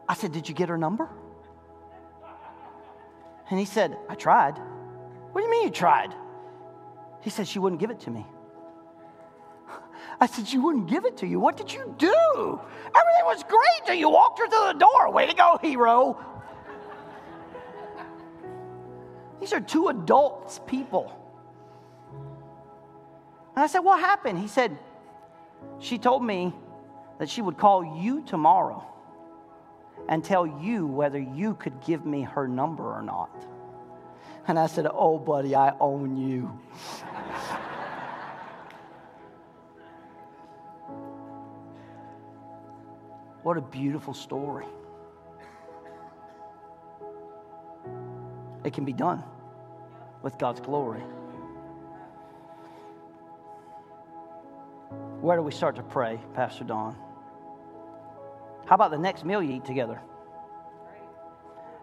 I 0.08 0.14
said, 0.14 0.32
Did 0.32 0.50
you 0.50 0.56
get 0.56 0.70
her 0.70 0.78
number? 0.78 1.10
And 3.50 3.60
he 3.60 3.66
said, 3.66 3.98
I 4.10 4.16
tried. 4.16 4.58
What 5.32 5.42
do 5.42 5.46
you 5.46 5.52
mean 5.52 5.64
you 5.64 5.72
tried? 5.72 6.14
He 7.22 7.30
said, 7.30 7.48
She 7.48 7.60
wouldn't 7.60 7.80
give 7.80 7.92
it 7.92 8.00
to 8.02 8.12
me. 8.12 8.26
I 10.20 10.28
said, 10.28 10.48
She 10.48 10.58
wouldn't 10.58 10.88
give 10.88 11.06
it 11.06 11.18
to 11.18 11.28
you. 11.28 11.40
What 11.40 11.58
did 11.58 11.72
you 11.72 11.94
do? 11.98 12.60
Everything 12.88 13.26
was 13.26 13.44
great 13.44 13.86
till 13.86 13.96
you 13.96 14.10
walked 14.10 14.40
her 14.40 14.46
to 14.46 14.74
the 14.74 14.80
door. 14.80 15.12
Way 15.12 15.28
to 15.28 15.36
go, 15.36 15.60
hero. 15.62 16.18
These 19.46 19.54
are 19.54 19.62
two 19.62 19.90
adults, 19.90 20.60
people. 20.66 21.14
And 23.56 23.64
I 23.64 23.68
said, 23.68 23.82
What 23.82 24.00
happened? 24.00 24.40
He 24.40 24.48
said, 24.48 24.76
She 25.78 26.00
told 26.00 26.24
me 26.24 26.52
that 27.20 27.30
she 27.30 27.44
would 27.44 27.56
call 27.56 27.86
you 28.02 28.24
tomorrow 28.24 28.84
and 30.10 30.24
tell 30.24 30.48
you 30.48 30.88
whether 30.88 31.20
you 31.20 31.54
could 31.54 31.80
give 31.86 32.08
me 32.08 32.24
her 32.24 32.48
number 32.48 32.92
or 32.92 33.04
not. 33.04 33.46
And 34.48 34.58
I 34.58 34.66
said, 34.66 34.88
Oh, 34.92 35.20
buddy, 35.20 35.54
I 35.54 35.76
own 35.80 36.18
you. 36.18 36.46
what 43.44 43.58
a 43.58 43.62
beautiful 43.62 44.16
story. 44.16 44.66
It 48.64 48.74
can 48.74 48.86
be 48.86 48.94
done 48.94 49.24
with 50.26 50.40
God's 50.40 50.60
glory. 50.60 51.04
Where 55.22 55.38
do 55.38 55.44
we 55.44 55.52
start 55.52 55.76
to 55.76 55.84
pray, 55.84 56.20
Pastor 56.34 56.64
Don? 56.64 56.98
How 58.66 58.74
about 58.74 58.90
the 58.90 58.98
next 58.98 59.24
meal 59.24 59.44
you 59.44 59.54
eat 59.54 59.66
together? 59.66 60.02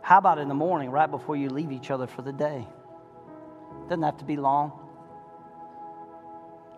How 0.03 0.19
about 0.19 0.41
in 0.41 0.49
the 0.49 0.55
morning, 0.55 0.91
right 0.91 1.09
before 1.09 1.37
you 1.37 1.51
leave 1.51 1.71
each 1.71 1.93
other 1.93 2.09
for 2.09 2.23
the 2.23 2.33
day? 2.33 2.67
Doesn't 3.89 4.03
have 4.03 4.19
to 4.19 4.25
be 4.25 4.37
long. 4.37 4.73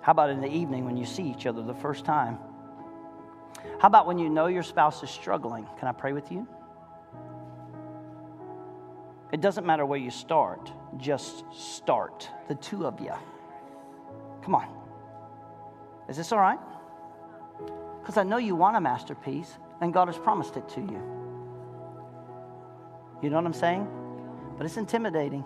How 0.03 0.13
about 0.13 0.29
in 0.29 0.43
the 0.43 0.53
evening 0.53 0.85
when 0.85 0.99
you 0.99 1.07
see 1.07 1.23
each 1.23 1.47
other 1.47 1.63
the 1.63 1.73
first 1.73 2.05
time? 2.05 2.39
How 3.81 3.89
about 3.89 4.07
when 4.07 4.19
you 4.19 4.29
know 4.29 4.49
your 4.49 4.63
spouse 4.63 5.03
is 5.03 5.09
struggling? 5.09 5.67
Can 5.79 5.89
I 5.89 5.93
pray 5.93 6.13
with 6.13 6.31
you? 6.31 6.47
It 9.33 9.41
doesn't 9.41 9.65
matter 9.65 9.87
where 9.87 9.99
you 9.99 10.11
start, 10.11 10.71
just 10.99 11.45
start, 11.53 12.29
the 12.49 12.55
two 12.55 12.87
of 12.87 13.01
you. 13.01 13.13
Come 14.43 14.55
on. 14.55 14.69
Is 16.09 16.17
this 16.17 16.33
all 16.33 16.41
right? 16.41 16.59
Because 18.01 18.17
I 18.17 18.23
know 18.23 18.37
you 18.37 18.55
want 18.55 18.77
a 18.77 18.81
masterpiece, 18.81 19.59
and 19.81 19.93
God 19.93 20.09
has 20.09 20.19
promised 20.19 20.57
it 20.57 20.69
to 20.71 20.81
you. 20.81 21.03
You 23.23 23.31
know 23.31 23.37
what 23.37 23.47
I'm 23.47 23.53
saying? 23.53 23.89
But 24.57 24.67
it's 24.67 24.77
intimidating 24.77 25.45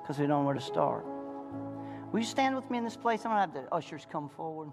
because 0.00 0.18
we 0.18 0.26
don't 0.26 0.40
know 0.40 0.46
where 0.46 0.54
to 0.54 0.60
start. 0.60 1.04
Will 2.10 2.20
you 2.20 2.26
stand 2.26 2.56
with 2.56 2.68
me 2.70 2.78
in 2.78 2.84
this 2.84 2.96
place? 2.96 3.24
I'm 3.24 3.30
going 3.30 3.48
to 3.48 3.54
have 3.54 3.64
the 3.64 3.72
ushers 3.72 4.06
come 4.10 4.28
forward. 4.28 4.72